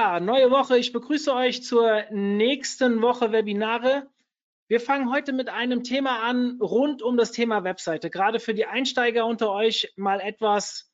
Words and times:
Ja, 0.00 0.20
neue 0.20 0.52
Woche. 0.52 0.78
Ich 0.78 0.92
begrüße 0.92 1.34
euch 1.34 1.64
zur 1.64 2.04
nächsten 2.12 3.02
Woche 3.02 3.32
Webinare. 3.32 4.08
Wir 4.68 4.78
fangen 4.80 5.10
heute 5.10 5.32
mit 5.32 5.48
einem 5.48 5.82
Thema 5.82 6.22
an 6.22 6.60
rund 6.62 7.02
um 7.02 7.16
das 7.16 7.32
Thema 7.32 7.64
Webseite. 7.64 8.08
Gerade 8.08 8.38
für 8.38 8.54
die 8.54 8.64
Einsteiger 8.64 9.26
unter 9.26 9.50
euch 9.50 9.92
mal 9.96 10.20
etwas, 10.20 10.92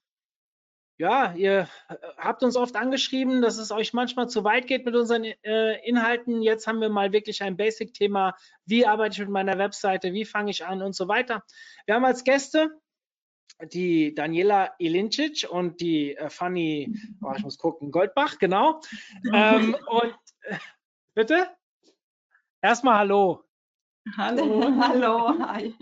ja, 0.97 1.35
ihr 1.35 1.69
habt 2.17 2.43
uns 2.43 2.57
oft 2.57 2.77
angeschrieben, 2.77 3.43
dass 3.43 3.59
es 3.59 3.73
euch 3.73 3.93
manchmal 3.93 4.31
zu 4.31 4.43
weit 4.43 4.67
geht 4.67 4.87
mit 4.87 4.97
unseren 4.97 5.25
äh, 5.25 5.87
Inhalten. 5.87 6.41
Jetzt 6.41 6.67
haben 6.67 6.81
wir 6.81 6.89
mal 6.89 7.13
wirklich 7.13 7.43
ein 7.43 7.59
Basic-Thema. 7.59 8.35
Wie 8.65 8.87
arbeite 8.87 9.13
ich 9.13 9.19
mit 9.19 9.29
meiner 9.29 9.59
Webseite? 9.59 10.15
Wie 10.15 10.25
fange 10.25 10.51
ich 10.51 10.65
an 10.65 10.81
und 10.81 10.97
so 10.97 11.09
weiter. 11.09 11.45
Wir 11.85 11.97
haben 11.97 12.07
als 12.07 12.25
Gäste 12.25 12.71
die 13.73 14.15
Daniela 14.15 14.75
Ilincic 14.79 15.47
und 15.49 15.81
die 15.81 16.17
äh, 16.17 16.29
Fanny, 16.29 16.99
oh, 17.23 17.33
ich 17.37 17.43
muss 17.43 17.59
gucken, 17.59 17.91
Goldbach, 17.91 18.39
genau. 18.39 18.81
ähm, 19.33 19.77
und 19.87 20.17
äh, 20.43 20.57
bitte? 21.15 21.49
Erstmal 22.61 22.99
Hallo. 22.99 23.45
Hallo, 24.17 24.63
hallo, 24.81 25.39
hi. 25.47 25.75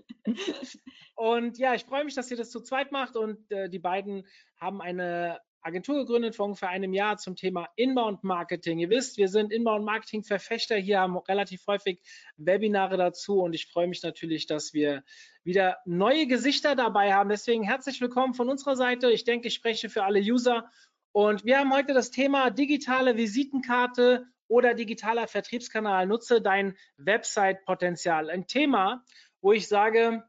Und 1.15 1.59
ja, 1.59 1.75
ich 1.75 1.85
freue 1.85 2.05
mich, 2.05 2.15
dass 2.15 2.31
ihr 2.31 2.37
das 2.37 2.51
zu 2.51 2.61
zweit 2.61 2.93
macht 2.93 3.17
und 3.17 3.51
äh, 3.51 3.69
die 3.69 3.79
beiden 3.79 4.27
haben 4.59 4.81
eine 4.81 5.41
Agentur 5.65 5.99
gegründet 5.99 6.35
vor 6.35 6.47
ungefähr 6.47 6.71
einem 6.71 6.93
Jahr 6.93 7.19
zum 7.19 7.37
Thema 7.37 7.69
Inbound 7.77 8.25
Marketing. 8.25 8.81
Ihr 8.81 8.91
wisst, 8.91 9.17
wir 9.17 9.29
sind 9.29 9.53
Inbound 9.53 9.85
Marketing 9.85 10.25
Verfechter 10.25 10.77
hier, 10.77 10.99
haben 10.99 11.17
relativ 11.17 11.65
häufig 11.69 12.01
Webinare 12.37 12.97
dazu 12.97 13.41
und 13.41 13.55
ich 13.55 13.67
freue 13.67 13.87
mich 13.87 14.03
natürlich, 14.03 14.47
dass 14.47 14.75
wir 14.75 15.05
wieder 15.45 15.79
neue 15.85 16.27
Gesichter 16.27 16.75
dabei 16.75 17.15
haben. 17.15 17.29
Deswegen 17.29 17.63
herzlich 17.63 18.01
willkommen 18.01 18.35
von 18.35 18.51
unserer 18.51 18.75
Seite. 18.75 19.13
Ich 19.13 19.23
denke, 19.23 19.49
ich 19.49 19.55
spreche 19.55 19.89
für 19.89 20.03
alle 20.03 20.19
User 20.19 20.69
und 21.13 21.45
wir 21.45 21.59
haben 21.59 21.73
heute 21.73 21.95
das 21.95 22.11
Thema 22.11 22.51
digitale 22.51 23.17
Visitenkarte 23.17 24.27
oder 24.49 24.75
digitaler 24.75 25.29
Vertriebskanal. 25.29 26.07
Nutze 26.09 26.43
dein 26.43 26.77
Website-Potenzial. 26.97 28.31
Ein 28.31 28.49
Thema, 28.49 29.05
wo 29.41 29.53
ich 29.53 29.69
sage, 29.69 30.25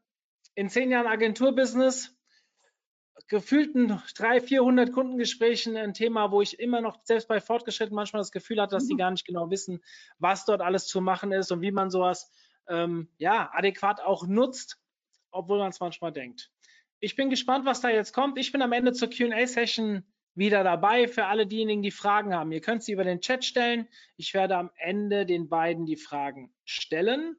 in 0.54 0.70
zehn 0.70 0.92
Jahren 0.92 1.08
Agenturbusiness 1.08 2.16
gefühlten 3.28 4.02
300, 4.16 4.44
400 4.44 4.92
Kundengesprächen 4.92 5.78
ein 5.78 5.94
Thema, 5.94 6.32
wo 6.32 6.42
ich 6.42 6.60
immer 6.60 6.82
noch, 6.82 7.00
selbst 7.04 7.28
bei 7.28 7.40
Fortgeschritten, 7.40 7.96
manchmal 7.96 8.22
das 8.22 8.32
Gefühl 8.32 8.62
hatte, 8.62 8.76
dass 8.76 8.88
die 8.88 8.96
gar 8.96 9.12
nicht 9.12 9.26
genau 9.26 9.50
wissen, 9.50 9.82
was 10.20 10.46
dort 10.46 10.62
alles 10.62 10.88
zu 10.88 11.02
machen 11.02 11.32
ist 11.32 11.52
und 11.52 11.62
wie 11.62 11.72
man 11.72 11.90
sowas 11.90 12.32
ähm, 12.68 13.10
ja, 13.18 13.50
adäquat 13.54 14.02
auch 14.02 14.28
nutzt, 14.28 14.80
obwohl 15.32 15.60
man 15.60 15.70
es 15.70 15.80
manchmal 15.80 16.12
denkt. 16.12 16.52
Ich 17.00 17.16
bin 17.16 17.30
gespannt, 17.30 17.66
was 17.66 17.82
da 17.82 17.90
jetzt 17.90 18.14
kommt. 18.14 18.38
Ich 18.38 18.52
bin 18.52 18.62
am 18.62 18.72
Ende 18.72 18.94
zur 18.94 19.10
QA-Session 19.10 20.04
wieder 20.36 20.64
dabei 20.64 21.08
für 21.08 21.26
alle 21.26 21.46
diejenigen, 21.46 21.82
die 21.82 21.92
Fragen 21.92 22.34
haben. 22.34 22.52
Ihr 22.52 22.62
könnt 22.62 22.84
sie 22.84 22.94
über 22.94 23.04
den 23.04 23.22
Chat 23.22 23.46
stellen. 23.46 23.88
Ich 24.18 24.34
werde 24.34 24.58
am 24.58 24.72
Ende 24.78 25.26
den 25.26 25.50
beiden 25.50 25.86
die 25.86 25.98
Fragen 25.98 26.54
stellen. 26.64 27.36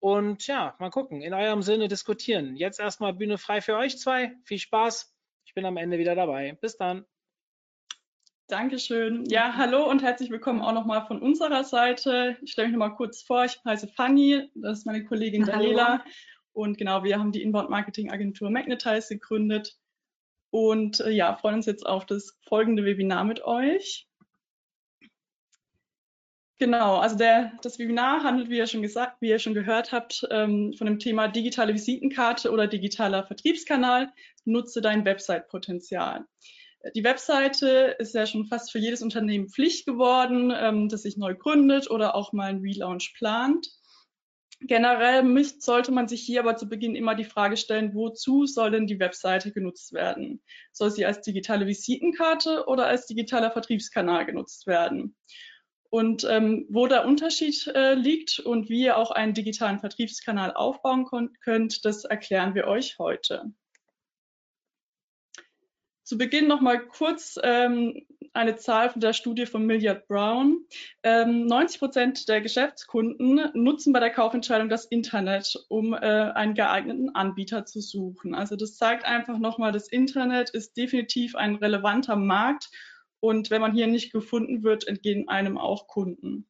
Und 0.00 0.46
ja, 0.46 0.76
mal 0.78 0.90
gucken, 0.90 1.20
in 1.20 1.34
eurem 1.34 1.62
Sinne 1.62 1.88
diskutieren. 1.88 2.56
Jetzt 2.56 2.78
erstmal 2.78 3.12
Bühne 3.12 3.36
frei 3.36 3.60
für 3.60 3.76
euch 3.76 3.98
zwei. 3.98 4.36
Viel 4.44 4.58
Spaß. 4.58 5.12
Ich 5.58 5.60
bin 5.60 5.66
am 5.66 5.76
Ende 5.76 5.98
wieder 5.98 6.14
dabei. 6.14 6.56
Bis 6.60 6.76
dann. 6.76 7.04
Dankeschön. 8.46 9.24
Ja, 9.24 9.56
hallo 9.56 9.90
und 9.90 10.04
herzlich 10.04 10.30
willkommen 10.30 10.62
auch 10.62 10.72
nochmal 10.72 11.04
von 11.04 11.20
unserer 11.20 11.64
Seite. 11.64 12.36
Ich 12.42 12.52
stelle 12.52 12.68
mich 12.68 12.76
nochmal 12.76 12.94
kurz 12.94 13.22
vor. 13.22 13.44
Ich 13.44 13.58
heiße 13.64 13.88
Fanny, 13.88 14.48
das 14.54 14.78
ist 14.78 14.86
meine 14.86 15.04
Kollegin 15.04 15.44
Daniela. 15.44 16.04
Und 16.52 16.78
genau, 16.78 17.02
wir 17.02 17.18
haben 17.18 17.32
die 17.32 17.42
Inbound 17.42 17.70
Marketing 17.70 18.12
Agentur 18.12 18.50
Magnetize 18.50 19.08
gegründet 19.08 19.76
und 20.50 21.00
äh, 21.00 21.10
ja, 21.10 21.34
freuen 21.34 21.56
uns 21.56 21.66
jetzt 21.66 21.84
auf 21.84 22.06
das 22.06 22.38
folgende 22.46 22.84
Webinar 22.84 23.24
mit 23.24 23.42
euch. 23.42 24.07
Genau, 26.60 26.96
also 26.96 27.16
der, 27.16 27.52
das 27.62 27.78
Webinar 27.78 28.24
handelt, 28.24 28.50
wie 28.50 28.56
ihr 28.56 28.66
schon 28.66 28.82
gesagt, 28.82 29.20
wie 29.20 29.28
ihr 29.28 29.38
schon 29.38 29.54
gehört 29.54 29.92
habt, 29.92 30.26
ähm, 30.30 30.74
von 30.76 30.88
dem 30.88 30.98
Thema 30.98 31.28
digitale 31.28 31.72
Visitenkarte 31.72 32.50
oder 32.50 32.66
digitaler 32.66 33.24
Vertriebskanal. 33.24 34.12
Nutze 34.44 34.80
dein 34.80 35.04
Website-Potenzial. 35.04 36.24
Die 36.96 37.04
Webseite 37.04 37.96
ist 38.00 38.14
ja 38.14 38.26
schon 38.26 38.46
fast 38.46 38.72
für 38.72 38.80
jedes 38.80 39.02
Unternehmen 39.02 39.48
Pflicht 39.48 39.86
geworden, 39.86 40.52
ähm, 40.56 40.88
das 40.88 41.02
sich 41.02 41.16
neu 41.16 41.34
gründet 41.34 41.90
oder 41.90 42.16
auch 42.16 42.32
mal 42.32 42.50
einen 42.50 42.60
Relaunch 42.62 43.14
plant. 43.16 43.68
Generell 44.60 45.22
müsst, 45.22 45.62
sollte 45.62 45.92
man 45.92 46.08
sich 46.08 46.22
hier 46.22 46.40
aber 46.40 46.56
zu 46.56 46.68
Beginn 46.68 46.96
immer 46.96 47.14
die 47.14 47.24
Frage 47.24 47.56
stellen, 47.56 47.94
wozu 47.94 48.46
soll 48.46 48.72
denn 48.72 48.88
die 48.88 48.98
Webseite 48.98 49.52
genutzt 49.52 49.92
werden? 49.92 50.42
Soll 50.72 50.90
sie 50.90 51.06
als 51.06 51.20
digitale 51.20 51.68
Visitenkarte 51.68 52.64
oder 52.66 52.86
als 52.86 53.06
digitaler 53.06 53.52
Vertriebskanal 53.52 54.26
genutzt 54.26 54.66
werden? 54.66 55.14
Und 55.90 56.24
ähm, 56.28 56.66
wo 56.68 56.86
der 56.86 57.06
Unterschied 57.06 57.66
äh, 57.68 57.94
liegt 57.94 58.40
und 58.40 58.68
wie 58.68 58.82
ihr 58.82 58.98
auch 58.98 59.10
einen 59.10 59.32
digitalen 59.32 59.78
Vertriebskanal 59.78 60.52
aufbauen 60.52 61.06
könnt, 61.40 61.84
das 61.84 62.04
erklären 62.04 62.54
wir 62.54 62.66
euch 62.66 62.98
heute. 62.98 63.52
Zu 66.08 66.16
Beginn 66.16 66.46
noch 66.46 66.62
mal 66.62 66.78
kurz 66.78 67.38
ähm, 67.42 68.06
eine 68.32 68.56
Zahl 68.56 68.88
von 68.88 69.00
der 69.00 69.12
Studie 69.12 69.44
von 69.44 69.66
Milliard 69.66 70.08
Brown. 70.08 70.64
Ähm, 71.02 71.44
90 71.44 71.78
Prozent 71.78 72.28
der 72.28 72.40
Geschäftskunden 72.40 73.50
nutzen 73.52 73.92
bei 73.92 74.00
der 74.00 74.10
Kaufentscheidung 74.10 74.70
das 74.70 74.86
Internet, 74.86 75.54
um 75.68 75.92
äh, 75.92 75.98
einen 75.98 76.54
geeigneten 76.54 77.14
Anbieter 77.14 77.66
zu 77.66 77.80
suchen. 77.80 78.34
Also 78.34 78.56
das 78.56 78.76
zeigt 78.76 79.04
einfach 79.04 79.38
nochmal, 79.38 79.72
das 79.72 79.88
Internet 79.88 80.48
ist 80.50 80.76
definitiv 80.76 81.34
ein 81.34 81.56
relevanter 81.56 82.16
Markt 82.16 82.70
und 83.20 83.50
wenn 83.50 83.60
man 83.60 83.72
hier 83.72 83.86
nicht 83.86 84.12
gefunden 84.12 84.62
wird, 84.62 84.86
entgehen 84.86 85.28
einem 85.28 85.58
auch 85.58 85.86
Kunden. 85.86 86.48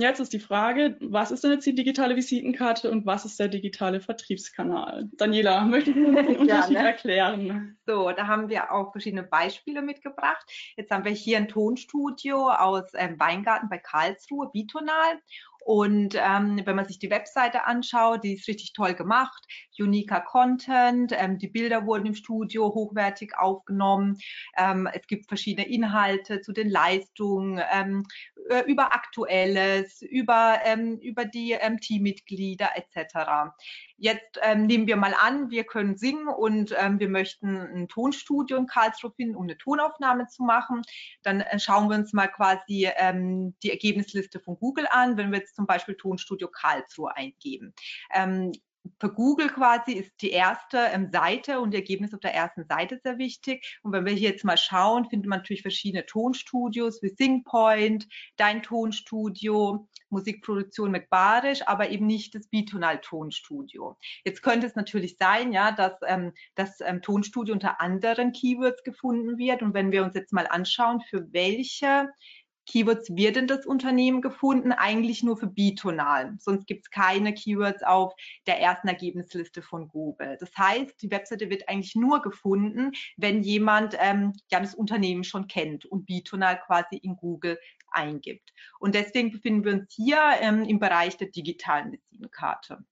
Jetzt 0.00 0.18
ist 0.18 0.32
die 0.32 0.40
Frage, 0.40 0.96
was 1.02 1.30
ist 1.30 1.44
denn 1.44 1.50
jetzt 1.50 1.66
die 1.66 1.74
digitale 1.74 2.16
Visitenkarte 2.16 2.90
und 2.90 3.04
was 3.04 3.26
ist 3.26 3.38
der 3.38 3.48
digitale 3.48 4.00
Vertriebskanal? 4.00 5.10
Daniela, 5.12 5.60
möchtest 5.66 5.98
du 5.98 6.14
den 6.14 6.16
Unterschied 6.38 6.72
Gerne. 6.72 6.88
erklären? 6.88 7.78
So, 7.84 8.10
da 8.10 8.26
haben 8.26 8.48
wir 8.48 8.72
auch 8.72 8.92
verschiedene 8.92 9.24
Beispiele 9.24 9.82
mitgebracht. 9.82 10.50
Jetzt 10.78 10.90
haben 10.90 11.04
wir 11.04 11.12
hier 11.12 11.36
ein 11.36 11.48
Tonstudio 11.48 12.48
aus 12.48 12.84
ähm, 12.94 13.20
Weingarten 13.20 13.68
bei 13.68 13.76
Karlsruhe, 13.76 14.50
Bitonal. 14.50 15.20
Und 15.64 16.14
ähm, 16.16 16.60
wenn 16.64 16.76
man 16.76 16.86
sich 16.86 16.98
die 16.98 17.10
Webseite 17.10 17.66
anschaut, 17.66 18.24
die 18.24 18.34
ist 18.34 18.48
richtig 18.48 18.72
toll 18.72 18.94
gemacht, 18.94 19.44
uniker 19.78 20.20
Content, 20.20 21.12
ähm, 21.16 21.38
die 21.38 21.48
Bilder 21.48 21.86
wurden 21.86 22.06
im 22.06 22.14
Studio 22.14 22.74
hochwertig 22.74 23.36
aufgenommen, 23.38 24.18
ähm, 24.56 24.88
es 24.92 25.06
gibt 25.06 25.28
verschiedene 25.28 25.68
Inhalte 25.68 26.40
zu 26.40 26.52
den 26.52 26.68
Leistungen, 26.68 27.60
ähm, 27.72 28.04
äh, 28.48 28.64
über 28.66 28.94
Aktuelles, 28.94 30.02
über, 30.02 30.58
ähm, 30.64 30.98
über 30.98 31.24
die 31.24 31.52
ähm, 31.52 31.78
Teammitglieder 31.78 32.70
etc. 32.74 33.52
Jetzt 34.02 34.40
ähm, 34.40 34.66
nehmen 34.66 34.86
wir 34.86 34.96
mal 34.96 35.12
an, 35.12 35.50
wir 35.50 35.64
können 35.64 35.98
singen 35.98 36.26
und 36.26 36.74
ähm, 36.78 36.98
wir 36.98 37.10
möchten 37.10 37.58
ein 37.58 37.86
Tonstudio 37.86 38.56
in 38.56 38.66
Karlsruhe 38.66 39.12
finden, 39.14 39.36
um 39.36 39.42
eine 39.42 39.58
Tonaufnahme 39.58 40.26
zu 40.26 40.42
machen. 40.42 40.80
Dann 41.22 41.42
äh, 41.42 41.58
schauen 41.58 41.90
wir 41.90 41.96
uns 41.96 42.14
mal 42.14 42.28
quasi 42.28 42.88
ähm, 42.96 43.54
die 43.62 43.70
Ergebnisliste 43.70 44.40
von 44.40 44.58
Google 44.58 44.86
an, 44.90 45.18
wenn 45.18 45.30
wir 45.30 45.40
jetzt 45.40 45.54
zum 45.54 45.66
Beispiel 45.66 45.96
Tonstudio 45.96 46.48
Karlsruhe 46.48 47.14
eingeben. 47.14 47.74
Ähm, 48.14 48.52
für 48.98 49.12
Google 49.12 49.48
quasi 49.48 49.92
ist 49.92 50.12
die 50.20 50.30
erste 50.30 50.78
ähm, 50.78 51.10
Seite 51.10 51.60
und 51.60 51.72
die 51.72 51.78
Ergebnisse 51.78 52.16
auf 52.16 52.20
der 52.20 52.34
ersten 52.34 52.64
Seite 52.66 53.00
sehr 53.02 53.18
wichtig. 53.18 53.78
Und 53.82 53.92
wenn 53.92 54.04
wir 54.04 54.12
hier 54.12 54.30
jetzt 54.30 54.44
mal 54.44 54.56
schauen, 54.56 55.06
findet 55.06 55.28
man 55.28 55.40
natürlich 55.40 55.62
verschiedene 55.62 56.06
Tonstudios 56.06 57.02
wie 57.02 57.08
SingPoint, 57.08 58.06
Dein 58.36 58.62
Tonstudio, 58.62 59.88
Musikproduktion 60.10 60.90
mit 60.90 61.08
Barisch, 61.08 61.66
aber 61.66 61.90
eben 61.90 62.06
nicht 62.06 62.34
das 62.34 62.48
Bitonal-Tonstudio. 62.48 63.96
Jetzt 64.24 64.42
könnte 64.42 64.66
es 64.66 64.74
natürlich 64.74 65.16
sein, 65.18 65.52
ja, 65.52 65.72
dass 65.72 65.94
ähm, 66.06 66.32
das 66.54 66.80
ähm, 66.80 67.00
Tonstudio 67.00 67.54
unter 67.54 67.80
anderen 67.80 68.32
Keywords 68.32 68.82
gefunden 68.82 69.38
wird. 69.38 69.62
Und 69.62 69.74
wenn 69.74 69.92
wir 69.92 70.04
uns 70.04 70.14
jetzt 70.14 70.32
mal 70.32 70.46
anschauen, 70.46 71.00
für 71.00 71.32
welche 71.32 72.10
Keywords 72.70 73.16
wird 73.16 73.34
denn 73.34 73.48
das 73.48 73.66
Unternehmen 73.66 74.22
gefunden? 74.22 74.70
Eigentlich 74.70 75.24
nur 75.24 75.36
für 75.36 75.48
Bitonal. 75.48 76.36
Sonst 76.38 76.68
gibt 76.68 76.84
es 76.84 76.90
keine 76.90 77.34
Keywords 77.34 77.82
auf 77.82 78.14
der 78.46 78.60
ersten 78.60 78.86
Ergebnisliste 78.86 79.60
von 79.60 79.88
Google. 79.88 80.36
Das 80.38 80.50
heißt, 80.56 81.02
die 81.02 81.10
Webseite 81.10 81.50
wird 81.50 81.68
eigentlich 81.68 81.96
nur 81.96 82.22
gefunden, 82.22 82.92
wenn 83.16 83.42
jemand 83.42 83.96
ähm, 83.98 84.34
ja 84.52 84.60
das 84.60 84.76
Unternehmen 84.76 85.24
schon 85.24 85.48
kennt 85.48 85.84
und 85.84 86.06
Bitonal 86.06 86.60
quasi 86.60 86.96
in 86.96 87.16
Google 87.16 87.58
eingibt. 87.90 88.52
Und 88.78 88.94
deswegen 88.94 89.32
befinden 89.32 89.64
wir 89.64 89.72
uns 89.72 89.92
hier 89.92 90.20
ähm, 90.40 90.62
im 90.62 90.78
Bereich 90.78 91.16
der 91.16 91.28
digitalen 91.28 91.92
Visitenkarte. 91.92 92.84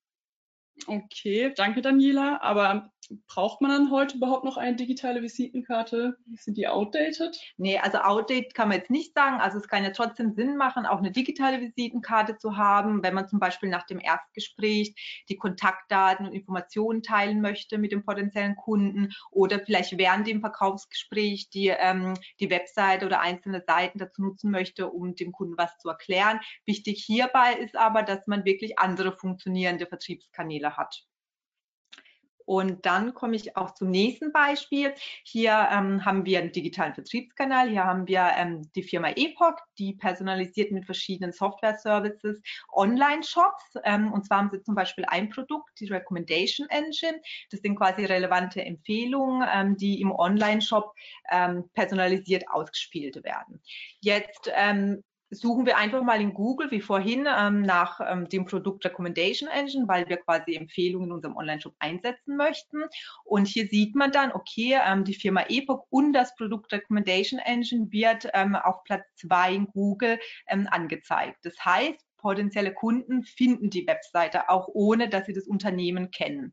Okay, 0.87 1.53
danke 1.55 1.83
Daniela. 1.83 2.41
Aber 2.41 2.91
braucht 3.27 3.61
man 3.61 3.71
dann 3.71 3.91
heute 3.91 4.17
überhaupt 4.17 4.45
noch 4.45 4.57
eine 4.57 4.77
digitale 4.77 5.23
Visitenkarte? 5.23 6.17
Sind 6.37 6.57
die 6.57 6.69
outdated? 6.69 7.39
Nee, 7.57 7.79
also 7.79 7.99
outdated 7.99 8.55
kann 8.55 8.69
man 8.69 8.79
jetzt 8.79 8.91
nicht 8.91 9.15
sagen. 9.15 9.41
Also 9.41 9.59
es 9.59 9.69
kann 9.69 9.85
ja 9.85 9.91
trotzdem 9.91 10.35
Sinn 10.35 10.57
machen, 10.57 10.87
auch 10.87 10.99
eine 10.99 11.11
digitale 11.11 11.61
Visitenkarte 11.61 12.37
zu 12.37 12.57
haben, 12.57 13.03
wenn 13.03 13.15
man 13.15 13.29
zum 13.29 13.39
Beispiel 13.39 13.69
nach 13.69 13.85
dem 13.87 13.99
Erstgespräch 13.99 15.25
die 15.29 15.37
Kontaktdaten 15.37 16.27
und 16.27 16.33
Informationen 16.33 17.03
teilen 17.03 17.41
möchte 17.41 17.79
mit 17.79 17.93
dem 17.93 18.05
potenziellen 18.05 18.57
Kunden 18.57 19.13
oder 19.31 19.61
vielleicht 19.61 19.97
während 19.97 20.27
dem 20.27 20.41
Verkaufsgespräch 20.41 21.51
die, 21.51 21.69
ähm, 21.69 22.15
die 22.41 22.51
Webseite 22.51 23.07
oder 23.07 23.21
einzelne 23.21 23.63
Seiten 23.67 23.99
dazu 23.99 24.23
nutzen 24.23 24.51
möchte, 24.51 24.89
um 24.89 25.15
dem 25.15 25.33
Kunden 25.33 25.57
was 25.57 25.77
zu 25.79 25.89
erklären. 25.89 26.41
Wichtig 26.67 27.03
hierbei 27.05 27.55
ist 27.55 27.77
aber, 27.77 28.03
dass 28.03 28.27
man 28.27 28.45
wirklich 28.45 28.79
andere 28.79 29.13
funktionierende 29.13 29.87
Vertriebskanäle 29.87 30.68
hat. 30.77 31.09
Und 32.49 32.87
dann 32.87 33.13
komme 33.13 33.37
ich 33.37 33.59
auch 33.59 33.75
zum 33.75 33.91
nächsten 33.91 34.33
Beispiel. 34.33 34.95
Hier 35.23 35.69
ähm, 35.71 36.07
haben 36.07 36.25
wir 36.25 36.39
einen 36.39 36.51
digitalen 36.51 36.95
Vertriebskanal. 36.95 37.69
Hier 37.69 37.85
haben 37.85 38.09
wir 38.09 38.27
ähm, 38.39 38.73
die 38.75 38.83
Firma 38.83 39.11
Epoch, 39.11 39.59
die 39.77 39.93
personalisiert 39.93 40.73
mit 40.73 40.87
verschiedenen 40.87 41.33
Software-Services 41.33 42.41
Online-Shops. 42.73 43.75
Ähm, 43.85 44.15
und 44.15 44.25
zwar 44.25 44.39
haben 44.39 44.51
sie 44.51 44.63
zum 44.63 44.75
Beispiel 44.75 45.05
ein 45.09 45.29
Produkt, 45.29 45.79
die 45.79 45.89
Recommendation 45.89 46.67
Engine. 46.71 47.21
Das 47.51 47.61
sind 47.61 47.77
quasi 47.77 48.07
relevante 48.07 48.65
Empfehlungen, 48.65 49.47
ähm, 49.53 49.77
die 49.77 50.01
im 50.01 50.11
Online-Shop 50.11 50.95
ähm, 51.31 51.69
personalisiert 51.75 52.45
ausgespielt 52.49 53.23
werden. 53.25 53.61
Jetzt 54.01 54.51
ähm, 54.55 55.05
suchen 55.31 55.67
wir 55.67 55.77
einfach 55.77 56.03
mal 56.03 56.21
in 56.21 56.35
Google, 56.35 56.71
wie 56.71 56.81
vorhin, 56.81 57.27
ähm, 57.29 57.63
nach 57.63 58.01
ähm, 58.01 58.29
dem 58.29 58.45
Produkt 58.45 58.85
Recommendation 58.85 59.49
Engine, 59.49 59.87
weil 59.87 60.09
wir 60.09 60.17
quasi 60.19 60.55
Empfehlungen 60.55 61.09
in 61.09 61.13
unserem 61.13 61.37
Online-Shop 61.37 61.75
einsetzen 61.79 62.37
möchten. 62.37 62.85
Und 63.25 63.47
hier 63.47 63.67
sieht 63.67 63.95
man 63.95 64.13
dann, 64.13 64.33
okay, 64.33 64.79
ähm, 64.85 65.05
die 65.05 65.15
Firma 65.15 65.45
Epoch 65.49 65.87
und 65.91 66.13
das 66.13 66.35
Produkt 66.35 66.73
Recommendation 66.73 67.41
Engine 67.41 67.91
wird 67.91 68.29
ähm, 68.33 68.57
auf 68.57 68.83
Platz 68.85 69.05
zwei 69.17 69.55
in 69.55 69.67
Google 69.67 70.19
ähm, 70.47 70.67
angezeigt. 70.71 71.39
Das 71.43 71.55
heißt, 71.65 72.05
potenzielle 72.19 72.75
Kunden 72.75 73.23
finden 73.23 73.71
die 73.71 73.87
Webseite 73.87 74.49
auch 74.49 74.69
ohne, 74.73 75.09
dass 75.09 75.27
sie 75.27 75.33
das 75.33 75.47
Unternehmen 75.47 76.11
kennen. 76.11 76.53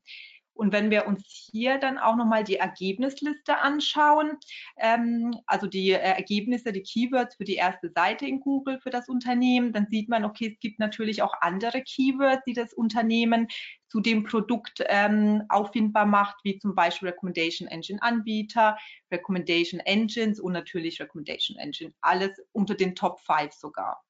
Und 0.56 0.72
wenn 0.72 0.90
wir 0.90 1.06
uns 1.06 1.50
hier 1.52 1.78
dann 1.78 1.98
auch 1.98 2.16
nochmal 2.16 2.44
die 2.44 2.56
Ergebnisliste 2.56 3.58
anschauen, 3.58 4.38
ähm, 4.78 5.36
also 5.46 5.68
die 5.68 5.92
äh, 5.92 5.98
Ergebnisse, 5.98 6.72
die 6.72 6.82
Keywords 6.82 7.36
für 7.36 7.44
die 7.44 7.56
erste 7.56 7.90
Seite 7.90 8.26
in 8.26 8.40
Google 8.40 8.80
für 8.80 8.90
das 8.90 9.10
Unternehmen, 9.10 9.74
dann 9.74 9.88
sieht 9.90 10.10
man, 10.10 10.24
okay, 10.24 10.52
es 10.54 10.60
gibt 10.60 10.80
natürlich 10.80 11.22
auch 11.22 11.34
andere 11.42 11.82
Keywords, 11.82 12.44
die 12.48 12.54
das 12.54 12.74
Unternehmen 12.74 13.48
zu 13.88 14.00
dem 14.00 14.24
Produkt 14.24 14.84
ähm, 14.88 15.44
auffindbar 15.50 16.06
macht, 16.06 16.38
wie 16.44 16.58
zum 16.58 16.74
Beispiel 16.74 17.10
Recommendation 17.10 17.68
Engine 17.68 18.02
Anbieter, 18.02 18.78
Recommendation 19.12 19.80
Engines 19.82 20.40
und 20.40 20.54
natürlich 20.54 21.02
Recommendation 21.02 21.58
Engine. 21.58 21.94
Alles 22.02 22.32
unter 22.54 22.76
den 22.76 22.96
Top 22.96 23.20
5 23.20 23.54
sogar. 23.54 24.04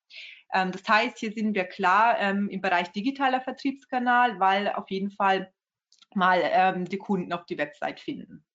Ähm, 0.53 0.71
das 0.71 0.87
heißt, 0.87 1.19
hier 1.19 1.31
sind 1.31 1.55
wir 1.55 1.65
klar 1.65 2.19
ähm, 2.19 2.49
im 2.49 2.61
Bereich 2.61 2.91
digitaler 2.91 3.41
Vertriebskanal, 3.41 4.39
weil 4.39 4.69
auf 4.69 4.89
jeden 4.89 5.11
Fall 5.11 5.51
mal 6.15 6.41
ähm, 6.43 6.85
die 6.85 6.97
Kunden 6.97 7.33
auf 7.33 7.45
die 7.45 7.57
Website 7.57 7.99
finden. 7.99 8.45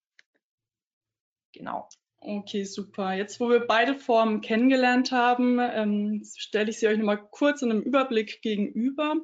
Genau. 1.52 1.88
Okay, 2.22 2.64
super. 2.64 3.14
Jetzt, 3.14 3.40
wo 3.40 3.48
wir 3.48 3.60
beide 3.60 3.94
Formen 3.94 4.42
kennengelernt 4.42 5.10
haben, 5.10 5.58
ähm, 5.58 6.22
stelle 6.36 6.70
ich 6.70 6.78
sie 6.78 6.86
euch 6.86 6.98
nochmal 6.98 7.26
kurz 7.30 7.62
in 7.62 7.70
einem 7.70 7.80
Überblick 7.80 8.42
gegenüber. 8.42 9.16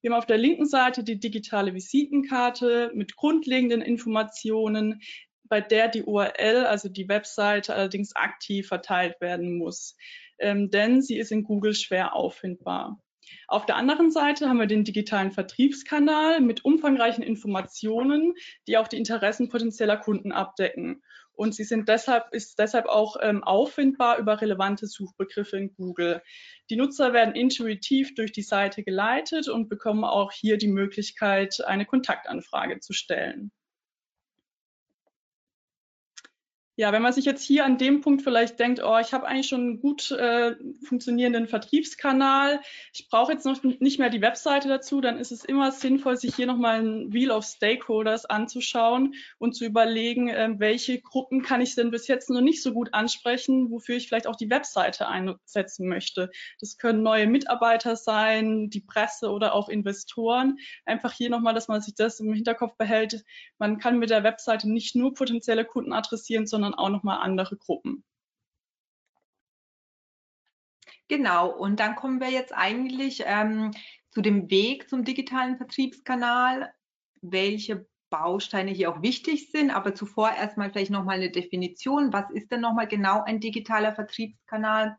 Wir 0.00 0.10
haben 0.10 0.18
auf 0.18 0.26
der 0.26 0.38
linken 0.38 0.66
Seite 0.66 1.04
die 1.04 1.20
digitale 1.20 1.74
Visitenkarte 1.74 2.90
mit 2.94 3.16
grundlegenden 3.16 3.82
Informationen, 3.82 5.02
bei 5.44 5.60
der 5.60 5.88
die 5.88 6.04
URL, 6.04 6.64
also 6.66 6.88
die 6.88 7.08
Webseite, 7.08 7.74
allerdings 7.74 8.16
aktiv 8.16 8.68
verteilt 8.68 9.20
werden 9.20 9.58
muss, 9.58 9.96
ähm, 10.38 10.70
denn 10.70 11.02
sie 11.02 11.18
ist 11.18 11.32
in 11.32 11.42
Google 11.42 11.74
schwer 11.74 12.14
auffindbar. 12.14 12.98
Auf 13.46 13.66
der 13.66 13.76
anderen 13.76 14.10
Seite 14.10 14.48
haben 14.48 14.58
wir 14.58 14.66
den 14.66 14.84
digitalen 14.84 15.32
Vertriebskanal 15.32 16.40
mit 16.40 16.64
umfangreichen 16.64 17.24
Informationen, 17.24 18.34
die 18.66 18.76
auch 18.78 18.88
die 18.88 18.98
Interessen 18.98 19.48
potenzieller 19.48 19.96
Kunden 19.96 20.32
abdecken. 20.32 21.02
Und 21.38 21.54
sie 21.54 21.62
sind 21.62 21.88
deshalb, 21.88 22.32
ist 22.32 22.58
deshalb 22.58 22.86
auch 22.86 23.16
ähm, 23.20 23.44
auffindbar 23.44 24.18
über 24.18 24.40
relevante 24.40 24.88
Suchbegriffe 24.88 25.56
in 25.56 25.72
Google. 25.72 26.20
Die 26.68 26.74
Nutzer 26.74 27.12
werden 27.12 27.36
intuitiv 27.36 28.16
durch 28.16 28.32
die 28.32 28.42
Seite 28.42 28.82
geleitet 28.82 29.48
und 29.48 29.68
bekommen 29.68 30.02
auch 30.02 30.32
hier 30.32 30.58
die 30.58 30.66
Möglichkeit, 30.66 31.64
eine 31.64 31.86
Kontaktanfrage 31.86 32.80
zu 32.80 32.92
stellen. 32.92 33.52
Ja, 36.80 36.92
wenn 36.92 37.02
man 37.02 37.12
sich 37.12 37.24
jetzt 37.24 37.42
hier 37.42 37.64
an 37.64 37.76
dem 37.76 38.02
Punkt 38.02 38.22
vielleicht 38.22 38.60
denkt, 38.60 38.80
oh, 38.84 38.98
ich 39.00 39.12
habe 39.12 39.26
eigentlich 39.26 39.48
schon 39.48 39.62
einen 39.62 39.80
gut 39.80 40.12
äh, 40.12 40.54
funktionierenden 40.86 41.48
Vertriebskanal, 41.48 42.60
ich 42.92 43.08
brauche 43.08 43.32
jetzt 43.32 43.44
noch 43.44 43.60
nicht 43.64 43.98
mehr 43.98 44.10
die 44.10 44.20
Webseite 44.20 44.68
dazu, 44.68 45.00
dann 45.00 45.18
ist 45.18 45.32
es 45.32 45.44
immer 45.44 45.72
sinnvoll, 45.72 46.16
sich 46.16 46.36
hier 46.36 46.46
nochmal 46.46 46.78
ein 46.78 47.12
Wheel 47.12 47.32
of 47.32 47.44
Stakeholders 47.44 48.26
anzuschauen 48.26 49.14
und 49.38 49.56
zu 49.56 49.64
überlegen, 49.64 50.28
äh, 50.28 50.50
welche 50.58 51.00
Gruppen 51.00 51.42
kann 51.42 51.60
ich 51.60 51.74
denn 51.74 51.90
bis 51.90 52.06
jetzt 52.06 52.30
noch 52.30 52.42
nicht 52.42 52.62
so 52.62 52.72
gut 52.72 52.94
ansprechen, 52.94 53.72
wofür 53.72 53.96
ich 53.96 54.06
vielleicht 54.06 54.28
auch 54.28 54.36
die 54.36 54.48
Webseite 54.48 55.08
einsetzen 55.08 55.88
möchte. 55.88 56.30
Das 56.60 56.78
können 56.78 57.02
neue 57.02 57.26
Mitarbeiter 57.26 57.96
sein, 57.96 58.70
die 58.70 58.82
Presse 58.82 59.32
oder 59.32 59.52
auch 59.52 59.68
Investoren. 59.68 60.58
Einfach 60.84 61.12
hier 61.12 61.28
nochmal, 61.28 61.54
dass 61.54 61.66
man 61.66 61.80
sich 61.80 61.96
das 61.96 62.20
im 62.20 62.32
Hinterkopf 62.32 62.76
behält. 62.76 63.24
Man 63.58 63.78
kann 63.78 63.98
mit 63.98 64.10
der 64.10 64.22
Webseite 64.22 64.70
nicht 64.70 64.94
nur 64.94 65.12
potenzielle 65.12 65.64
Kunden 65.64 65.92
adressieren, 65.92 66.46
sondern 66.46 66.67
sondern 66.68 66.78
auch 66.78 66.90
nochmal 66.90 67.18
andere 67.20 67.56
Gruppen. 67.56 68.04
Genau, 71.08 71.48
und 71.50 71.80
dann 71.80 71.96
kommen 71.96 72.20
wir 72.20 72.30
jetzt 72.30 72.52
eigentlich 72.54 73.22
ähm, 73.24 73.70
zu 74.10 74.20
dem 74.20 74.50
Weg 74.50 74.90
zum 74.90 75.04
digitalen 75.04 75.56
Vertriebskanal, 75.56 76.70
welche 77.22 77.86
Bausteine 78.10 78.70
hier 78.70 78.90
auch 78.90 79.02
wichtig 79.02 79.50
sind, 79.50 79.70
aber 79.70 79.94
zuvor 79.94 80.30
erstmal 80.32 80.70
vielleicht 80.70 80.90
nochmal 80.90 81.16
eine 81.16 81.30
Definition. 81.30 82.12
Was 82.12 82.30
ist 82.30 82.50
denn 82.50 82.60
nochmal 82.60 82.88
genau 82.88 83.22
ein 83.22 83.40
digitaler 83.40 83.94
Vertriebskanal? 83.94 84.98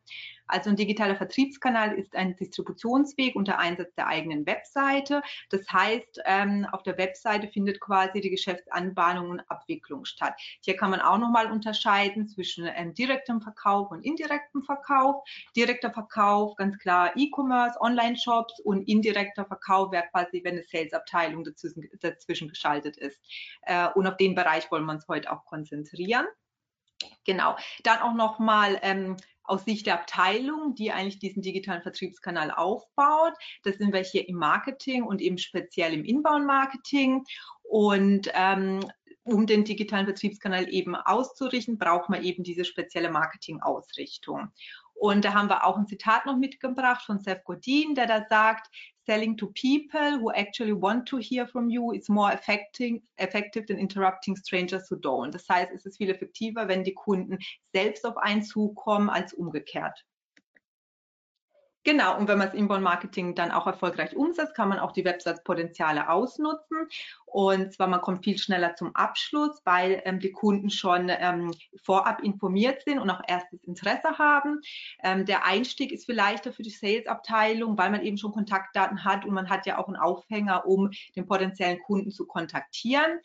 Also 0.49 0.69
ein 0.69 0.75
digitaler 0.75 1.15
Vertriebskanal 1.15 1.97
ist 1.97 2.15
ein 2.15 2.35
Distributionsweg 2.35 3.35
unter 3.35 3.59
Einsatz 3.59 3.93
der 3.95 4.07
eigenen 4.07 4.45
Webseite. 4.45 5.21
Das 5.49 5.61
heißt, 5.71 6.21
ähm, 6.25 6.67
auf 6.71 6.83
der 6.83 6.97
Webseite 6.97 7.47
findet 7.47 7.79
quasi 7.79 8.19
die 8.19 8.31
Geschäftsanbahnung 8.31 9.29
und 9.29 9.39
Abwicklung 9.51 10.05
statt. 10.05 10.33
Hier 10.61 10.75
kann 10.75 10.89
man 10.89 11.01
auch 11.01 11.19
nochmal 11.19 11.51
unterscheiden 11.51 12.27
zwischen 12.27 12.67
ähm, 12.75 12.93
direktem 12.93 13.41
Verkauf 13.41 13.91
und 13.91 14.03
indirektem 14.03 14.63
Verkauf. 14.63 15.23
Direkter 15.55 15.91
Verkauf, 15.91 16.55
ganz 16.55 16.77
klar 16.79 17.11
E-Commerce, 17.15 17.79
Online-Shops 17.79 18.59
und 18.61 18.87
indirekter 18.87 19.45
Verkauf 19.45 19.91
wäre 19.91 20.07
quasi, 20.11 20.43
wenn 20.43 20.55
eine 20.55 20.63
Sales-Abteilung 20.63 21.43
dazwischen, 21.43 21.87
dazwischen 22.01 22.49
geschaltet 22.49 22.97
ist. 22.97 23.19
Äh, 23.61 23.87
und 23.93 24.07
auf 24.07 24.17
den 24.17 24.33
Bereich 24.33 24.71
wollen 24.71 24.85
wir 24.85 24.93
uns 24.93 25.07
heute 25.07 25.31
auch 25.31 25.45
konzentrieren. 25.45 26.25
Genau. 27.25 27.55
Dann 27.83 27.99
auch 27.99 28.13
nochmal 28.13 28.79
ähm, 28.81 29.15
aus 29.49 29.65
Sicht 29.65 29.87
der 29.87 29.95
Abteilung, 29.95 30.75
die 30.75 30.91
eigentlich 30.91 31.19
diesen 31.19 31.41
digitalen 31.41 31.81
Vertriebskanal 31.81 32.51
aufbaut. 32.51 33.33
Das 33.63 33.77
sind 33.77 33.93
wir 33.93 34.01
hier 34.01 34.27
im 34.29 34.35
Marketing 34.35 35.03
und 35.03 35.21
eben 35.21 35.37
speziell 35.37 35.93
im 35.93 36.05
Inbound-Marketing. 36.05 37.23
Und 37.63 38.29
ähm, 38.33 38.79
um 39.23 39.45
den 39.45 39.63
digitalen 39.63 40.05
Vertriebskanal 40.05 40.71
eben 40.71 40.95
auszurichten, 40.95 41.77
braucht 41.77 42.09
man 42.09 42.23
eben 42.23 42.43
diese 42.43 42.65
spezielle 42.65 43.11
Marketing-Ausrichtung. 43.11 44.49
Und 44.99 45.23
da 45.23 45.33
haben 45.33 45.49
wir 45.49 45.65
auch 45.65 45.77
ein 45.77 45.87
Zitat 45.87 46.25
noch 46.25 46.35
mitgebracht 46.35 47.05
von 47.05 47.19
Seth 47.19 47.45
Godin, 47.45 47.95
der 47.95 48.05
da 48.05 48.25
sagt, 48.27 48.69
selling 49.05 49.37
to 49.37 49.47
people 49.53 50.19
who 50.19 50.29
actually 50.31 50.73
want 50.73 51.07
to 51.07 51.17
hear 51.17 51.47
from 51.47 51.69
you 51.69 51.93
is 51.93 52.09
more 52.09 52.33
effective, 52.33 52.99
than 53.65 53.77
interrupting 53.77 54.35
strangers 54.35 54.91
who 54.91 54.97
don't. 54.97 55.31
Das 55.31 55.47
heißt, 55.47 55.71
es 55.73 55.85
ist 55.85 55.97
viel 55.97 56.09
effektiver, 56.09 56.67
wenn 56.67 56.83
die 56.83 56.93
Kunden 56.93 57.39
selbst 57.73 58.05
auf 58.05 58.17
einen 58.17 58.43
zukommen, 58.43 59.09
als 59.09 59.33
umgekehrt. 59.33 60.05
Genau, 61.89 62.19
und 62.19 62.27
wenn 62.27 62.37
man 62.37 62.49
das 62.49 62.55
Inbound-Marketing 62.55 63.33
dann 63.33 63.49
auch 63.49 63.65
erfolgreich 63.65 64.15
umsetzt, 64.15 64.53
kann 64.53 64.69
man 64.69 64.77
auch 64.77 64.91
die 64.91 65.05
Website-Potenziale 65.05 66.07
ausnutzen. 66.07 66.87
Und 67.25 67.73
zwar, 67.73 67.87
man 67.87 67.99
kommt 67.99 68.23
viel 68.23 68.37
schneller 68.37 68.75
zum 68.75 68.95
Abschluss, 68.95 69.59
weil 69.65 69.99
ähm, 70.05 70.19
die 70.19 70.31
Kunden 70.31 70.69
schon 70.69 71.09
ähm, 71.09 71.51
vorab 71.83 72.21
informiert 72.21 72.83
sind 72.83 72.99
und 72.99 73.09
auch 73.09 73.21
erstes 73.27 73.63
Interesse 73.63 74.19
haben. 74.19 74.61
Ähm, 75.01 75.25
der 75.25 75.47
Einstieg 75.47 75.91
ist 75.91 76.05
viel 76.05 76.13
leichter 76.13 76.53
für 76.53 76.61
die 76.61 76.69
Sales-Abteilung, 76.69 77.75
weil 77.75 77.89
man 77.89 78.03
eben 78.03 78.17
schon 78.17 78.33
Kontaktdaten 78.33 79.03
hat 79.03 79.25
und 79.25 79.33
man 79.33 79.49
hat 79.49 79.65
ja 79.65 79.79
auch 79.79 79.87
einen 79.87 79.97
Aufhänger, 79.97 80.67
um 80.67 80.91
den 81.15 81.25
potenziellen 81.25 81.79
Kunden 81.79 82.11
zu 82.11 82.27
kontaktieren. 82.27 83.19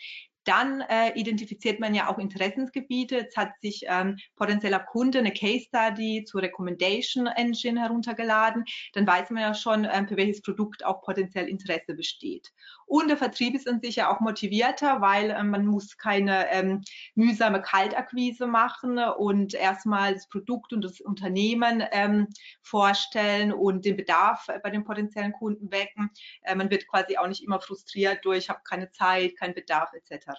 Dann 0.44 0.82
äh, 0.82 1.12
identifiziert 1.14 1.80
man 1.80 1.94
ja 1.94 2.08
auch 2.08 2.18
Interessensgebiete. 2.18 3.16
Jetzt 3.16 3.36
hat 3.36 3.52
sich 3.60 3.84
ähm, 3.88 4.18
potenzieller 4.36 4.80
Kunde 4.80 5.18
eine 5.18 5.32
Case 5.32 5.66
Study 5.66 6.24
zur 6.24 6.42
Recommendation 6.42 7.26
Engine 7.26 7.80
heruntergeladen. 7.80 8.64
Dann 8.92 9.06
weiß 9.06 9.30
man 9.30 9.42
ja 9.42 9.54
schon, 9.54 9.86
ähm, 9.90 10.08
für 10.08 10.16
welches 10.16 10.42
Produkt 10.42 10.84
auch 10.84 11.02
potenziell 11.02 11.48
Interesse 11.48 11.94
besteht. 11.94 12.52
Und 12.86 13.08
der 13.08 13.16
Vertrieb 13.16 13.54
ist 13.54 13.68
an 13.68 13.80
sich 13.80 13.96
ja 13.96 14.14
auch 14.14 14.20
motivierter, 14.20 15.00
weil 15.00 15.30
ähm, 15.30 15.50
man 15.50 15.66
muss 15.66 15.96
keine 15.96 16.50
ähm, 16.50 16.82
mühsame 17.14 17.62
Kaltakquise 17.62 18.46
machen 18.46 18.98
und 18.98 19.54
erstmal 19.54 20.14
das 20.14 20.28
Produkt 20.28 20.72
und 20.72 20.82
das 20.82 21.00
Unternehmen 21.00 21.82
ähm, 21.92 22.28
vorstellen 22.62 23.52
und 23.52 23.84
den 23.84 23.96
Bedarf 23.96 24.46
bei 24.62 24.70
den 24.70 24.84
potenziellen 24.84 25.32
Kunden 25.32 25.70
wecken. 25.70 26.10
Äh, 26.42 26.54
man 26.54 26.70
wird 26.70 26.86
quasi 26.86 27.16
auch 27.16 27.26
nicht 27.26 27.42
immer 27.42 27.60
frustriert 27.60 28.24
durch, 28.24 28.38
ich 28.44 28.48
habe 28.50 28.60
keine 28.64 28.90
Zeit, 28.90 29.36
keinen 29.36 29.54
Bedarf 29.54 29.90
etc. 29.94 30.33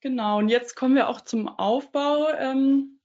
Genau, 0.00 0.38
und 0.38 0.48
jetzt 0.48 0.76
kommen 0.76 0.94
wir 0.94 1.08
auch 1.08 1.20
zum 1.20 1.46
Aufbau 1.46 2.30
ähm, 2.32 3.00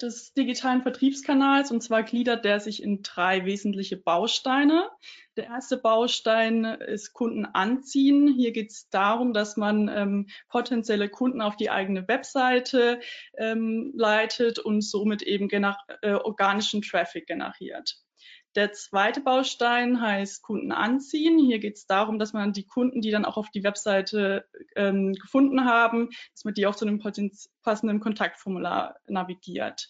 des 0.00 0.32
digitalen 0.32 0.82
Vertriebskanals. 0.82 1.70
Und 1.70 1.82
zwar 1.82 2.02
gliedert 2.02 2.44
der 2.44 2.60
sich 2.60 2.82
in 2.82 3.02
drei 3.02 3.44
wesentliche 3.44 3.96
Bausteine. 3.96 4.88
Der 5.36 5.46
erste 5.46 5.76
Baustein 5.76 6.64
ist 6.64 7.12
Kunden 7.12 7.46
anziehen. 7.46 8.28
Hier 8.28 8.52
geht 8.52 8.70
es 8.70 8.88
darum, 8.90 9.32
dass 9.32 9.56
man 9.56 9.88
ähm, 9.88 10.28
potenzielle 10.48 11.08
Kunden 11.08 11.40
auf 11.40 11.56
die 11.56 11.70
eigene 11.70 12.06
Webseite 12.08 13.00
ähm, 13.36 13.92
leitet 13.94 14.58
und 14.58 14.82
somit 14.82 15.22
eben 15.22 15.48
äh, 15.50 16.12
organischen 16.12 16.82
Traffic 16.82 17.26
generiert. 17.26 17.96
Der 18.56 18.72
zweite 18.72 19.20
Baustein 19.20 20.00
heißt 20.00 20.42
Kunden 20.42 20.72
anziehen. 20.72 21.38
Hier 21.38 21.60
geht 21.60 21.76
es 21.76 21.86
darum, 21.86 22.18
dass 22.18 22.32
man 22.32 22.52
die 22.52 22.66
Kunden, 22.66 23.00
die 23.00 23.12
dann 23.12 23.24
auch 23.24 23.36
auf 23.36 23.50
die 23.50 23.62
Webseite 23.62 24.44
ähm, 24.74 25.12
gefunden 25.12 25.64
haben, 25.64 26.10
dass 26.32 26.44
man 26.44 26.54
die 26.54 26.66
auch 26.66 26.74
zu 26.74 26.84
einem 26.84 27.00
passenden 27.62 28.00
Kontaktformular 28.00 28.96
navigiert. 29.06 29.88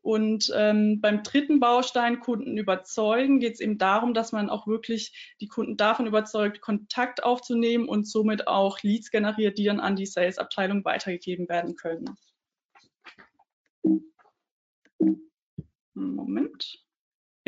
Und 0.00 0.50
ähm, 0.54 1.02
beim 1.02 1.22
dritten 1.22 1.60
Baustein 1.60 2.20
Kunden 2.20 2.56
überzeugen 2.56 3.40
geht 3.40 3.54
es 3.54 3.60
eben 3.60 3.76
darum, 3.76 4.14
dass 4.14 4.32
man 4.32 4.48
auch 4.48 4.66
wirklich 4.66 5.34
die 5.40 5.48
Kunden 5.48 5.76
davon 5.76 6.06
überzeugt, 6.06 6.62
Kontakt 6.62 7.24
aufzunehmen 7.24 7.88
und 7.88 8.08
somit 8.08 8.48
auch 8.48 8.82
Leads 8.82 9.10
generiert, 9.10 9.58
die 9.58 9.64
dann 9.64 9.80
an 9.80 9.96
die 9.96 10.06
Sales-Abteilung 10.06 10.82
weitergegeben 10.84 11.48
werden 11.50 11.74
können. 11.74 12.16
Moment. 15.92 16.87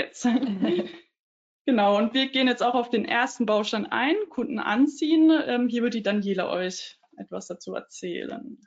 Jetzt. 0.00 0.26
genau, 1.66 1.98
und 1.98 2.14
wir 2.14 2.30
gehen 2.30 2.48
jetzt 2.48 2.62
auch 2.62 2.74
auf 2.74 2.88
den 2.88 3.04
ersten 3.04 3.44
Baustein 3.44 3.86
ein, 3.86 4.16
Kunden 4.30 4.58
anziehen. 4.58 5.30
Ähm, 5.46 5.68
hier 5.68 5.82
wird 5.82 5.94
die 5.94 6.02
Daniela 6.02 6.50
euch 6.50 6.98
etwas 7.18 7.48
dazu 7.48 7.74
erzählen. 7.74 8.58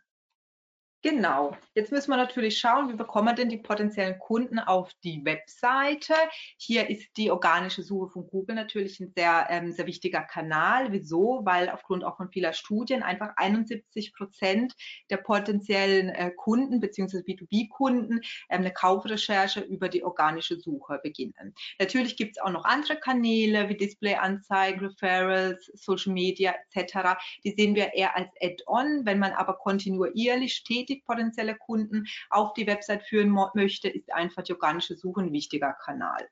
Genau. 1.03 1.57
Jetzt 1.75 1.91
müssen 1.91 2.11
wir 2.11 2.17
natürlich 2.17 2.57
schauen, 2.57 2.87
wie 2.87 2.95
bekommen 2.95 3.27
wir 3.27 3.33
denn 3.33 3.49
die 3.49 3.57
potenziellen 3.57 4.17
Kunden 4.19 4.57
auf 4.57 4.89
die 5.03 5.25
Webseite. 5.25 6.13
Hier 6.57 6.89
ist 6.89 7.17
die 7.17 7.29
organische 7.29 7.83
Suche 7.83 8.09
von 8.09 8.25
Google 8.25 8.55
natürlich 8.55 9.01
ein 9.01 9.11
sehr, 9.13 9.47
ähm, 9.49 9.73
sehr 9.73 9.85
wichtiger 9.85 10.21
Kanal. 10.21 10.93
Wieso? 10.93 11.41
Weil 11.43 11.69
aufgrund 11.69 12.05
auch 12.05 12.15
von 12.15 12.29
vieler 12.29 12.53
Studien 12.53 13.03
einfach 13.03 13.33
71 13.35 14.13
Prozent 14.13 14.75
der 15.09 15.17
potenziellen 15.17 16.07
äh, 16.07 16.31
Kunden 16.31 16.79
bzw. 16.79 17.17
B2B-Kunden 17.17 18.21
ähm, 18.49 18.61
eine 18.61 18.71
Kaufrecherche 18.71 19.59
über 19.59 19.89
die 19.89 20.05
organische 20.05 20.57
Suche 20.57 21.01
beginnen. 21.03 21.53
Natürlich 21.79 22.15
gibt 22.15 22.37
es 22.37 22.41
auch 22.41 22.51
noch 22.51 22.63
andere 22.63 22.97
Kanäle 22.97 23.67
wie 23.67 23.75
Displayanzeigen, 23.75 24.87
Referrals, 24.87 25.69
Social 25.73 26.13
Media 26.13 26.55
etc. 26.71 27.19
Die 27.43 27.51
sehen 27.51 27.75
wir 27.75 27.93
eher 27.93 28.15
als 28.15 28.29
Add-on. 28.41 29.05
Wenn 29.05 29.19
man 29.19 29.33
aber 29.33 29.57
kontinuierlich 29.57 30.53
stetig 30.53 30.92
stetig 30.93 31.05
potenzielle 31.05 31.55
Kunden 31.55 32.05
auf 32.29 32.53
die 32.53 32.67
Website 32.67 33.03
führen 33.03 33.35
möchte, 33.53 33.89
ist 33.89 34.11
einfach 34.13 34.43
die 34.43 34.53
organische 34.53 34.95
Suche 34.95 35.21
ein 35.21 35.31
wichtiger 35.31 35.73
Kanal. 35.73 36.27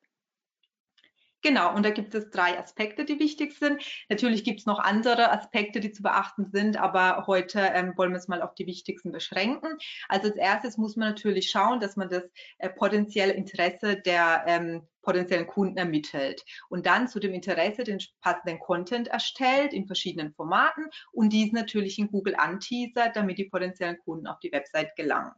Genau, 1.43 1.73
und 1.73 1.83
da 1.83 1.89
gibt 1.89 2.13
es 2.13 2.29
drei 2.29 2.59
Aspekte, 2.59 3.03
die 3.03 3.19
wichtig 3.19 3.57
sind. 3.57 3.81
Natürlich 4.09 4.43
gibt 4.43 4.59
es 4.59 4.67
noch 4.67 4.77
andere 4.77 5.31
Aspekte, 5.31 5.79
die 5.79 5.91
zu 5.91 6.03
beachten 6.03 6.45
sind, 6.51 6.77
aber 6.77 7.25
heute 7.25 7.59
ähm, 7.59 7.93
wollen 7.95 8.11
wir 8.11 8.19
es 8.19 8.27
mal 8.27 8.43
auf 8.43 8.53
die 8.53 8.67
wichtigsten 8.67 9.11
beschränken. 9.11 9.77
Also 10.07 10.27
als 10.27 10.37
erstes 10.37 10.77
muss 10.77 10.95
man 10.95 11.09
natürlich 11.09 11.49
schauen, 11.49 11.79
dass 11.79 11.95
man 11.95 12.09
das 12.09 12.23
äh, 12.59 12.69
potenzielle 12.69 13.33
Interesse 13.33 13.99
der 13.99 14.43
ähm, 14.45 14.87
potenziellen 15.01 15.47
Kunden 15.47 15.79
ermittelt 15.79 16.43
und 16.69 16.85
dann 16.85 17.07
zu 17.07 17.19
dem 17.19 17.33
Interesse 17.33 17.83
den 17.83 17.99
passenden 18.21 18.59
Content 18.59 19.07
erstellt 19.07 19.73
in 19.73 19.87
verschiedenen 19.87 20.33
Formaten 20.33 20.85
und 21.11 21.33
dies 21.33 21.51
natürlich 21.53 21.97
in 21.97 22.11
Google 22.11 22.35
anteasert, 22.35 23.15
damit 23.15 23.39
die 23.39 23.45
potenziellen 23.45 23.97
Kunden 23.97 24.27
auf 24.27 24.39
die 24.39 24.51
Website 24.51 24.95
gelangen. 24.95 25.33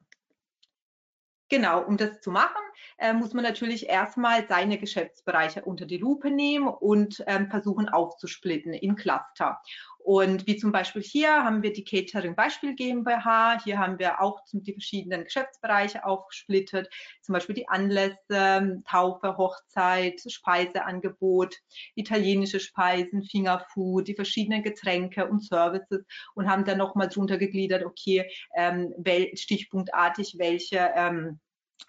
Genau, 1.54 1.84
um 1.84 1.98
das 1.98 2.20
zu 2.20 2.32
machen, 2.32 2.64
äh, 2.98 3.14
muss 3.14 3.36
man 3.36 3.44
natürlich 3.44 3.88
erstmal 3.88 4.48
seine 4.48 4.80
Geschäftsbereiche 4.80 5.64
unter 5.64 5.86
die 5.86 6.00
Lupe 6.00 6.32
nehmen 6.32 6.68
und 6.68 7.24
ähm, 7.28 7.48
versuchen 7.48 7.90
aufzusplitten 7.90 8.74
in 8.74 8.96
Cluster. 8.96 9.62
Und 10.04 10.48
wie 10.48 10.58
zum 10.58 10.74
Beispiel 10.74 11.02
hier 11.02 11.32
haben 11.32 11.64
wir 11.64 11.72
die 11.72 11.86
Catering 11.86 12.36
Beispiel 12.36 12.76
GmbH. 12.76 13.64
Hier 13.64 13.80
haben 13.80 14.00
wir 14.00 14.22
auch 14.22 14.42
die 14.52 14.74
verschiedenen 14.74 15.24
Geschäftsbereiche 15.24 16.04
aufgesplittet, 16.04 16.90
zum 17.22 17.34
Beispiel 17.34 17.56
die 17.56 17.70
Anlässe, 17.70 18.82
Taufe, 18.86 19.38
Hochzeit, 19.38 20.22
Speiseangebot, 20.28 21.56
italienische 21.96 22.60
Speisen, 22.60 23.24
Fingerfood, 23.24 24.10
die 24.10 24.16
verschiedenen 24.16 24.62
Getränke 24.62 25.26
und 25.26 25.42
Services 25.42 26.04
und 26.36 26.50
haben 26.50 26.66
dann 26.66 26.80
nochmal 26.80 27.08
drunter 27.08 27.38
gegliedert, 27.38 27.86
okay, 27.86 28.30
ähm, 28.56 28.94
stichpunktartig, 29.36 30.36
welche 30.38 30.92
ähm, 30.96 31.40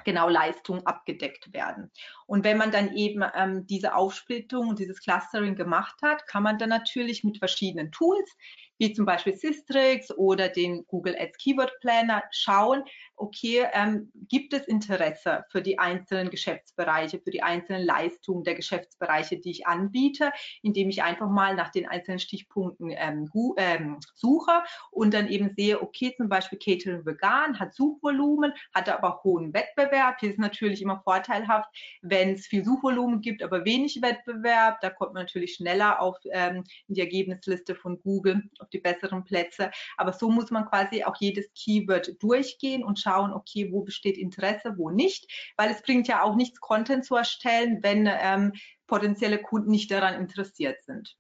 genau 0.05 0.29
Leistungen 0.29 0.87
abgedeckt 0.87 1.53
werden. 1.53 1.91
Und 2.27 2.45
wenn 2.45 2.59
man 2.59 2.71
dann 2.71 2.95
eben 2.95 3.23
ähm, 3.35 3.67
diese 3.67 3.95
Aufsplittung 3.95 4.69
und 4.69 4.79
dieses 4.79 5.01
Clustering 5.01 5.55
gemacht 5.57 5.97
hat, 6.03 6.27
kann 6.27 6.43
man 6.43 6.59
dann 6.59 6.71
natürlich 6.71 7.25
mit 7.25 7.39
verschiedenen 7.39 7.93
Tools 7.93 8.31
wie 8.79 8.93
zum 8.93 9.07
Beispiel 9.07 9.37
Systrix 9.37 10.11
oder 10.11 10.49
den 10.49 10.85
Google 10.87 11.17
Ads 11.19 11.39
Keyword 11.39 11.73
Planner 11.81 12.23
schauen, 12.31 12.83
okay, 13.17 13.67
ähm, 13.73 14.11
gibt 14.29 14.53
es 14.53 14.67
Interesse 14.67 15.45
für 15.51 15.63
die 15.63 15.79
einzelnen 15.79 16.31
Geschäftsbereiche, 16.31 17.21
für 17.21 17.31
die 17.31 17.43
einzelnen 17.43 17.85
Leistungen 17.85 18.45
der 18.45 18.55
Geschäftsbereiche, 18.55 19.39
die 19.39 19.51
ich 19.51 19.67
anbiete, 19.67 20.33
indem 20.63 20.89
ich 20.89 21.03
einfach 21.03 21.29
mal 21.29 21.55
nach 21.55 21.71
den 21.71 21.87
einzelnen 21.87 22.19
Stichpunkten 22.19 22.91
ähm, 22.91 23.31
ähm, 23.57 23.99
suche 24.15 24.63
und 24.91 25.15
dann 25.15 25.29
eben 25.29 25.55
sehe, 25.57 25.81
okay, 25.81 26.15
zum 26.17 26.29
Beispiel 26.29 26.59
Catering 26.59 27.07
Vegan 27.07 27.59
hat 27.59 27.75
Suchvolumen, 27.75 28.53
hat 28.75 28.89
aber 28.89 29.21
hohen 29.23 29.53
Wettbewerb. 29.55 30.17
Hier 30.21 30.31
ist 30.31 30.39
natürlich 30.39 30.83
immer 30.83 31.01
vorteilhaft, 31.05 31.69
wenn 32.03 32.35
es 32.35 32.47
viel 32.47 32.65
Suchvolumen 32.65 33.21
gibt, 33.21 33.43
aber 33.43 33.65
wenig 33.65 34.01
Wettbewerb. 34.03 34.81
Da 34.81 34.91
kommt 34.91 35.15
man 35.15 35.25
natürlich 35.25 35.55
schneller 35.55 36.01
auf 36.01 36.17
ähm, 36.33 36.65
die 36.89 37.01
Ergebnisliste 37.01 37.75
von 37.75 38.01
Google 38.01 38.43
auf 38.59 38.69
die 38.71 38.81
besseren 38.81 39.25
Plätze. 39.25 39.71
Aber 39.97 40.13
so 40.13 40.31
muss 40.31 40.51
man 40.51 40.67
quasi 40.67 41.05
auch 41.05 41.17
jedes 41.21 41.53
Keyword 41.55 42.23
durchgehen 42.23 42.83
und 42.83 43.04
schauen, 43.05 43.33
okay, 43.33 43.71
wo 43.71 43.83
besteht 43.83 44.17
Interesse, 44.17 44.75
wo 44.77 44.91
nicht, 44.91 45.31
weil 45.57 45.71
es 45.71 45.83
bringt 45.83 46.09
ja 46.09 46.23
auch 46.23 46.35
nichts, 46.35 46.61
Content 46.61 47.05
zu 47.05 47.15
erstellen, 47.15 47.79
wenn 47.83 48.09
ähm, 48.11 48.53
potenzielle 48.87 49.41
Kunden 49.41 49.71
nicht 49.71 49.91
daran 49.91 50.15
interessiert 50.15 50.83
sind. 50.85 51.17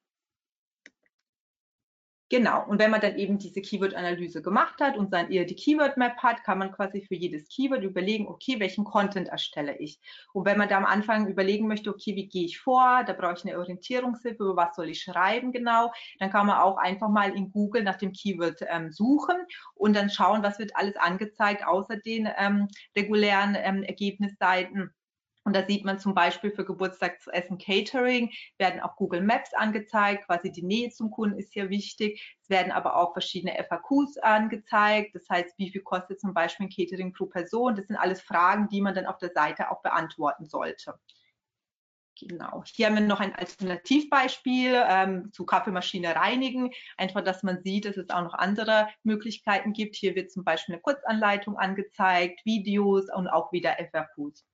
Genau, 2.34 2.66
und 2.66 2.80
wenn 2.80 2.90
man 2.90 3.00
dann 3.00 3.16
eben 3.16 3.38
diese 3.38 3.62
Keyword-Analyse 3.62 4.42
gemacht 4.42 4.80
hat 4.80 4.96
und 4.96 5.12
dann 5.12 5.30
eher 5.30 5.44
die 5.44 5.54
Keyword-Map 5.54 6.16
hat, 6.16 6.42
kann 6.42 6.58
man 6.58 6.72
quasi 6.72 7.00
für 7.00 7.14
jedes 7.14 7.46
Keyword 7.46 7.84
überlegen, 7.84 8.26
okay, 8.26 8.58
welchen 8.58 8.82
Content 8.82 9.28
erstelle 9.28 9.78
ich? 9.78 10.00
Und 10.32 10.44
wenn 10.44 10.58
man 10.58 10.68
da 10.68 10.78
am 10.78 10.84
Anfang 10.84 11.28
überlegen 11.28 11.68
möchte, 11.68 11.90
okay, 11.90 12.16
wie 12.16 12.26
gehe 12.26 12.46
ich 12.46 12.58
vor, 12.58 13.04
da 13.06 13.12
brauche 13.12 13.34
ich 13.34 13.44
eine 13.44 13.56
Orientierungshilfe, 13.56 14.42
über 14.42 14.56
was 14.56 14.74
soll 14.74 14.88
ich 14.88 15.02
schreiben 15.02 15.52
genau, 15.52 15.92
dann 16.18 16.30
kann 16.30 16.48
man 16.48 16.58
auch 16.58 16.76
einfach 16.76 17.08
mal 17.08 17.32
in 17.36 17.52
Google 17.52 17.84
nach 17.84 17.98
dem 17.98 18.12
Keyword 18.12 18.64
ähm, 18.68 18.90
suchen 18.90 19.36
und 19.76 19.94
dann 19.94 20.10
schauen, 20.10 20.42
was 20.42 20.58
wird 20.58 20.74
alles 20.74 20.96
angezeigt, 20.96 21.64
außer 21.64 21.98
den 21.98 22.28
ähm, 22.36 22.66
regulären 22.96 23.56
ähm, 23.56 23.84
Ergebnisseiten 23.84 24.92
und 25.44 25.54
da 25.54 25.66
sieht 25.66 25.84
man 25.84 25.98
zum 25.98 26.14
Beispiel 26.14 26.50
für 26.50 26.64
Geburtstagsessen 26.64 27.58
Catering 27.58 28.30
werden 28.58 28.80
auch 28.80 28.96
Google 28.96 29.20
Maps 29.20 29.52
angezeigt, 29.54 30.26
quasi 30.26 30.50
die 30.50 30.62
Nähe 30.62 30.90
zum 30.90 31.10
Kunden 31.10 31.38
ist 31.38 31.52
hier 31.52 31.68
wichtig. 31.68 32.36
Es 32.40 32.48
werden 32.48 32.72
aber 32.72 32.96
auch 32.96 33.12
verschiedene 33.12 33.54
FAQs 33.68 34.18
angezeigt, 34.18 35.14
das 35.14 35.28
heißt, 35.28 35.58
wie 35.58 35.70
viel 35.70 35.82
kostet 35.82 36.20
zum 36.20 36.32
Beispiel 36.32 36.66
ein 36.66 36.70
Catering 36.70 37.12
pro 37.12 37.26
Person. 37.26 37.76
Das 37.76 37.86
sind 37.86 37.96
alles 37.96 38.22
Fragen, 38.22 38.68
die 38.68 38.80
man 38.80 38.94
dann 38.94 39.06
auf 39.06 39.18
der 39.18 39.32
Seite 39.32 39.70
auch 39.70 39.82
beantworten 39.82 40.46
sollte. 40.46 40.94
Genau. 42.18 42.62
Hier 42.64 42.86
haben 42.86 42.94
wir 42.94 43.00
noch 43.02 43.20
ein 43.20 43.34
Alternativbeispiel 43.34 44.84
ähm, 44.88 45.32
zu 45.32 45.44
Kaffeemaschine 45.44 46.14
reinigen. 46.14 46.70
Einfach, 46.96 47.22
dass 47.22 47.42
man 47.42 47.60
sieht, 47.62 47.86
dass 47.86 47.96
es 47.96 48.08
auch 48.10 48.22
noch 48.22 48.34
andere 48.34 48.88
Möglichkeiten 49.02 49.72
gibt. 49.72 49.96
Hier 49.96 50.14
wird 50.14 50.30
zum 50.30 50.44
Beispiel 50.44 50.76
eine 50.76 50.82
Kurzanleitung 50.82 51.58
angezeigt, 51.58 52.44
Videos 52.44 53.12
und 53.12 53.26
auch 53.26 53.50
wieder 53.52 53.76
FAQs. 53.90 54.44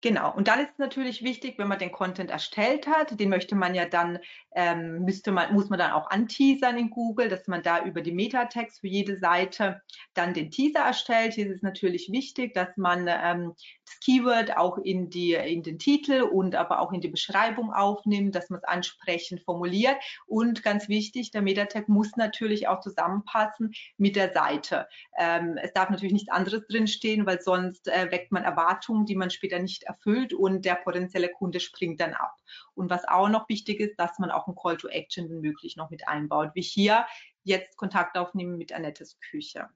Genau. 0.00 0.32
Und 0.32 0.46
dann 0.46 0.60
ist 0.60 0.70
es 0.74 0.78
natürlich 0.78 1.24
wichtig, 1.24 1.58
wenn 1.58 1.66
man 1.66 1.80
den 1.80 1.90
Content 1.90 2.30
erstellt 2.30 2.86
hat, 2.86 3.18
den 3.18 3.28
möchte 3.28 3.56
man 3.56 3.74
ja 3.74 3.84
dann, 3.84 4.20
ähm, 4.54 5.02
müsste 5.02 5.32
man, 5.32 5.52
muss 5.52 5.70
man 5.70 5.78
dann 5.80 5.90
auch 5.90 6.08
anteasern 6.08 6.78
in 6.78 6.90
Google, 6.90 7.28
dass 7.28 7.48
man 7.48 7.64
da 7.64 7.84
über 7.84 8.00
die 8.00 8.12
Metatext 8.12 8.78
für 8.80 8.86
jede 8.86 9.18
Seite 9.18 9.82
dann 10.14 10.34
den 10.34 10.52
Teaser 10.52 10.82
erstellt. 10.82 11.34
Hier 11.34 11.46
ist 11.46 11.56
es 11.56 11.62
natürlich 11.62 12.12
wichtig, 12.12 12.54
dass 12.54 12.68
man 12.76 13.08
ähm, 13.08 13.54
das 13.84 13.98
Keyword 14.04 14.56
auch 14.56 14.78
in, 14.78 15.10
die, 15.10 15.32
in 15.34 15.64
den 15.64 15.80
Titel 15.80 16.22
und 16.22 16.54
aber 16.54 16.78
auch 16.78 16.92
in 16.92 17.00
die 17.00 17.08
Beschreibung 17.08 17.72
aufnimmt, 17.72 18.36
dass 18.36 18.50
man 18.50 18.60
es 18.60 18.68
ansprechend 18.68 19.40
formuliert. 19.40 19.96
Und 20.26 20.62
ganz 20.62 20.88
wichtig, 20.88 21.32
der 21.32 21.42
Metatag 21.42 21.88
muss 21.88 22.14
natürlich 22.14 22.68
auch 22.68 22.80
zusammenpassen 22.80 23.72
mit 23.96 24.14
der 24.14 24.32
Seite. 24.32 24.86
Ähm, 25.18 25.58
es 25.60 25.72
darf 25.72 25.90
natürlich 25.90 26.12
nichts 26.12 26.30
anderes 26.30 26.68
drinstehen, 26.68 27.26
weil 27.26 27.40
sonst 27.40 27.88
äh, 27.88 28.12
weckt 28.12 28.30
man 28.30 28.44
Erwartungen, 28.44 29.04
die 29.04 29.16
man 29.16 29.30
später 29.30 29.58
nicht 29.58 29.87
erfüllt 29.88 30.32
und 30.32 30.64
der 30.64 30.76
potenzielle 30.76 31.30
Kunde 31.30 31.60
springt 31.60 32.00
dann 32.00 32.14
ab. 32.14 32.36
Und 32.74 32.90
was 32.90 33.06
auch 33.06 33.28
noch 33.28 33.48
wichtig 33.48 33.80
ist, 33.80 33.98
dass 33.98 34.18
man 34.18 34.30
auch 34.30 34.46
ein 34.46 34.54
Call 34.54 34.76
to 34.76 34.88
Action 34.88 35.40
möglich 35.40 35.76
noch 35.76 35.90
mit 35.90 36.06
einbaut, 36.06 36.50
wie 36.54 36.62
hier 36.62 37.06
jetzt 37.42 37.76
Kontakt 37.76 38.16
aufnehmen 38.16 38.58
mit 38.58 38.72
Annettes 38.72 39.18
Küche. 39.20 39.68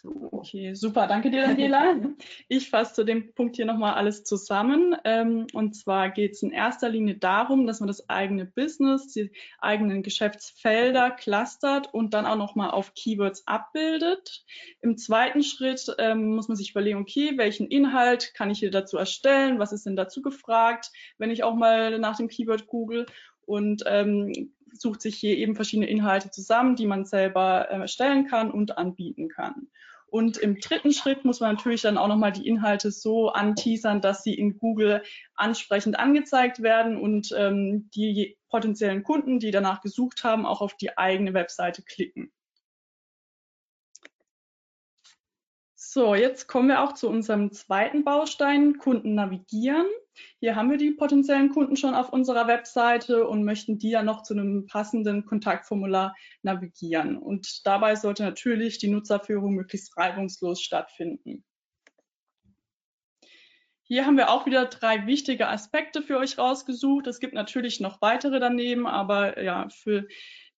So. 0.00 0.28
Okay, 0.30 0.74
super, 0.74 1.08
danke 1.08 1.28
dir, 1.28 1.42
Daniela. 1.42 1.96
Ich 2.48 2.70
fasse 2.70 2.94
zu 2.94 3.04
dem 3.04 3.34
Punkt 3.34 3.56
hier 3.56 3.66
nochmal 3.66 3.94
alles 3.94 4.22
zusammen. 4.22 4.94
Ähm, 5.04 5.48
und 5.52 5.74
zwar 5.74 6.10
geht 6.10 6.34
es 6.34 6.42
in 6.42 6.52
erster 6.52 6.88
Linie 6.88 7.16
darum, 7.16 7.66
dass 7.66 7.80
man 7.80 7.88
das 7.88 8.08
eigene 8.08 8.46
Business, 8.46 9.12
die 9.12 9.32
eigenen 9.58 10.04
Geschäftsfelder 10.04 11.10
clustert 11.10 11.92
und 11.92 12.14
dann 12.14 12.26
auch 12.26 12.36
nochmal 12.36 12.70
auf 12.70 12.94
Keywords 12.94 13.44
abbildet. 13.48 14.44
Im 14.82 14.96
zweiten 14.98 15.42
Schritt 15.42 15.92
ähm, 15.98 16.36
muss 16.36 16.46
man 16.46 16.56
sich 16.56 16.70
überlegen, 16.70 17.00
okay, 17.00 17.32
welchen 17.36 17.66
Inhalt 17.66 18.34
kann 18.34 18.50
ich 18.50 18.60
hier 18.60 18.70
dazu 18.70 18.98
erstellen? 18.98 19.58
Was 19.58 19.72
ist 19.72 19.84
denn 19.84 19.96
dazu 19.96 20.22
gefragt, 20.22 20.92
wenn 21.18 21.32
ich 21.32 21.42
auch 21.42 21.56
mal 21.56 21.98
nach 21.98 22.16
dem 22.16 22.28
Keyword 22.28 22.68
google? 22.68 23.06
Und 23.46 23.82
ähm, 23.86 24.52
sucht 24.72 25.02
sich 25.02 25.16
hier 25.16 25.36
eben 25.36 25.54
verschiedene 25.54 25.88
Inhalte 25.88 26.30
zusammen, 26.30 26.76
die 26.76 26.86
man 26.86 27.04
selber 27.04 27.68
äh, 27.70 27.80
erstellen 27.80 28.26
kann 28.26 28.50
und 28.50 28.78
anbieten 28.78 29.28
kann. 29.28 29.68
Und 30.10 30.38
im 30.38 30.58
dritten 30.58 30.92
Schritt 30.92 31.24
muss 31.26 31.40
man 31.40 31.54
natürlich 31.54 31.82
dann 31.82 31.98
auch 31.98 32.08
nochmal 32.08 32.32
die 32.32 32.46
Inhalte 32.48 32.90
so 32.90 33.28
anteasern, 33.28 34.00
dass 34.00 34.22
sie 34.22 34.34
in 34.34 34.56
Google 34.56 35.02
ansprechend 35.34 35.98
angezeigt 35.98 36.62
werden 36.62 36.96
und 36.96 37.34
ähm, 37.36 37.90
die 37.94 38.38
potenziellen 38.48 39.02
Kunden, 39.02 39.38
die 39.38 39.50
danach 39.50 39.82
gesucht 39.82 40.24
haben, 40.24 40.46
auch 40.46 40.62
auf 40.62 40.74
die 40.76 40.96
eigene 40.96 41.34
Webseite 41.34 41.82
klicken. 41.82 42.32
So, 45.74 46.14
jetzt 46.14 46.48
kommen 46.48 46.68
wir 46.68 46.82
auch 46.82 46.94
zu 46.94 47.08
unserem 47.08 47.52
zweiten 47.52 48.04
Baustein, 48.04 48.78
Kunden 48.78 49.14
navigieren. 49.14 49.86
Hier 50.40 50.56
haben 50.56 50.70
wir 50.70 50.76
die 50.78 50.92
potenziellen 50.92 51.50
Kunden 51.50 51.76
schon 51.76 51.94
auf 51.94 52.12
unserer 52.12 52.46
Webseite 52.46 53.26
und 53.26 53.44
möchten 53.44 53.78
die 53.78 53.90
ja 53.90 54.02
noch 54.02 54.22
zu 54.22 54.34
einem 54.34 54.66
passenden 54.66 55.24
Kontaktformular 55.24 56.14
navigieren. 56.42 57.16
Und 57.16 57.66
dabei 57.66 57.96
sollte 57.96 58.22
natürlich 58.22 58.78
die 58.78 58.88
Nutzerführung 58.88 59.54
möglichst 59.54 59.96
reibungslos 59.96 60.62
stattfinden. 60.62 61.44
Hier 63.82 64.04
haben 64.04 64.18
wir 64.18 64.30
auch 64.30 64.44
wieder 64.44 64.66
drei 64.66 65.06
wichtige 65.06 65.48
Aspekte 65.48 66.02
für 66.02 66.18
euch 66.18 66.36
rausgesucht. 66.36 67.06
Es 67.06 67.20
gibt 67.20 67.32
natürlich 67.32 67.80
noch 67.80 68.02
weitere 68.02 68.38
daneben, 68.38 68.86
aber 68.86 69.42
ja, 69.42 69.66
für 69.70 70.06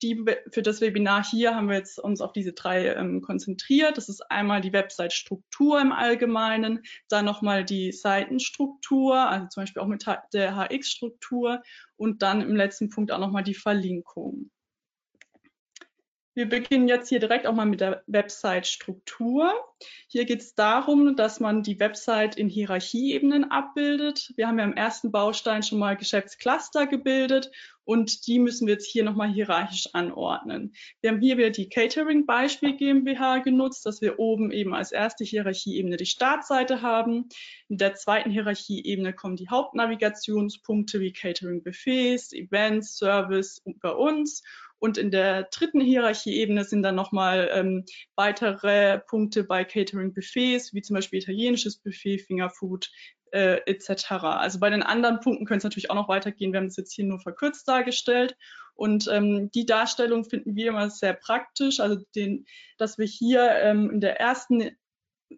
die, 0.03 0.25
für 0.51 0.63
das 0.63 0.81
Webinar 0.81 1.25
hier 1.25 1.55
haben 1.55 1.69
wir 1.69 1.77
jetzt 1.77 1.99
uns 1.99 2.21
auf 2.21 2.33
diese 2.33 2.53
drei 2.53 2.95
ähm, 2.95 3.21
konzentriert. 3.21 3.97
Das 3.97 4.09
ist 4.09 4.23
einmal 4.31 4.61
die 4.61 4.73
Website-Struktur 4.73 5.81
im 5.81 5.93
Allgemeinen, 5.93 6.83
dann 7.09 7.25
nochmal 7.25 7.65
die 7.65 7.93
Seitenstruktur, 7.93 9.17
also 9.17 9.47
zum 9.49 9.63
Beispiel 9.63 9.83
auch 9.83 9.87
mit 9.87 10.05
der 10.33 10.57
HX-Struktur 10.57 11.63
und 11.97 12.23
dann 12.23 12.41
im 12.41 12.57
letzten 12.57 12.89
Punkt 12.89 13.13
auch 13.13 13.19
nochmal 13.19 13.45
die 13.45 13.55
Verlinkung. 13.55 14.51
Wir 16.35 16.49
beginnen 16.49 16.87
jetzt 16.87 17.09
hier 17.09 17.19
direkt 17.19 17.47
auch 17.47 17.55
mal 17.55 17.67
mit 17.67 17.81
der 17.81 18.05
Website-Struktur. 18.07 19.53
Hier 20.07 20.25
geht 20.25 20.41
es 20.41 20.55
darum, 20.55 21.17
dass 21.17 21.41
man 21.41 21.65
die 21.65 21.81
Website 21.81 22.37
in 22.37 22.49
Hierarchieebenen 22.49 23.51
abbildet. 23.51 24.33
Wir 24.37 24.47
haben 24.47 24.59
ja 24.61 24.65
im 24.65 24.75
ersten 24.75 25.11
Baustein 25.11 25.65
schon 25.65 25.81
mal 25.81 25.97
Geschäftscluster 25.97 26.87
gebildet 26.87 27.51
und 27.83 28.29
die 28.29 28.39
müssen 28.39 28.69
wir 28.69 28.75
jetzt 28.75 28.87
hier 28.87 29.03
nochmal 29.03 29.33
hierarchisch 29.33 29.89
anordnen. 29.95 30.73
Wir 31.01 31.11
haben 31.11 31.21
hier 31.21 31.37
wieder 31.37 31.51
die 31.51 31.69
Catering 31.69 32.25
Beispiel 32.27 32.77
GmbH 32.77 33.39
genutzt, 33.39 33.85
dass 33.85 34.01
wir 34.01 34.21
oben 34.21 34.53
eben 34.53 34.73
als 34.73 34.93
erste 34.93 35.25
Hierarchieebene 35.25 35.97
die 35.97 36.07
Startseite 36.07 36.83
haben. 36.83 37.29
In 37.69 37.79
der 37.79 37.97
zweiten 37.97 38.31
Hierarchieebene 38.31 39.13
kommen 39.13 39.35
die 39.35 39.49
Hauptnavigationspunkte 39.49 41.01
wie 41.01 41.13
Catering 41.13 41.65
Buffets, 41.65 42.33
Events, 42.33 42.97
Service 42.97 43.59
und 43.65 43.81
bei 43.81 43.91
uns. 43.91 44.45
Und 44.81 44.99
in 44.99 45.11
der 45.11 45.45
dritten 45.45 45.81
Hierarchieebene 45.81 46.65
sind 46.65 46.83
dann 46.83 46.97
nochmal 46.97 47.51
ähm, 47.53 47.85
weitere 48.17 48.99
Punkte 48.99 49.45
bei 49.45 49.63
Catering 49.63 50.15
Buffets, 50.15 50.75
wie 50.75 50.83
zum 50.83 50.95
Beispiel 50.95 51.21
italienisches 51.21 51.77
Buffet, 51.77 52.19
Fingerfood, 52.19 52.91
äh, 53.33 53.61
etc. 53.67 54.11
Also 54.11 54.59
bei 54.59 54.71
den 54.71 54.83
anderen 54.83 55.21
Punkten 55.21 55.45
können 55.45 55.59
es 55.59 55.65
natürlich 55.65 55.91
auch 55.91 55.95
noch 55.95 56.09
weitergehen. 56.09 56.53
Wir 56.53 56.61
haben 56.61 56.67
es 56.67 56.77
jetzt 56.77 56.95
hier 56.95 57.05
nur 57.05 57.21
verkürzt 57.21 57.69
dargestellt. 57.69 58.37
Und 58.75 59.09
ähm, 59.13 59.51
die 59.51 59.67
Darstellung 59.67 60.25
finden 60.25 60.57
wir 60.57 60.69
immer 60.69 60.89
sehr 60.89 61.13
praktisch, 61.13 61.81
also 61.81 62.03
den, 62.15 62.47
dass 62.79 62.97
wir 62.97 63.07
hier 63.07 63.51
ähm, 63.51 63.91
in 63.91 64.01
der 64.01 64.19
ersten 64.19 64.71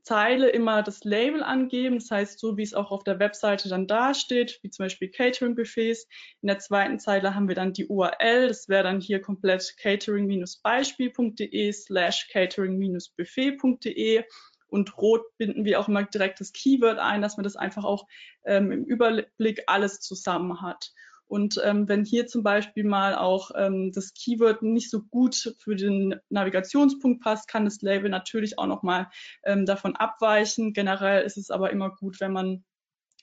Zeile 0.02 0.48
immer 0.50 0.82
das 0.82 1.04
Label 1.04 1.42
angeben, 1.42 1.98
das 1.98 2.10
heißt 2.10 2.38
so, 2.38 2.56
wie 2.56 2.62
es 2.62 2.72
auch 2.74 2.90
auf 2.90 3.04
der 3.04 3.18
Webseite 3.18 3.68
dann 3.68 3.86
dasteht, 3.86 4.58
wie 4.62 4.70
zum 4.70 4.86
Beispiel 4.86 5.10
Catering-Buffets. 5.10 6.08
In 6.40 6.48
der 6.48 6.58
zweiten 6.58 6.98
Zeile 6.98 7.34
haben 7.34 7.48
wir 7.48 7.54
dann 7.54 7.72
die 7.72 7.86
URL, 7.86 8.48
das 8.48 8.68
wäre 8.68 8.84
dann 8.84 9.00
hier 9.00 9.20
komplett 9.20 9.74
catering-beispiel.de 9.78 11.72
slash 11.72 12.28
catering-buffet.de 12.32 14.24
und 14.68 14.96
rot 14.96 15.22
binden 15.36 15.64
wir 15.66 15.78
auch 15.78 15.88
immer 15.88 16.02
direkt 16.04 16.40
das 16.40 16.52
Keyword 16.52 16.98
ein, 16.98 17.20
dass 17.20 17.36
man 17.36 17.44
das 17.44 17.56
einfach 17.56 17.84
auch 17.84 18.06
ähm, 18.44 18.72
im 18.72 18.84
Überblick 18.84 19.64
alles 19.66 20.00
zusammen 20.00 20.62
hat. 20.62 20.92
Und 21.26 21.60
ähm, 21.64 21.88
wenn 21.88 22.04
hier 22.04 22.26
zum 22.26 22.42
Beispiel 22.42 22.84
mal 22.84 23.14
auch 23.14 23.50
ähm, 23.56 23.90
das 23.92 24.12
Keyword 24.14 24.62
nicht 24.62 24.90
so 24.90 25.02
gut 25.02 25.54
für 25.58 25.76
den 25.76 26.16
Navigationspunkt 26.28 27.22
passt, 27.22 27.48
kann 27.48 27.64
das 27.64 27.80
Label 27.80 28.10
natürlich 28.10 28.58
auch 28.58 28.66
nochmal 28.66 29.08
ähm, 29.44 29.64
davon 29.64 29.96
abweichen. 29.96 30.72
Generell 30.72 31.24
ist 31.24 31.38
es 31.38 31.50
aber 31.50 31.70
immer 31.70 31.90
gut, 31.90 32.20
wenn 32.20 32.32
man 32.32 32.64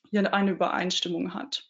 hier 0.10 0.34
eine 0.34 0.52
Übereinstimmung 0.52 1.34
hat. 1.34 1.70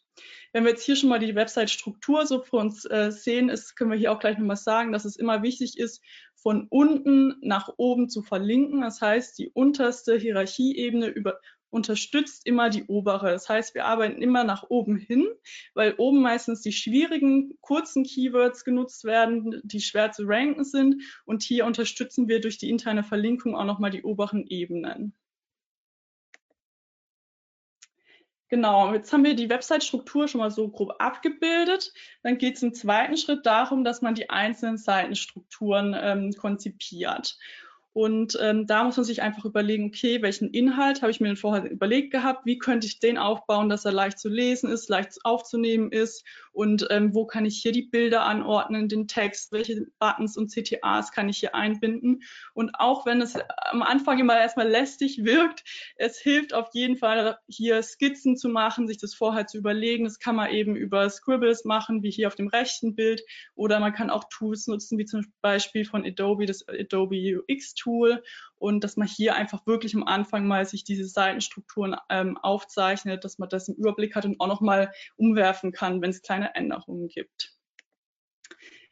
Wenn 0.52 0.64
wir 0.64 0.70
jetzt 0.70 0.84
hier 0.84 0.96
schon 0.96 1.08
mal 1.08 1.20
die 1.20 1.34
Website-Struktur 1.34 2.26
so 2.26 2.42
für 2.42 2.56
uns 2.56 2.84
äh, 2.84 3.12
sehen, 3.12 3.48
ist, 3.48 3.76
können 3.76 3.90
wir 3.90 3.98
hier 3.98 4.12
auch 4.12 4.18
gleich 4.18 4.36
nochmal 4.36 4.56
sagen, 4.56 4.92
dass 4.92 5.04
es 5.04 5.16
immer 5.16 5.42
wichtig 5.42 5.78
ist, 5.78 6.02
von 6.34 6.66
unten 6.68 7.36
nach 7.42 7.68
oben 7.76 8.08
zu 8.08 8.22
verlinken. 8.22 8.80
Das 8.80 9.00
heißt, 9.00 9.38
die 9.38 9.50
unterste 9.50 10.16
Hierarchieebene 10.16 11.06
über, 11.06 11.38
unterstützt 11.70 12.46
immer 12.46 12.68
die 12.68 12.84
obere. 12.84 13.30
Das 13.30 13.48
heißt, 13.48 13.74
wir 13.74 13.86
arbeiten 13.86 14.20
immer 14.20 14.44
nach 14.44 14.64
oben 14.68 14.96
hin, 14.96 15.26
weil 15.74 15.94
oben 15.96 16.20
meistens 16.20 16.60
die 16.62 16.72
schwierigen, 16.72 17.56
kurzen 17.60 18.04
Keywords 18.04 18.64
genutzt 18.64 19.04
werden, 19.04 19.60
die 19.64 19.80
schwer 19.80 20.12
zu 20.12 20.24
ranken 20.26 20.64
sind. 20.64 21.02
Und 21.24 21.42
hier 21.42 21.66
unterstützen 21.66 22.28
wir 22.28 22.40
durch 22.40 22.58
die 22.58 22.70
interne 22.70 23.04
Verlinkung 23.04 23.56
auch 23.56 23.64
nochmal 23.64 23.90
die 23.90 24.02
oberen 24.02 24.46
Ebenen. 24.46 25.14
Genau, 28.50 28.92
jetzt 28.92 29.12
haben 29.12 29.22
wir 29.22 29.36
die 29.36 29.48
Website-Struktur 29.48 30.26
schon 30.26 30.40
mal 30.40 30.50
so 30.50 30.68
grob 30.68 30.94
abgebildet. 30.98 31.92
Dann 32.24 32.36
geht 32.36 32.56
es 32.56 32.62
im 32.64 32.74
zweiten 32.74 33.16
Schritt 33.16 33.46
darum, 33.46 33.84
dass 33.84 34.02
man 34.02 34.16
die 34.16 34.28
einzelnen 34.28 34.76
Seitenstrukturen 34.76 35.96
ähm, 35.96 36.32
konzipiert. 36.36 37.38
Und 37.92 38.38
ähm, 38.40 38.66
da 38.66 38.84
muss 38.84 38.96
man 38.96 39.04
sich 39.04 39.20
einfach 39.20 39.44
überlegen, 39.44 39.86
okay, 39.86 40.22
welchen 40.22 40.50
Inhalt 40.50 41.02
habe 41.02 41.10
ich 41.10 41.20
mir 41.20 41.26
denn 41.26 41.36
vorher 41.36 41.68
überlegt 41.68 42.12
gehabt, 42.12 42.46
wie 42.46 42.58
könnte 42.58 42.86
ich 42.86 43.00
den 43.00 43.18
aufbauen, 43.18 43.68
dass 43.68 43.84
er 43.84 43.92
leicht 43.92 44.18
zu 44.20 44.28
lesen 44.28 44.70
ist, 44.70 44.88
leicht 44.88 45.18
aufzunehmen 45.24 45.90
ist 45.90 46.24
und 46.52 46.86
ähm, 46.90 47.14
wo 47.14 47.26
kann 47.26 47.44
ich 47.44 47.60
hier 47.62 47.72
die 47.72 47.82
Bilder 47.82 48.22
anordnen, 48.22 48.88
den 48.88 49.06
Text, 49.06 49.52
welche 49.52 49.86
Buttons 49.98 50.36
und 50.36 50.50
CTAs 50.50 51.12
kann 51.12 51.28
ich 51.28 51.38
hier 51.38 51.54
einbinden. 51.54 52.22
Und 52.54 52.72
auch 52.74 53.06
wenn 53.06 53.20
es 53.20 53.36
am 53.70 53.82
Anfang 53.82 54.18
immer 54.18 54.38
erstmal 54.38 54.68
lästig 54.68 55.24
wirkt, 55.24 55.64
es 55.96 56.18
hilft 56.18 56.52
auf 56.54 56.68
jeden 56.72 56.96
Fall 56.96 57.38
hier 57.48 57.82
Skizzen 57.82 58.36
zu 58.36 58.48
machen, 58.48 58.88
sich 58.88 58.98
das 58.98 59.14
vorher 59.14 59.46
zu 59.46 59.58
überlegen. 59.58 60.04
Das 60.04 60.18
kann 60.18 60.36
man 60.36 60.50
eben 60.50 60.76
über 60.76 61.08
Scribbles 61.08 61.64
machen, 61.64 62.02
wie 62.02 62.10
hier 62.10 62.26
auf 62.26 62.34
dem 62.34 62.48
rechten 62.48 62.94
Bild, 62.94 63.22
oder 63.54 63.80
man 63.80 63.92
kann 63.92 64.10
auch 64.10 64.24
Tools 64.30 64.66
nutzen, 64.66 64.98
wie 64.98 65.04
zum 65.04 65.24
Beispiel 65.40 65.84
von 65.84 66.04
Adobe, 66.04 66.46
das 66.46 66.66
Adobe 66.68 67.42
UX 67.48 67.74
Tool 67.74 68.22
und 68.60 68.84
dass 68.84 68.96
man 68.96 69.08
hier 69.08 69.34
einfach 69.34 69.66
wirklich 69.66 69.94
am 69.94 70.04
Anfang 70.04 70.46
mal 70.46 70.66
sich 70.66 70.84
diese 70.84 71.06
Seitenstrukturen 71.06 71.96
ähm, 72.10 72.36
aufzeichnet, 72.36 73.24
dass 73.24 73.38
man 73.38 73.48
das 73.48 73.68
im 73.68 73.74
Überblick 73.74 74.14
hat 74.14 74.26
und 74.26 74.38
auch 74.38 74.46
nochmal 74.46 74.92
umwerfen 75.16 75.72
kann, 75.72 76.02
wenn 76.02 76.10
es 76.10 76.22
kleine 76.22 76.54
Änderungen 76.54 77.08
gibt. 77.08 77.54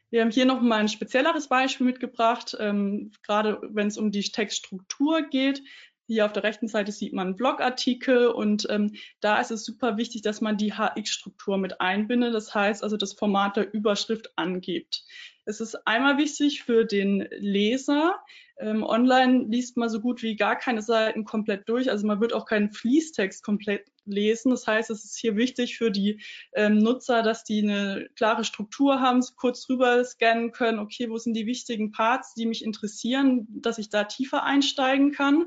Wir 0.09 0.21
haben 0.21 0.31
hier 0.31 0.45
noch 0.45 0.59
mal 0.59 0.79
ein 0.79 0.87
spezielleres 0.87 1.49
Beispiel 1.49 1.85
mitgebracht, 1.85 2.57
ähm, 2.59 3.11
gerade 3.21 3.61
wenn 3.61 3.87
es 3.87 3.97
um 3.97 4.09
die 4.09 4.23
Textstruktur 4.23 5.21
geht. 5.29 5.61
Hier 6.09 6.25
auf 6.25 6.33
der 6.33 6.41
rechten 6.41 6.67
Seite 6.67 6.91
sieht 6.91 7.13
man 7.13 7.35
Blogartikel 7.35 8.29
und 8.29 8.65
ähm, 8.71 8.95
da 9.19 9.39
ist 9.39 9.51
es 9.51 9.63
super 9.63 9.95
wichtig, 9.97 10.23
dass 10.23 10.41
man 10.41 10.57
die 10.57 10.73
HX-Struktur 10.73 11.59
mit 11.59 11.81
einbindet. 11.81 12.33
Das 12.33 12.55
heißt 12.55 12.83
also 12.83 12.97
das 12.97 13.13
Format 13.13 13.57
der 13.57 13.71
Überschrift 13.71 14.31
angibt. 14.35 15.03
Es 15.45 15.61
ist 15.61 15.75
einmal 15.85 16.17
wichtig 16.17 16.63
für 16.63 16.85
den 16.85 17.27
Leser. 17.37 18.15
Ähm, 18.57 18.81
online 18.81 19.45
liest 19.49 19.77
man 19.77 19.87
so 19.89 20.01
gut 20.01 20.23
wie 20.23 20.35
gar 20.35 20.55
keine 20.55 20.81
Seiten 20.81 21.25
komplett 21.25 21.69
durch. 21.69 21.91
Also 21.91 22.07
man 22.07 22.19
wird 22.19 22.33
auch 22.33 22.47
keinen 22.47 22.71
Fließtext 22.71 23.43
komplett 23.43 23.85
lesen. 24.05 24.49
Das 24.49 24.65
heißt, 24.65 24.89
es 24.89 25.05
ist 25.05 25.17
hier 25.19 25.35
wichtig 25.35 25.77
für 25.77 25.91
die 25.91 26.21
ähm, 26.53 26.79
Nutzer, 26.79 27.21
dass 27.21 27.43
die 27.43 27.61
eine 27.61 28.09
klare 28.15 28.45
Struktur 28.45 28.99
haben, 28.99 29.23
kurz 29.35 29.67
drüber 29.67 30.03
scannen 30.03 30.51
können, 30.53 30.79
okay, 30.79 31.07
wo 31.11 31.19
sind 31.19 31.35
die 31.35 31.45
wichtigen 31.45 31.91
Parts, 31.91 32.33
die 32.33 32.47
mich 32.47 32.65
interessieren, 32.65 33.47
dass 33.49 33.77
ich 33.77 33.89
da 33.89 34.05
tiefer 34.05 34.43
einsteigen 34.43 35.11
kann. 35.11 35.45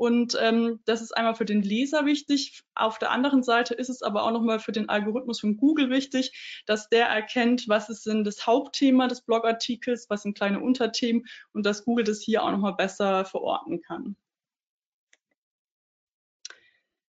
Und 0.00 0.34
ähm, 0.40 0.80
das 0.86 1.02
ist 1.02 1.14
einmal 1.14 1.34
für 1.34 1.44
den 1.44 1.60
Leser 1.60 2.06
wichtig. 2.06 2.62
Auf 2.74 2.98
der 2.98 3.10
anderen 3.10 3.42
Seite 3.42 3.74
ist 3.74 3.90
es 3.90 4.00
aber 4.00 4.22
auch 4.22 4.30
nochmal 4.30 4.58
für 4.58 4.72
den 4.72 4.88
Algorithmus 4.88 5.40
von 5.40 5.58
Google 5.58 5.90
wichtig, 5.90 6.62
dass 6.64 6.88
der 6.88 7.04
erkennt, 7.04 7.68
was 7.68 7.90
ist 7.90 8.06
denn 8.06 8.24
das 8.24 8.46
Hauptthema 8.46 9.08
des 9.08 9.20
Blogartikels, 9.20 10.08
was 10.08 10.22
sind 10.22 10.38
kleine 10.38 10.60
Unterthemen 10.60 11.26
und 11.52 11.66
dass 11.66 11.84
Google 11.84 12.06
das 12.06 12.22
hier 12.22 12.42
auch 12.42 12.50
nochmal 12.50 12.76
besser 12.76 13.26
verorten 13.26 13.82
kann. 13.82 14.16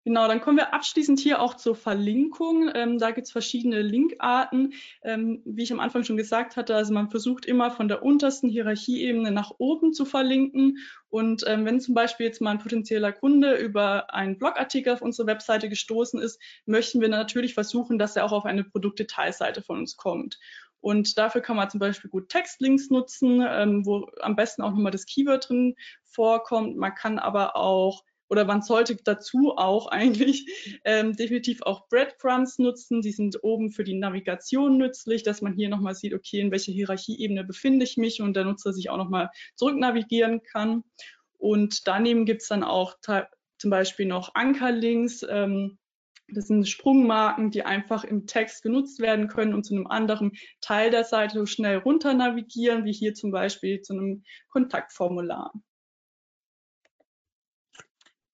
Genau, 0.04 0.28
dann 0.28 0.42
kommen 0.42 0.58
wir 0.58 0.74
abschließend 0.74 1.20
hier 1.20 1.40
auch 1.42 1.54
zur 1.54 1.76
Verlinkung. 1.76 2.72
Ähm, 2.74 2.98
da 2.98 3.12
gibt 3.12 3.28
es 3.28 3.32
verschiedene 3.32 3.84
Linkarten. 3.84 4.74
Ähm, 5.04 5.44
wie 5.46 5.62
ich 5.62 5.72
am 5.72 5.80
Anfang 5.80 6.04
schon 6.04 6.18
gesagt 6.18 6.56
hatte, 6.56 6.74
also 6.76 6.92
man 6.92 7.12
versucht 7.12 7.46
immer 7.46 7.70
von 7.70 7.88
der 7.88 8.02
untersten 8.02 8.50
Hierarchieebene 8.50 9.32
nach 9.32 9.52
oben 9.60 9.94
zu 9.94 10.06
verlinken. 10.06 10.80
Und 11.10 11.44
ähm, 11.46 11.66
wenn 11.66 11.80
zum 11.80 11.94
Beispiel 11.94 12.26
jetzt 12.26 12.42
mal 12.42 12.50
ein 12.50 12.58
potenzieller 12.58 13.12
Kunde 13.12 13.56
über 13.58 14.12
einen 14.12 14.40
Blogartikel 14.40 14.92
auf 14.94 15.04
unsere 15.04 15.28
Webseite 15.28 15.70
gestoßen 15.70 16.20
ist, 16.20 16.42
möchten 16.66 17.00
wir 17.00 17.10
natürlich 17.10 17.54
versuchen, 17.54 18.00
dass 18.00 18.16
er 18.16 18.26
auch 18.26 18.32
auf 18.32 18.46
eine 18.46 18.64
Produktdetailseite 18.64 19.62
von 19.62 19.78
uns 19.78 19.98
kommt. 19.98 20.40
Und 20.80 21.20
dafür 21.20 21.42
kann 21.42 21.58
man 21.58 21.70
zum 21.70 21.80
Beispiel 21.80 22.10
gut 22.10 22.30
Textlinks 22.30 22.90
nutzen, 22.90 23.46
ähm, 23.48 23.86
wo 23.86 24.10
am 24.22 24.36
besten 24.36 24.64
auch 24.64 24.72
nochmal 24.72 24.92
das 24.92 25.06
Keyword 25.06 25.48
drin 25.48 25.76
vorkommt. 26.06 26.76
Man 26.76 26.96
kann 26.96 27.20
aber 27.20 27.56
auch 27.56 28.04
oder 28.32 28.46
man 28.46 28.62
sollte 28.62 28.96
dazu 28.96 29.58
auch 29.58 29.88
eigentlich 29.88 30.80
ähm, 30.86 31.18
definitiv 31.18 31.62
auch 31.64 31.90
Breadcrumbs 31.90 32.60
nutzen. 32.60 33.02
Die 33.02 33.12
sind 33.12 33.44
oben 33.44 33.72
für 33.72 33.84
die 33.84 33.94
Navigation 33.94 34.78
nützlich, 34.78 35.24
dass 35.24 35.42
man 35.42 35.54
hier 35.54 35.68
nochmal 35.68 35.96
sieht, 35.96 36.14
okay, 36.14 36.40
in 36.40 36.50
welcher 36.50 36.72
Hierarchieebene 36.72 37.44
befinde 37.44 37.84
ich 37.84 37.98
mich 37.98 38.22
und 38.22 38.34
der 38.34 38.46
Nutzer 38.46 38.72
sich 38.72 38.90
auch 38.90 38.96
nochmal 38.96 39.30
zurücknavigieren 39.56 40.44
kann. 40.44 40.86
Und 41.40 41.88
daneben 41.88 42.24
gibt 42.24 42.42
es 42.42 42.48
dann 42.48 42.64
auch 42.64 42.96
zum 43.58 43.70
Beispiel 43.70 44.06
noch 44.06 44.34
Ankerlinks. 44.34 45.26
Ähm, 45.30 45.78
das 46.30 46.48
sind 46.48 46.70
Sprungmarken, 46.70 47.52
die 47.52 47.64
einfach 47.64 48.06
im 48.06 48.28
Text 48.28 48.64
genutzt 48.64 49.02
werden 49.02 49.28
können 49.28 49.54
und 49.54 49.66
zu 49.66 49.76
einem 49.76 49.88
anderen 49.88 50.32
Teil 50.62 50.90
der 50.90 51.04
Seite 51.04 51.46
schnell 51.48 51.80
runter 51.80 52.14
navigieren, 52.14 52.86
wie 52.86 52.94
hier 52.94 53.14
zum 53.14 53.32
Beispiel 53.32 53.82
zu 53.82 53.92
einem 53.92 54.24
Kontaktformular. 54.48 55.52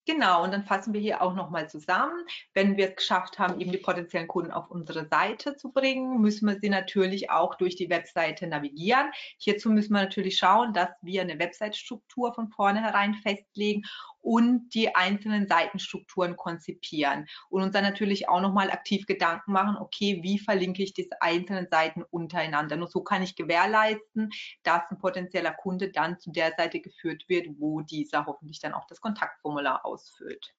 Genau, 0.08 0.46
und 0.46 0.54
dann 0.54 0.64
fassen 0.64 0.94
wir 0.94 1.02
hier 1.02 1.22
auch 1.22 1.36
nochmal 1.36 1.70
zusammen. 1.70 2.26
Wenn 2.54 2.78
wir 2.78 2.92
es 2.92 2.96
geschafft 2.96 3.40
haben, 3.40 3.60
eben 3.60 3.74
die 3.74 3.78
potenziellen 3.78 4.30
Kunden 4.30 4.52
auf 4.52 4.72
unsere 4.72 5.06
Seite 5.10 5.58
zu 5.58 5.74
bringen, 5.74 6.22
müssen 6.22 6.48
wir 6.48 6.58
sie 6.62 6.70
natürlich 6.70 7.30
auch 7.30 7.56
durch 7.56 7.76
die 7.76 7.90
Webseite 7.90 8.48
navigieren. 8.48 9.12
Hierzu 9.38 9.70
müssen 9.70 9.92
wir 9.92 10.04
natürlich 10.04 10.38
schauen, 10.38 10.72
dass 10.72 10.88
wir 11.02 11.24
eine 11.24 11.40
Website-Struktur 11.40 12.34
von 12.34 12.48
vornherein 12.48 13.16
festlegen 13.16 13.84
und 14.28 14.72
die 14.74 14.94
einzelnen 14.94 15.48
Seitenstrukturen 15.48 16.36
konzipieren 16.36 17.28
und 17.48 17.62
uns 17.62 17.72
dann 17.72 17.86
natürlich 17.86 18.28
auch 18.28 18.42
nochmal 18.42 18.70
aktiv 18.72 19.06
Gedanken 19.06 19.54
machen, 19.54 19.78
okay, 19.78 20.20
wie 20.22 20.38
verlinke 20.38 20.84
ich 20.84 20.94
diese 20.94 21.22
einzelnen 21.22 21.70
Seiten 21.72 22.04
untereinander? 22.04 22.76
Nur 22.76 22.90
so 22.90 23.02
kann 23.04 23.24
ich 23.24 23.38
gewährleisten, 23.38 24.30
dass 24.64 24.92
ein 24.92 24.98
potenzieller 24.98 25.54
Kunde 25.54 25.92
dann 25.94 26.20
zu 26.20 26.30
der 26.32 26.52
Seite 26.58 26.82
geführt 26.82 27.24
wird, 27.30 27.48
wo 27.58 27.80
dieser 27.80 28.26
hoffentlich 28.26 28.60
dann 28.60 28.74
auch 28.74 28.86
das 28.88 29.00
Kontaktformular 29.00 29.86
ausfüllt. 29.86 30.54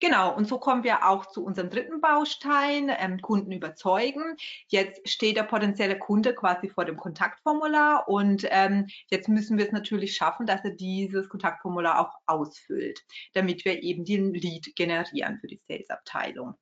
Genau, 0.00 0.34
und 0.34 0.46
so 0.46 0.58
kommen 0.58 0.82
wir 0.82 1.06
auch 1.06 1.26
zu 1.26 1.44
unserem 1.44 1.68
dritten 1.68 2.00
Baustein, 2.00 2.90
ähm, 2.98 3.20
Kunden 3.20 3.52
überzeugen. 3.52 4.36
Jetzt 4.68 5.06
steht 5.08 5.36
der 5.36 5.42
potenzielle 5.42 5.98
Kunde 5.98 6.34
quasi 6.34 6.70
vor 6.70 6.86
dem 6.86 6.96
Kontaktformular 6.96 8.08
und 8.08 8.46
ähm, 8.50 8.86
jetzt 9.10 9.28
müssen 9.28 9.58
wir 9.58 9.66
es 9.66 9.72
natürlich 9.72 10.16
schaffen, 10.16 10.46
dass 10.46 10.64
er 10.64 10.70
dieses 10.70 11.28
Kontaktformular 11.28 12.00
auch 12.00 12.14
ausfüllt, 12.26 13.04
damit 13.34 13.66
wir 13.66 13.82
eben 13.82 14.06
den 14.06 14.32
Lead 14.32 14.74
generieren 14.74 15.38
für 15.38 15.48
die 15.48 15.60
Sales-Abteilung. 15.68 16.54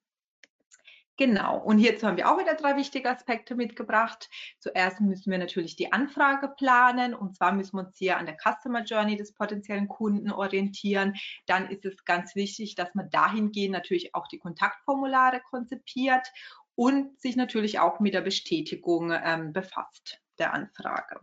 Genau, 1.18 1.58
und 1.58 1.78
hierzu 1.78 2.06
haben 2.06 2.16
wir 2.16 2.30
auch 2.30 2.38
wieder 2.38 2.54
drei 2.54 2.76
wichtige 2.76 3.10
Aspekte 3.10 3.56
mitgebracht. 3.56 4.30
Zuerst 4.60 5.00
müssen 5.00 5.32
wir 5.32 5.38
natürlich 5.38 5.74
die 5.74 5.92
Anfrage 5.92 6.46
planen 6.46 7.12
und 7.12 7.36
zwar 7.36 7.50
müssen 7.50 7.76
wir 7.76 7.86
uns 7.86 7.98
hier 7.98 8.18
an 8.18 8.26
der 8.26 8.36
Customer 8.36 8.84
Journey 8.84 9.16
des 9.16 9.34
potenziellen 9.34 9.88
Kunden 9.88 10.30
orientieren. 10.30 11.14
Dann 11.46 11.70
ist 11.70 11.84
es 11.84 12.04
ganz 12.04 12.36
wichtig, 12.36 12.76
dass 12.76 12.94
man 12.94 13.10
dahingehend 13.10 13.72
natürlich 13.72 14.14
auch 14.14 14.28
die 14.28 14.38
Kontaktformulare 14.38 15.40
konzipiert 15.40 16.28
und 16.76 17.20
sich 17.20 17.34
natürlich 17.34 17.80
auch 17.80 17.98
mit 17.98 18.14
der 18.14 18.20
Bestätigung 18.20 19.10
ähm, 19.10 19.52
befasst 19.52 20.20
der 20.38 20.54
Anfrage. 20.54 21.18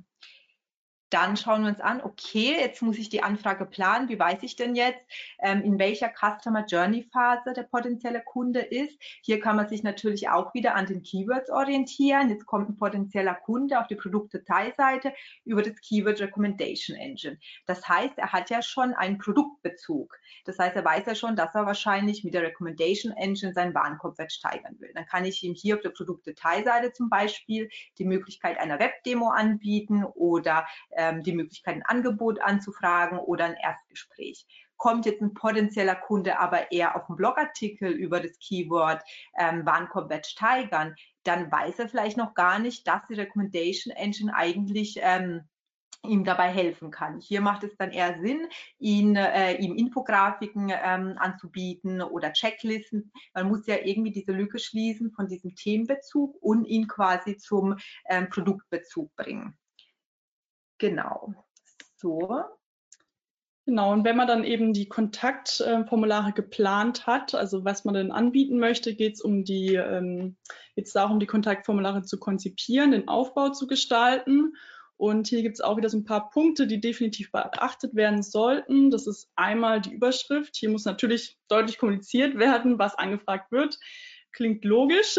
Dann 1.15 1.37
schauen 1.37 1.61
wir 1.61 1.69
uns 1.69 1.79
an, 1.79 2.01
okay, 2.01 2.57
jetzt 2.59 2.81
muss 2.81 2.97
ich 2.97 3.07
die 3.07 3.23
Anfrage 3.23 3.65
planen. 3.65 4.09
Wie 4.09 4.19
weiß 4.19 4.43
ich 4.43 4.57
denn 4.57 4.75
jetzt, 4.75 4.99
ähm, 5.39 5.61
in 5.61 5.79
welcher 5.79 6.09
Customer 6.09 6.65
Journey 6.65 7.07
Phase 7.09 7.53
der 7.53 7.63
potenzielle 7.63 8.21
Kunde 8.21 8.59
ist? 8.59 8.99
Hier 9.21 9.39
kann 9.39 9.55
man 9.55 9.69
sich 9.69 9.81
natürlich 9.81 10.27
auch 10.27 10.53
wieder 10.53 10.75
an 10.75 10.87
den 10.87 11.03
Keywords 11.03 11.49
orientieren. 11.49 12.29
Jetzt 12.29 12.45
kommt 12.45 12.67
ein 12.67 12.75
potenzieller 12.75 13.33
Kunde 13.33 13.79
auf 13.79 13.87
die 13.87 13.95
Produktdetailseite 13.95 15.13
über 15.45 15.61
das 15.61 15.79
Keyword 15.79 16.19
Recommendation 16.19 16.97
Engine. 16.97 17.37
Das 17.65 17.87
heißt, 17.87 18.17
er 18.17 18.33
hat 18.33 18.49
ja 18.49 18.61
schon 18.61 18.93
einen 18.93 19.17
Produktbezug. 19.17 20.19
Das 20.43 20.59
heißt, 20.59 20.75
er 20.75 20.83
weiß 20.83 21.05
ja 21.05 21.15
schon, 21.15 21.37
dass 21.37 21.55
er 21.55 21.65
wahrscheinlich 21.65 22.25
mit 22.25 22.33
der 22.33 22.41
Recommendation 22.41 23.13
Engine 23.13 23.53
seinen 23.53 23.73
Warenkorbwert 23.73 24.33
steigern 24.33 24.75
will. 24.79 24.91
Dann 24.93 25.05
kann 25.05 25.23
ich 25.23 25.41
ihm 25.43 25.53
hier 25.53 25.75
auf 25.75 25.81
der 25.81 25.91
Produktdetailseite 25.91 26.91
zum 26.91 27.09
Beispiel 27.09 27.69
die 27.99 28.05
Möglichkeit 28.05 28.59
einer 28.59 28.79
Webdemo 28.79 29.29
anbieten 29.29 30.03
oder 30.03 30.67
ähm, 31.09 31.23
die 31.23 31.33
Möglichkeit, 31.33 31.75
ein 31.75 31.83
Angebot 31.83 32.41
anzufragen 32.41 33.19
oder 33.19 33.45
ein 33.45 33.55
Erstgespräch. 33.55 34.45
Kommt 34.77 35.05
jetzt 35.05 35.21
ein 35.21 35.33
potenzieller 35.33 35.95
Kunde 35.95 36.39
aber 36.39 36.71
eher 36.71 36.95
auf 36.95 37.09
einen 37.09 37.17
Blogartikel 37.17 37.91
über 37.91 38.19
das 38.19 38.37
Keyword 38.39 39.01
ähm, 39.37 39.65
Warenkorb 39.65 40.25
steigern, 40.25 40.95
dann 41.23 41.51
weiß 41.51 41.79
er 41.79 41.89
vielleicht 41.89 42.17
noch 42.17 42.33
gar 42.33 42.59
nicht, 42.59 42.87
dass 42.87 43.01
die 43.09 43.15
Recommendation 43.15 43.95
Engine 43.95 44.35
eigentlich 44.35 44.99
ähm, 45.01 45.41
ihm 46.07 46.23
dabei 46.23 46.49
helfen 46.51 46.91
kann. 46.91 47.19
Hier 47.19 47.41
macht 47.41 47.63
es 47.63 47.75
dann 47.77 47.91
eher 47.91 48.19
Sinn, 48.21 48.47
ihn, 48.77 49.15
äh, 49.15 49.55
ihm 49.55 49.75
Infografiken 49.75 50.71
ähm, 50.71 51.15
anzubieten 51.17 52.01
oder 52.01 52.33
Checklisten. 52.33 53.11
Man 53.33 53.47
muss 53.47 53.65
ja 53.67 53.77
irgendwie 53.83 54.11
diese 54.11 54.31
Lücke 54.31 54.59
schließen 54.59 55.11
von 55.11 55.27
diesem 55.27 55.55
Themenbezug 55.55 56.35
und 56.41 56.65
ihn 56.65 56.87
quasi 56.87 57.37
zum 57.37 57.77
ähm, 58.07 58.29
Produktbezug 58.29 59.15
bringen. 59.15 59.57
Genau. 60.77 61.33
So. 61.95 62.45
Genau, 63.65 63.93
und 63.93 64.05
wenn 64.05 64.15
man 64.15 64.27
dann 64.27 64.43
eben 64.43 64.73
die 64.73 64.87
Kontaktformulare 64.87 66.33
geplant 66.33 67.07
hat, 67.07 67.33
also 67.33 67.65
was 67.65 67.83
man 67.83 67.95
denn 67.95 68.11
anbieten 68.11 68.59
möchte, 68.59 68.93
geht 68.93 69.15
es 69.15 69.21
um 69.21 69.43
die, 69.43 69.73
ähm, 69.73 70.37
jetzt 70.75 70.95
darum, 70.95 71.19
die 71.19 71.25
Kontaktformulare 71.25 72.03
zu 72.03 72.19
konzipieren, 72.19 72.91
den 72.91 73.07
Aufbau 73.07 73.49
zu 73.49 73.65
gestalten. 73.65 74.53
Und 74.97 75.27
hier 75.27 75.41
gibt 75.41 75.55
es 75.55 75.61
auch 75.61 75.77
wieder 75.77 75.89
so 75.89 75.97
ein 75.97 76.05
paar 76.05 76.29
Punkte, 76.29 76.67
die 76.67 76.79
definitiv 76.79 77.31
beachtet 77.31 77.95
werden 77.95 78.21
sollten. 78.21 78.91
Das 78.91 79.07
ist 79.07 79.31
einmal 79.35 79.81
die 79.81 79.93
Überschrift. 79.93 80.55
Hier 80.55 80.69
muss 80.69 80.85
natürlich 80.85 81.37
deutlich 81.47 81.79
kommuniziert 81.79 82.37
werden, 82.37 82.77
was 82.77 82.95
angefragt 82.95 83.51
wird. 83.51 83.79
Klingt 84.31 84.63
logisch. 84.63 85.17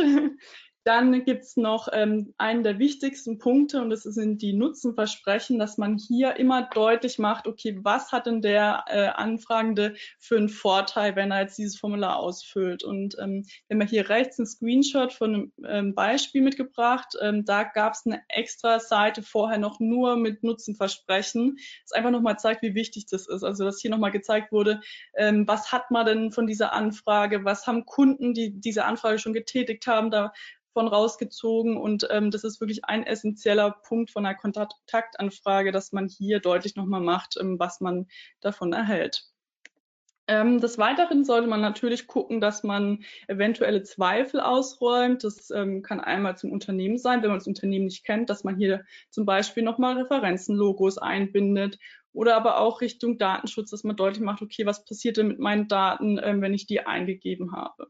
Dann 0.87 1.25
gibt 1.25 1.43
es 1.43 1.57
noch 1.57 1.89
ähm, 1.93 2.33
einen 2.39 2.63
der 2.63 2.79
wichtigsten 2.79 3.39
Punkte 3.39 3.83
und 3.83 3.91
das 3.91 4.05
sind 4.05 4.41
die 4.41 4.53
Nutzenversprechen, 4.53 5.59
dass 5.59 5.79
man 5.79 5.99
hier 5.99 6.37
immer 6.37 6.69
deutlich 6.73 7.19
macht, 7.19 7.49
okay, 7.49 7.77
was 7.83 8.13
hat 8.13 8.27
denn 8.27 8.41
der 8.41 8.85
äh, 8.87 9.09
Anfragende 9.09 9.97
für 10.21 10.37
einen 10.37 10.49
Vorteil, 10.49 11.17
wenn 11.17 11.33
er 11.33 11.41
jetzt 11.41 11.59
dieses 11.59 11.77
Formular 11.77 12.21
ausfüllt. 12.21 12.85
Und 12.85 13.17
ähm, 13.19 13.45
wir 13.67 13.81
haben 13.81 13.89
hier 13.89 14.09
rechts 14.09 14.39
ein 14.39 14.47
Screenshot 14.47 15.13
von 15.13 15.35
einem 15.35 15.53
ähm, 15.65 15.95
Beispiel 15.97 16.41
mitgebracht. 16.43 17.17
Ähm, 17.21 17.45
da 17.45 17.65
gab 17.65 17.95
es 17.95 18.07
eine 18.07 18.23
extra 18.29 18.79
Seite 18.79 19.25
vorher 19.25 19.59
noch 19.59 19.81
nur 19.81 20.15
mit 20.15 20.45
Nutzenversprechen. 20.45 21.57
Das 21.83 21.99
einfach 21.99 22.13
nochmal 22.13 22.39
zeigt, 22.39 22.63
wie 22.63 22.77
wichtig 22.77 23.07
das 23.07 23.27
ist. 23.27 23.43
Also 23.43 23.65
dass 23.65 23.81
hier 23.81 23.91
nochmal 23.91 24.13
gezeigt 24.13 24.53
wurde, 24.53 24.81
ähm, 25.17 25.49
was 25.49 25.73
hat 25.73 25.91
man 25.91 26.07
denn 26.07 26.31
von 26.31 26.47
dieser 26.47 26.73
Anfrage, 26.73 27.45
was 27.45 27.67
haben 27.67 27.87
Kunden, 27.87 28.35
die 28.35 28.53
diese 28.53 28.85
Anfrage 28.85 29.19
schon 29.19 29.33
getätigt 29.33 29.89
haben, 29.89 30.13
da 30.13 30.33
von 30.77 30.89
rausgezogen 30.89 31.79
und 31.79 32.07
ähm, 32.11 32.31
das 32.31 32.45
ist 32.45 32.61
wirklich 32.61 32.85
ein 32.85 33.03
essentieller 33.03 33.71
Punkt 33.89 34.11
von 34.11 34.27
einer 34.27 34.35
Kontaktanfrage, 34.35 35.73
dass 35.73 35.93
man 35.93 36.07
hier 36.07 36.39
deutlich 36.39 36.77
nochmal 36.77 37.01
macht, 37.01 37.39
ähm, 37.41 37.59
was 37.59 37.81
man 37.81 38.09
davon 38.43 38.75
erhält. 38.75 39.25
Ähm, 40.29 40.61
des 40.61 40.77
Weiteren 40.77 41.25
sollte 41.25 41.47
man 41.47 41.63
natürlich 41.63 42.07
gucken, 42.07 42.43
dass 42.43 42.63
man 42.63 43.05
eventuelle 43.27 43.85
Zweifel 43.85 44.41
ausräumt. 44.41 45.25
Das 45.25 45.51
ähm, 45.51 45.81
kann 45.81 45.99
einmal 46.01 46.37
zum 46.37 46.53
Unternehmen 46.53 46.99
sein, 46.99 47.23
wenn 47.23 47.31
man 47.31 47.39
das 47.39 47.47
Unternehmen 47.47 47.87
nicht 47.87 48.05
kennt, 48.05 48.29
dass 48.29 48.45
man 48.45 48.59
hier 48.59 48.85
zum 49.09 49.25
Beispiel 49.25 49.63
nochmal 49.63 49.97
Referenzen, 49.97 50.57
Logos 50.57 50.99
einbindet 50.99 51.79
oder 52.13 52.37
aber 52.37 52.59
auch 52.61 52.83
Richtung 52.83 53.17
Datenschutz, 53.17 53.71
dass 53.71 53.83
man 53.83 53.97
deutlich 53.97 54.23
macht, 54.23 54.43
okay, 54.43 54.67
was 54.67 54.85
passiert 54.85 55.17
denn 55.17 55.29
mit 55.29 55.39
meinen 55.39 55.69
Daten, 55.69 56.21
ähm, 56.23 56.43
wenn 56.43 56.53
ich 56.53 56.67
die 56.67 56.81
eingegeben 56.81 57.53
habe. 57.53 57.89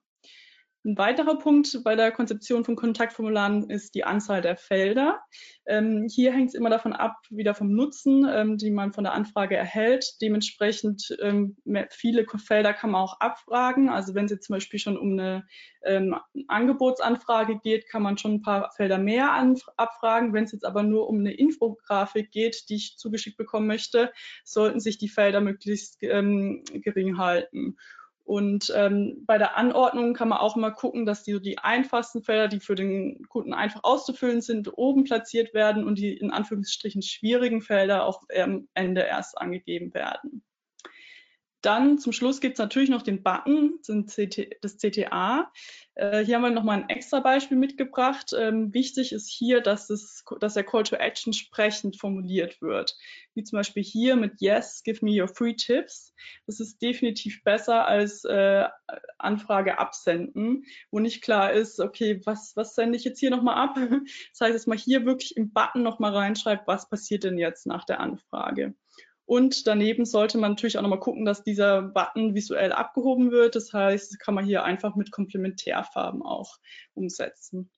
Ein 0.86 0.96
weiterer 0.98 1.36
Punkt 1.36 1.80
bei 1.82 1.96
der 1.96 2.12
Konzeption 2.12 2.64
von 2.64 2.76
Kontaktformularen 2.76 3.68
ist 3.70 3.96
die 3.96 4.04
Anzahl 4.04 4.40
der 4.40 4.56
Felder. 4.56 5.20
Ähm, 5.66 6.06
hier 6.08 6.32
hängt 6.32 6.50
es 6.50 6.54
immer 6.54 6.70
davon 6.70 6.92
ab, 6.92 7.16
wieder 7.28 7.56
vom 7.56 7.74
Nutzen, 7.74 8.24
ähm, 8.30 8.56
die 8.56 8.70
man 8.70 8.92
von 8.92 9.02
der 9.02 9.12
Anfrage 9.12 9.56
erhält. 9.56 10.22
Dementsprechend 10.22 11.16
ähm, 11.20 11.56
viele 11.90 12.24
Felder 12.38 12.72
kann 12.72 12.92
man 12.92 13.02
auch 13.02 13.18
abfragen. 13.18 13.88
Also 13.88 14.14
wenn 14.14 14.26
es 14.26 14.30
jetzt 14.30 14.46
zum 14.46 14.54
Beispiel 14.54 14.78
schon 14.78 14.96
um 14.96 15.14
eine 15.14 15.44
ähm, 15.82 16.14
Angebotsanfrage 16.46 17.58
geht, 17.58 17.88
kann 17.88 18.02
man 18.02 18.16
schon 18.16 18.34
ein 18.34 18.42
paar 18.42 18.70
Felder 18.76 18.98
mehr 18.98 19.32
abfragen. 19.76 20.32
Wenn 20.34 20.44
es 20.44 20.52
jetzt 20.52 20.64
aber 20.64 20.84
nur 20.84 21.08
um 21.08 21.18
eine 21.18 21.32
Infografik 21.32 22.30
geht, 22.30 22.68
die 22.68 22.76
ich 22.76 22.96
zugeschickt 22.96 23.36
bekommen 23.36 23.66
möchte, 23.66 24.12
sollten 24.44 24.78
sich 24.78 24.98
die 24.98 25.08
Felder 25.08 25.40
möglichst 25.40 25.98
ähm, 26.02 26.62
gering 26.74 27.18
halten. 27.18 27.76
Und 28.26 28.72
ähm, 28.74 29.22
bei 29.24 29.38
der 29.38 29.56
Anordnung 29.56 30.12
kann 30.12 30.28
man 30.28 30.38
auch 30.38 30.56
mal 30.56 30.72
gucken, 30.72 31.06
dass 31.06 31.22
die, 31.22 31.40
die 31.40 31.58
einfachsten 31.58 32.24
Felder, 32.24 32.48
die 32.48 32.58
für 32.58 32.74
den 32.74 33.24
Kunden 33.28 33.54
einfach 33.54 33.84
auszufüllen 33.84 34.40
sind, 34.40 34.76
oben 34.76 35.04
platziert 35.04 35.54
werden 35.54 35.86
und 35.86 35.96
die 35.96 36.12
in 36.12 36.32
Anführungsstrichen 36.32 37.02
schwierigen 37.02 37.62
Felder 37.62 38.04
auch 38.04 38.24
am 38.36 38.66
Ende 38.74 39.02
erst 39.02 39.38
angegeben 39.38 39.94
werden. 39.94 40.42
Dann 41.66 41.98
zum 41.98 42.12
Schluss 42.12 42.40
gibt 42.40 42.54
es 42.54 42.58
natürlich 42.60 42.90
noch 42.90 43.02
den 43.02 43.24
Button 43.24 43.80
des 43.82 44.76
CTA. 44.76 45.50
Äh, 45.96 46.24
hier 46.24 46.36
haben 46.36 46.42
wir 46.42 46.50
nochmal 46.50 46.82
ein 46.82 46.88
extra 46.88 47.18
Beispiel 47.18 47.56
mitgebracht. 47.56 48.30
Ähm, 48.38 48.72
wichtig 48.72 49.10
ist 49.10 49.28
hier, 49.28 49.60
dass, 49.60 49.90
es, 49.90 50.22
dass 50.38 50.54
der 50.54 50.62
Call 50.62 50.84
to 50.84 50.94
Action 50.94 51.32
sprechend 51.32 51.98
formuliert 51.98 52.62
wird. 52.62 52.96
Wie 53.34 53.42
zum 53.42 53.56
Beispiel 53.56 53.82
hier 53.82 54.14
mit 54.14 54.40
Yes, 54.40 54.84
give 54.84 55.04
me 55.04 55.20
your 55.20 55.26
free 55.26 55.54
tips. 55.54 56.14
Das 56.46 56.60
ist 56.60 56.80
definitiv 56.80 57.42
besser 57.42 57.84
als 57.84 58.24
äh, 58.24 58.66
Anfrage 59.18 59.80
absenden, 59.80 60.66
wo 60.92 61.00
nicht 61.00 61.20
klar 61.20 61.52
ist, 61.52 61.80
okay, 61.80 62.20
was, 62.26 62.54
was 62.54 62.76
sende 62.76 62.96
ich 62.96 63.02
jetzt 63.02 63.18
hier 63.18 63.30
nochmal 63.30 63.56
ab? 63.56 63.76
Das 64.30 64.40
heißt, 64.40 64.54
dass 64.54 64.66
man 64.68 64.78
hier 64.78 65.04
wirklich 65.04 65.36
im 65.36 65.52
Button 65.52 65.82
nochmal 65.82 66.14
reinschreibt, 66.14 66.68
was 66.68 66.88
passiert 66.88 67.24
denn 67.24 67.38
jetzt 67.38 67.66
nach 67.66 67.84
der 67.84 67.98
Anfrage. 67.98 68.74
Und 69.26 69.66
daneben 69.66 70.04
sollte 70.04 70.38
man 70.38 70.52
natürlich 70.52 70.78
auch 70.78 70.82
nochmal 70.82 71.00
gucken, 71.00 71.24
dass 71.24 71.42
dieser 71.42 71.82
Button 71.82 72.34
visuell 72.34 72.72
abgehoben 72.72 73.32
wird. 73.32 73.56
Das 73.56 73.72
heißt, 73.72 74.12
das 74.12 74.18
kann 74.18 74.34
man 74.34 74.44
hier 74.44 74.62
einfach 74.62 74.94
mit 74.94 75.10
Komplementärfarben 75.10 76.22
auch 76.22 76.58
umsetzen. 76.94 77.70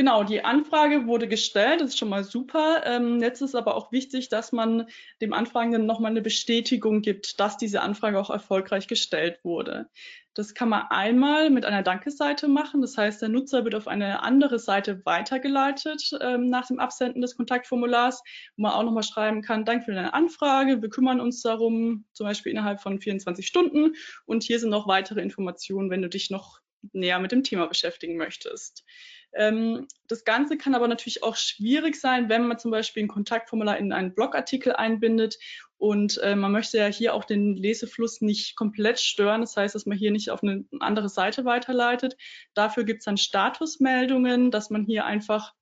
Genau, 0.00 0.24
die 0.24 0.42
Anfrage 0.42 1.06
wurde 1.06 1.28
gestellt, 1.28 1.82
das 1.82 1.90
ist 1.90 1.98
schon 1.98 2.08
mal 2.08 2.24
super. 2.24 2.80
Ähm, 2.86 3.20
jetzt 3.20 3.42
ist 3.42 3.54
aber 3.54 3.74
auch 3.76 3.92
wichtig, 3.92 4.30
dass 4.30 4.50
man 4.50 4.86
dem 5.20 5.34
Anfragenden 5.34 5.84
nochmal 5.84 6.10
eine 6.10 6.22
Bestätigung 6.22 7.02
gibt, 7.02 7.38
dass 7.38 7.58
diese 7.58 7.82
Anfrage 7.82 8.18
auch 8.18 8.30
erfolgreich 8.30 8.88
gestellt 8.88 9.40
wurde. 9.44 9.90
Das 10.32 10.54
kann 10.54 10.70
man 10.70 10.86
einmal 10.88 11.50
mit 11.50 11.66
einer 11.66 11.82
Dankeseite 11.82 12.48
machen. 12.48 12.80
Das 12.80 12.96
heißt, 12.96 13.20
der 13.20 13.28
Nutzer 13.28 13.62
wird 13.64 13.74
auf 13.74 13.88
eine 13.88 14.22
andere 14.22 14.58
Seite 14.58 15.04
weitergeleitet 15.04 16.12
ähm, 16.22 16.48
nach 16.48 16.68
dem 16.68 16.80
Absenden 16.80 17.20
des 17.20 17.36
Kontaktformulars, 17.36 18.22
wo 18.56 18.62
man 18.62 18.72
auch 18.72 18.84
nochmal 18.84 19.02
schreiben 19.02 19.42
kann, 19.42 19.66
danke 19.66 19.84
für 19.84 19.92
deine 19.92 20.14
Anfrage, 20.14 20.80
wir 20.80 20.88
kümmern 20.88 21.20
uns 21.20 21.42
darum, 21.42 22.06
zum 22.14 22.26
Beispiel 22.26 22.52
innerhalb 22.52 22.80
von 22.80 23.02
24 23.02 23.46
Stunden. 23.46 23.92
Und 24.24 24.44
hier 24.44 24.60
sind 24.60 24.70
noch 24.70 24.88
weitere 24.88 25.20
Informationen, 25.20 25.90
wenn 25.90 26.00
du 26.00 26.08
dich 26.08 26.30
noch 26.30 26.60
näher 26.92 27.18
mit 27.18 27.32
dem 27.32 27.42
Thema 27.42 27.66
beschäftigen 27.66 28.16
möchtest. 28.16 28.84
Ähm, 29.32 29.86
das 30.08 30.24
Ganze 30.24 30.56
kann 30.56 30.74
aber 30.74 30.88
natürlich 30.88 31.22
auch 31.22 31.36
schwierig 31.36 31.96
sein, 31.96 32.28
wenn 32.28 32.46
man 32.46 32.58
zum 32.58 32.70
Beispiel 32.70 33.04
ein 33.04 33.08
Kontaktformular 33.08 33.78
in 33.78 33.92
einen 33.92 34.14
Blogartikel 34.14 34.72
einbindet 34.72 35.38
und 35.80 36.18
äh, 36.18 36.36
man 36.36 36.52
möchte 36.52 36.76
ja 36.76 36.86
hier 36.86 37.14
auch 37.14 37.24
den 37.24 37.56
Lesefluss 37.56 38.20
nicht 38.20 38.54
komplett 38.54 39.00
stören. 39.00 39.40
Das 39.40 39.56
heißt, 39.56 39.74
dass 39.74 39.86
man 39.86 39.96
hier 39.96 40.10
nicht 40.10 40.30
auf 40.30 40.42
eine 40.42 40.66
andere 40.80 41.08
Seite 41.08 41.46
weiterleitet. 41.46 42.16
Dafür 42.52 42.84
gibt 42.84 42.98
es 42.98 43.06
dann 43.06 43.16
Statusmeldungen, 43.16 44.50
dass 44.50 44.68
man 44.68 44.84
hier 44.84 45.06
einfach 45.06 45.54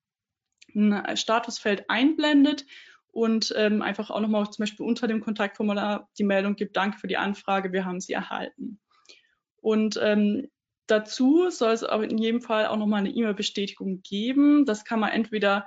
ein 0.74 1.16
Statusfeld 1.16 1.88
einblendet 1.88 2.66
und 3.12 3.54
ähm, 3.56 3.80
einfach 3.80 4.10
auch 4.10 4.20
nochmal 4.20 4.50
zum 4.50 4.62
Beispiel 4.62 4.86
unter 4.86 5.06
dem 5.06 5.20
Kontaktformular 5.20 6.08
die 6.18 6.24
Meldung 6.24 6.56
gibt, 6.56 6.76
danke 6.76 6.98
für 6.98 7.06
die 7.06 7.16
Anfrage, 7.16 7.72
wir 7.72 7.84
haben 7.84 8.00
sie 8.00 8.12
erhalten. 8.12 8.80
Und 9.60 9.98
ähm, 10.02 10.48
Dazu 10.88 11.50
soll 11.50 11.72
es 11.72 11.84
aber 11.84 12.04
in 12.04 12.18
jedem 12.18 12.40
Fall 12.40 12.66
auch 12.66 12.76
nochmal 12.76 13.00
eine 13.00 13.10
E-Mail-Bestätigung 13.10 14.02
geben. 14.02 14.64
Das 14.64 14.84
kann 14.84 14.98
man 14.98 15.10
entweder 15.10 15.66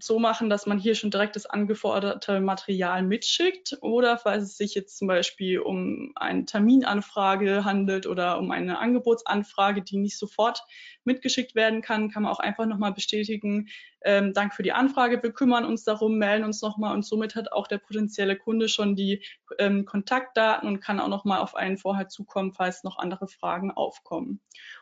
so 0.00 0.18
machen, 0.18 0.50
dass 0.50 0.66
man 0.66 0.78
hier 0.78 0.96
schon 0.96 1.12
direkt 1.12 1.36
das 1.36 1.46
angeforderte 1.46 2.40
Material 2.40 3.04
mitschickt 3.04 3.78
oder 3.82 4.18
falls 4.18 4.42
es 4.42 4.56
sich 4.56 4.74
jetzt 4.74 4.98
zum 4.98 5.06
Beispiel 5.06 5.60
um 5.60 6.10
eine 6.16 6.44
Terminanfrage 6.44 7.64
handelt 7.64 8.08
oder 8.08 8.38
um 8.38 8.50
eine 8.50 8.78
Angebotsanfrage, 8.80 9.82
die 9.82 9.98
nicht 9.98 10.18
sofort 10.18 10.62
mitgeschickt 11.04 11.54
werden 11.54 11.82
kann, 11.82 12.10
kann 12.10 12.24
man 12.24 12.32
auch 12.32 12.40
einfach 12.40 12.66
nochmal 12.66 12.92
bestätigen, 12.92 13.68
ähm, 14.04 14.32
Dank 14.32 14.54
für 14.54 14.62
die 14.62 14.72
Anfrage, 14.72 15.22
wir 15.22 15.32
kümmern 15.32 15.64
uns 15.64 15.84
darum, 15.84 16.18
melden 16.18 16.44
uns 16.44 16.62
nochmal 16.62 16.94
und 16.94 17.04
somit 17.04 17.34
hat 17.34 17.52
auch 17.52 17.66
der 17.66 17.78
potenzielle 17.78 18.36
Kunde 18.36 18.68
schon 18.68 18.96
die 18.96 19.24
ähm, 19.58 19.84
Kontaktdaten 19.84 20.68
und 20.68 20.80
kann 20.80 21.00
auch 21.00 21.08
nochmal 21.08 21.40
auf 21.40 21.54
einen 21.54 21.78
vorher 21.78 22.08
zukommen, 22.08 22.52
falls 22.52 22.84
noch 22.84 22.98
andere 22.98 23.28
Fragen 23.28 23.70
aufkommen. 23.70 24.40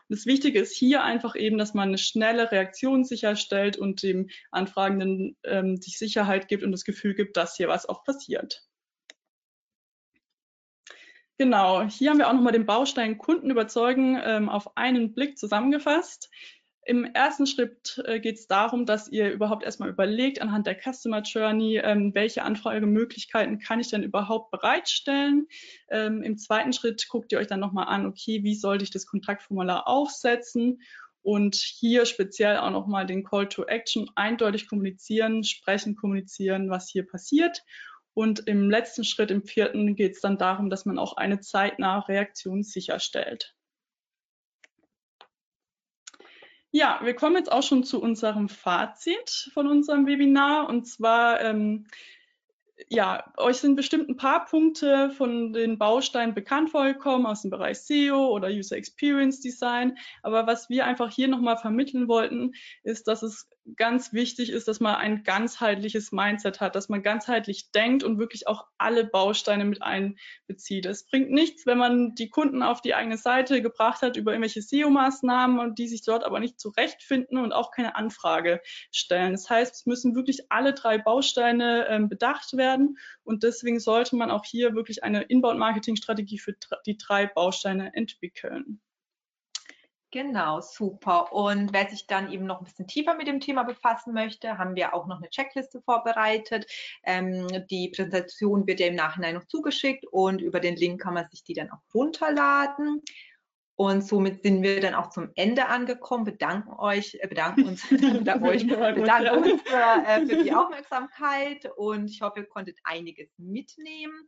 Und 0.09 0.17
das 0.17 0.25
Wichtige 0.25 0.59
ist 0.59 0.75
hier 0.75 1.03
einfach 1.03 1.35
eben, 1.35 1.57
dass 1.57 1.73
man 1.73 1.89
eine 1.89 1.97
schnelle 1.97 2.51
Reaktion 2.51 3.03
sicherstellt 3.03 3.77
und 3.77 4.03
dem 4.03 4.29
Anfragenden 4.51 5.37
ähm, 5.43 5.79
die 5.79 5.91
Sicherheit 5.91 6.47
gibt 6.47 6.63
und 6.63 6.71
das 6.71 6.83
Gefühl 6.83 7.13
gibt, 7.13 7.37
dass 7.37 7.55
hier 7.55 7.67
was 7.67 7.87
auch 7.87 8.03
passiert. 8.03 8.63
Genau, 11.41 11.81
hier 11.81 12.11
haben 12.11 12.19
wir 12.19 12.27
auch 12.27 12.33
nochmal 12.33 12.53
den 12.53 12.67
Baustein 12.67 13.17
Kunden 13.17 13.49
überzeugen 13.49 14.21
ähm, 14.23 14.47
auf 14.47 14.77
einen 14.77 15.15
Blick 15.15 15.39
zusammengefasst. 15.39 16.29
Im 16.83 17.05
ersten 17.05 17.45
Schritt 17.45 18.01
äh, 18.05 18.19
geht 18.19 18.37
es 18.37 18.47
darum, 18.47 18.87
dass 18.87 19.07
ihr 19.07 19.31
überhaupt 19.31 19.63
erstmal 19.63 19.89
überlegt 19.89 20.41
anhand 20.41 20.65
der 20.65 20.75
Customer 20.75 21.21
Journey, 21.21 21.77
ähm, 21.77 22.15
welche 22.15 22.43
Anfragemöglichkeiten 22.43 23.59
kann 23.59 23.79
ich 23.79 23.89
denn 23.89 24.01
überhaupt 24.01 24.49
bereitstellen. 24.49 25.47
Ähm, 25.89 26.23
Im 26.23 26.39
zweiten 26.39 26.73
Schritt 26.73 27.07
guckt 27.07 27.31
ihr 27.31 27.37
euch 27.37 27.47
dann 27.47 27.59
nochmal 27.59 27.87
an, 27.87 28.07
okay, 28.07 28.43
wie 28.43 28.55
sollte 28.55 28.83
ich 28.83 28.89
das 28.89 29.05
Kontaktformular 29.05 29.87
aufsetzen 29.87 30.81
und 31.21 31.55
hier 31.55 32.05
speziell 32.07 32.57
auch 32.57 32.71
nochmal 32.71 33.05
den 33.05 33.23
Call 33.23 33.47
to 33.47 33.65
Action 33.65 34.09
eindeutig 34.15 34.67
kommunizieren, 34.67 35.43
sprechen, 35.43 35.95
kommunizieren, 35.95 36.71
was 36.71 36.89
hier 36.89 37.05
passiert. 37.05 37.63
Und 38.13 38.47
im 38.47 38.69
letzten 38.69 39.03
Schritt, 39.03 39.31
im 39.31 39.43
vierten, 39.43 39.95
geht 39.95 40.15
es 40.15 40.21
dann 40.21 40.37
darum, 40.37 40.69
dass 40.69 40.85
man 40.85 40.97
auch 40.97 41.15
eine 41.15 41.39
zeitnahe 41.39 42.07
Reaktion 42.07 42.63
sicherstellt. 42.63 43.53
Ja, 46.71 46.99
wir 47.03 47.13
kommen 47.15 47.35
jetzt 47.35 47.51
auch 47.51 47.63
schon 47.63 47.83
zu 47.83 48.01
unserem 48.01 48.47
Fazit 48.47 49.49
von 49.53 49.67
unserem 49.67 50.05
Webinar. 50.07 50.69
Und 50.69 50.85
zwar, 50.87 51.41
ähm, 51.41 51.87
ja, 52.89 53.31
euch 53.37 53.57
sind 53.57 53.75
bestimmt 53.75 54.09
ein 54.09 54.17
paar 54.17 54.45
Punkte 54.45 55.11
von 55.11 55.53
den 55.53 55.77
Bausteinen 55.77 56.33
bekannt 56.33 56.71
vorgekommen 56.71 57.25
aus 57.25 57.41
dem 57.41 57.51
Bereich 57.51 57.79
SEO 57.79 58.29
oder 58.29 58.49
User 58.49 58.77
Experience 58.77 59.39
Design. 59.39 59.97
Aber 60.23 60.47
was 60.47 60.69
wir 60.69 60.85
einfach 60.85 61.11
hier 61.11 61.27
nochmal 61.27 61.57
vermitteln 61.57 62.07
wollten, 62.07 62.53
ist, 62.83 63.07
dass 63.07 63.23
es 63.23 63.49
ganz 63.75 64.11
wichtig 64.11 64.49
ist, 64.49 64.67
dass 64.67 64.79
man 64.79 64.95
ein 64.95 65.23
ganzheitliches 65.23 66.11
Mindset 66.11 66.59
hat, 66.61 66.75
dass 66.75 66.89
man 66.89 67.03
ganzheitlich 67.03 67.71
denkt 67.71 68.03
und 68.03 68.17
wirklich 68.17 68.47
auch 68.47 68.65
alle 68.77 69.05
Bausteine 69.05 69.65
mit 69.65 69.81
einbezieht. 69.81 70.85
Es 70.85 71.05
bringt 71.05 71.29
nichts, 71.29 71.65
wenn 71.65 71.77
man 71.77 72.15
die 72.15 72.29
Kunden 72.29 72.63
auf 72.63 72.81
die 72.81 72.95
eigene 72.95 73.17
Seite 73.17 73.61
gebracht 73.61 74.01
hat 74.01 74.17
über 74.17 74.31
irgendwelche 74.31 74.61
SEO-Maßnahmen 74.61 75.59
und 75.59 75.77
die 75.77 75.87
sich 75.87 76.03
dort 76.03 76.23
aber 76.23 76.39
nicht 76.39 76.59
zurechtfinden 76.59 77.37
und 77.37 77.53
auch 77.53 77.71
keine 77.71 77.95
Anfrage 77.95 78.61
stellen. 78.91 79.33
Das 79.33 79.49
heißt, 79.49 79.75
es 79.75 79.85
müssen 79.85 80.15
wirklich 80.15 80.51
alle 80.51 80.73
drei 80.73 80.97
Bausteine 80.97 81.87
äh, 81.87 81.99
bedacht 81.99 82.57
werden 82.57 82.70
und 83.23 83.43
deswegen 83.43 83.79
sollte 83.79 84.15
man 84.15 84.31
auch 84.31 84.45
hier 84.45 84.75
wirklich 84.75 85.03
eine 85.03 85.23
Inbound-Marketing-Strategie 85.23 86.39
für 86.39 86.55
die 86.85 86.97
drei 86.97 87.27
Bausteine 87.27 87.93
entwickeln. 87.95 88.81
Genau, 90.13 90.59
super. 90.59 91.31
Und 91.31 91.71
wer 91.71 91.89
sich 91.89 92.05
dann 92.05 92.33
eben 92.33 92.45
noch 92.45 92.59
ein 92.59 92.65
bisschen 92.65 92.85
tiefer 92.85 93.15
mit 93.15 93.27
dem 93.27 93.39
Thema 93.39 93.63
befassen 93.63 94.13
möchte, 94.13 94.57
haben 94.57 94.75
wir 94.75 94.93
auch 94.93 95.07
noch 95.07 95.19
eine 95.19 95.29
Checkliste 95.29 95.81
vorbereitet. 95.81 96.69
Ähm, 97.05 97.47
die 97.69 97.87
Präsentation 97.95 98.67
wird 98.67 98.81
ja 98.81 98.87
im 98.87 98.95
Nachhinein 98.95 99.35
noch 99.35 99.45
zugeschickt 99.45 100.05
und 100.11 100.41
über 100.41 100.59
den 100.59 100.75
Link 100.75 101.01
kann 101.01 101.13
man 101.13 101.29
sich 101.29 101.45
die 101.45 101.53
dann 101.53 101.71
auch 101.71 101.79
runterladen. 101.93 103.01
Und 103.75 104.05
somit 104.05 104.43
sind 104.43 104.61
wir 104.61 104.79
dann 104.79 104.93
auch 104.93 105.09
zum 105.09 105.31
Ende 105.35 105.67
angekommen, 105.67 106.23
bedanken 106.23 106.71
euch, 106.77 107.17
äh, 107.19 107.27
bedanken 107.27 107.63
uns, 107.63 107.87
bedanken 107.89 108.45
euch, 108.45 108.67
bedanken 108.67 109.43
uns 109.43 109.61
für, 109.63 109.75
äh, 109.75 110.25
für 110.25 110.43
die 110.43 110.53
Aufmerksamkeit. 110.53 111.69
Und 111.77 112.09
ich 112.09 112.21
hoffe, 112.21 112.41
ihr 112.41 112.47
konntet 112.47 112.77
einiges 112.83 113.29
mitnehmen. 113.37 114.27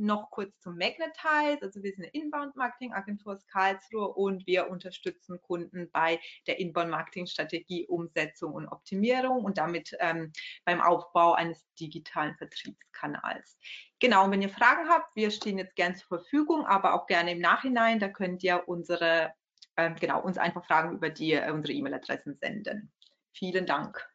Noch 0.00 0.30
kurz 0.30 0.58
zum 0.60 0.76
Magnetize. 0.76 1.58
Also 1.62 1.82
wir 1.82 1.92
sind 1.92 2.04
eine 2.04 2.12
Inbound-Marketing-Agentur 2.12 3.34
aus 3.34 3.46
Karlsruhe 3.46 4.08
und 4.08 4.46
wir 4.46 4.68
unterstützen 4.68 5.40
Kunden 5.40 5.90
bei 5.90 6.18
der 6.46 6.58
Inbound-Marketing-Strategie, 6.58 7.86
Umsetzung 7.86 8.54
und 8.54 8.68
Optimierung 8.68 9.44
und 9.44 9.58
damit 9.58 9.96
ähm, 10.00 10.32
beim 10.64 10.80
Aufbau 10.80 11.34
eines 11.34 11.64
digitalen 11.78 12.34
Vertriebskanals. 12.36 13.58
Genau, 14.00 14.24
und 14.24 14.30
wenn 14.30 14.42
ihr 14.42 14.48
Fragen 14.48 14.88
habt, 14.88 15.14
wir 15.14 15.30
stehen 15.30 15.58
jetzt 15.58 15.76
gern 15.76 15.94
zur 15.94 16.08
Verfügung, 16.08 16.66
aber 16.66 16.94
auch 16.94 17.06
gerne 17.06 17.32
im 17.32 17.40
Nachhinein, 17.40 18.00
da 18.00 18.08
könnt 18.08 18.42
ihr 18.42 18.66
unsere, 18.66 19.34
ähm, 19.76 19.96
genau, 19.96 20.22
uns 20.22 20.38
einfach 20.38 20.64
Fragen 20.64 20.96
über 20.96 21.10
die, 21.10 21.34
äh, 21.34 21.50
unsere 21.50 21.74
E-Mail-Adressen 21.74 22.36
senden. 22.36 22.90
Vielen 23.32 23.66
Dank. 23.66 24.08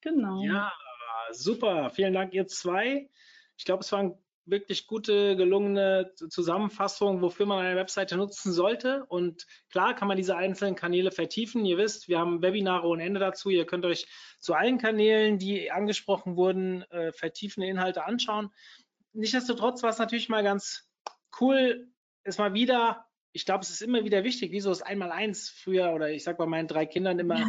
Genau. 0.00 0.42
Ja, 0.42 0.72
super. 1.32 1.90
Vielen 1.90 2.14
Dank, 2.14 2.32
ihr 2.32 2.46
zwei. 2.46 3.10
Ich 3.56 3.64
glaube, 3.64 3.82
es 3.82 3.90
war 3.90 4.00
ein 4.00 4.25
wirklich 4.46 4.86
gute, 4.86 5.36
gelungene 5.36 6.12
Zusammenfassung, 6.14 7.20
wofür 7.20 7.46
man 7.46 7.64
eine 7.64 7.76
Webseite 7.76 8.16
nutzen 8.16 8.52
sollte. 8.52 9.04
Und 9.06 9.46
klar 9.70 9.94
kann 9.94 10.08
man 10.08 10.16
diese 10.16 10.36
einzelnen 10.36 10.76
Kanäle 10.76 11.10
vertiefen. 11.10 11.64
Ihr 11.66 11.78
wisst, 11.78 12.08
wir 12.08 12.18
haben 12.18 12.42
Webinare 12.42 12.86
ohne 12.86 13.02
Ende 13.02 13.20
dazu. 13.20 13.50
Ihr 13.50 13.66
könnt 13.66 13.84
euch 13.84 14.06
zu 14.38 14.54
allen 14.54 14.78
Kanälen, 14.78 15.38
die 15.38 15.70
angesprochen 15.70 16.36
wurden, 16.36 16.82
äh, 16.90 17.12
vertiefende 17.12 17.68
Inhalte 17.68 18.04
anschauen. 18.04 18.50
Nichtsdestotrotz 19.12 19.82
war 19.82 19.90
es 19.90 19.98
natürlich 19.98 20.28
mal 20.28 20.44
ganz 20.44 20.88
cool, 21.40 21.88
ist 22.24 22.38
mal 22.38 22.54
wieder, 22.54 23.06
ich 23.32 23.44
glaube, 23.44 23.62
es 23.62 23.70
ist 23.70 23.82
immer 23.82 24.04
wieder 24.04 24.24
wichtig, 24.24 24.52
wie 24.52 24.60
so 24.60 24.68
das 24.70 24.82
Einmal-Eins 24.82 25.50
früher 25.50 25.92
oder 25.92 26.10
ich 26.10 26.24
sage 26.24 26.38
bei 26.38 26.46
meinen 26.46 26.68
drei 26.68 26.86
Kindern 26.86 27.18
immer, 27.18 27.40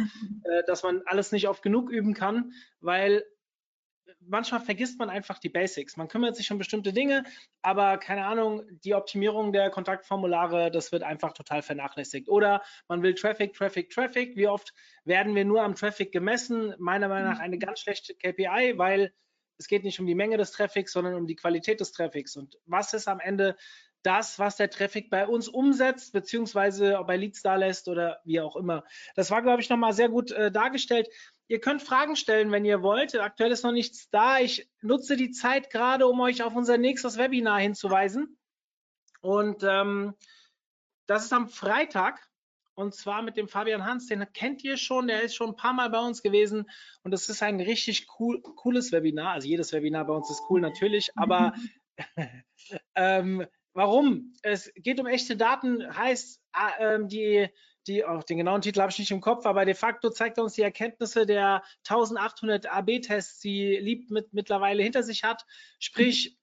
äh, 0.44 0.62
dass 0.66 0.82
man 0.82 1.02
alles 1.06 1.30
nicht 1.30 1.48
oft 1.48 1.62
genug 1.62 1.90
üben 1.90 2.14
kann, 2.14 2.52
weil 2.80 3.24
manchmal 4.20 4.60
vergisst 4.60 4.98
man 4.98 5.10
einfach 5.10 5.38
die 5.38 5.48
Basics. 5.48 5.96
Man 5.96 6.08
kümmert 6.08 6.36
sich 6.36 6.50
um 6.50 6.58
bestimmte 6.58 6.92
Dinge, 6.92 7.24
aber 7.62 7.98
keine 7.98 8.26
Ahnung, 8.26 8.62
die 8.84 8.94
Optimierung 8.94 9.52
der 9.52 9.70
Kontaktformulare, 9.70 10.70
das 10.70 10.92
wird 10.92 11.02
einfach 11.02 11.32
total 11.32 11.62
vernachlässigt. 11.62 12.28
Oder 12.28 12.62
man 12.88 13.02
will 13.02 13.14
Traffic, 13.14 13.54
Traffic, 13.54 13.90
Traffic. 13.90 14.36
Wie 14.36 14.48
oft 14.48 14.72
werden 15.04 15.34
wir 15.34 15.44
nur 15.44 15.62
am 15.62 15.74
Traffic 15.74 16.12
gemessen? 16.12 16.74
Meiner 16.78 17.08
Meinung 17.08 17.30
nach 17.30 17.40
eine 17.40 17.58
ganz 17.58 17.80
schlechte 17.80 18.14
KPI, 18.14 18.74
weil 18.76 19.12
es 19.58 19.66
geht 19.66 19.84
nicht 19.84 19.98
um 19.98 20.06
die 20.06 20.14
Menge 20.14 20.36
des 20.36 20.52
Traffics, 20.52 20.92
sondern 20.92 21.14
um 21.14 21.26
die 21.26 21.36
Qualität 21.36 21.80
des 21.80 21.92
Traffics. 21.92 22.36
Und 22.36 22.56
was 22.66 22.94
ist 22.94 23.08
am 23.08 23.20
Ende 23.20 23.56
das, 24.02 24.38
was 24.38 24.56
der 24.56 24.70
Traffic 24.70 25.10
bei 25.10 25.26
uns 25.26 25.48
umsetzt, 25.48 26.12
beziehungsweise 26.12 26.98
ob 26.98 27.10
er 27.10 27.16
Leads 27.16 27.42
da 27.42 27.56
lässt 27.56 27.88
oder 27.88 28.20
wie 28.24 28.40
auch 28.40 28.56
immer. 28.56 28.84
Das 29.16 29.30
war, 29.30 29.42
glaube 29.42 29.60
ich, 29.60 29.68
nochmal 29.68 29.92
sehr 29.92 30.08
gut 30.08 30.30
äh, 30.30 30.52
dargestellt. 30.52 31.08
Ihr 31.48 31.60
könnt 31.60 31.82
Fragen 31.82 32.14
stellen, 32.14 32.52
wenn 32.52 32.66
ihr 32.66 32.82
wollt. 32.82 33.14
Aktuell 33.18 33.50
ist 33.50 33.64
noch 33.64 33.72
nichts 33.72 34.10
da. 34.10 34.38
Ich 34.38 34.70
nutze 34.82 35.16
die 35.16 35.30
Zeit 35.30 35.70
gerade, 35.70 36.06
um 36.06 36.20
euch 36.20 36.42
auf 36.42 36.54
unser 36.54 36.76
nächstes 36.76 37.16
Webinar 37.16 37.58
hinzuweisen. 37.58 38.38
Und 39.22 39.62
ähm, 39.62 40.14
das 41.06 41.24
ist 41.24 41.32
am 41.32 41.48
Freitag. 41.48 42.28
Und 42.74 42.94
zwar 42.94 43.22
mit 43.22 43.36
dem 43.36 43.48
Fabian 43.48 43.86
Hans, 43.86 44.06
den 44.06 44.24
kennt 44.32 44.62
ihr 44.62 44.76
schon, 44.76 45.08
der 45.08 45.22
ist 45.22 45.34
schon 45.34 45.50
ein 45.50 45.56
paar 45.56 45.72
Mal 45.72 45.90
bei 45.90 45.98
uns 45.98 46.22
gewesen. 46.22 46.70
Und 47.02 47.10
das 47.10 47.28
ist 47.28 47.42
ein 47.42 47.60
richtig 47.60 48.06
cool, 48.20 48.40
cooles 48.40 48.92
Webinar. 48.92 49.32
Also 49.32 49.48
jedes 49.48 49.72
Webinar 49.72 50.04
bei 50.04 50.12
uns 50.12 50.30
ist 50.30 50.42
cool 50.48 50.60
natürlich, 50.60 51.10
aber 51.16 51.54
ähm, 52.94 53.46
warum? 53.72 54.34
Es 54.42 54.70
geht 54.76 55.00
um 55.00 55.06
echte 55.06 55.36
Daten, 55.36 55.96
heißt, 55.96 56.40
äh, 56.78 56.98
die 57.06 57.48
die, 57.88 58.04
auch 58.04 58.22
den 58.22 58.38
genauen 58.38 58.60
Titel 58.60 58.80
habe 58.80 58.92
ich 58.92 58.98
nicht 58.98 59.10
im 59.10 59.20
Kopf, 59.20 59.46
aber 59.46 59.64
de 59.64 59.74
facto 59.74 60.10
zeigt 60.10 60.38
er 60.38 60.44
uns 60.44 60.54
die 60.54 60.62
Erkenntnisse 60.62 61.26
der 61.26 61.62
1800 61.88 62.70
AB-Tests, 62.70 63.40
die 63.40 63.76
Lieb 63.76 64.10
mit, 64.10 64.32
mittlerweile 64.32 64.82
hinter 64.82 65.02
sich 65.02 65.24
hat. 65.24 65.46
Sprich, 65.78 66.38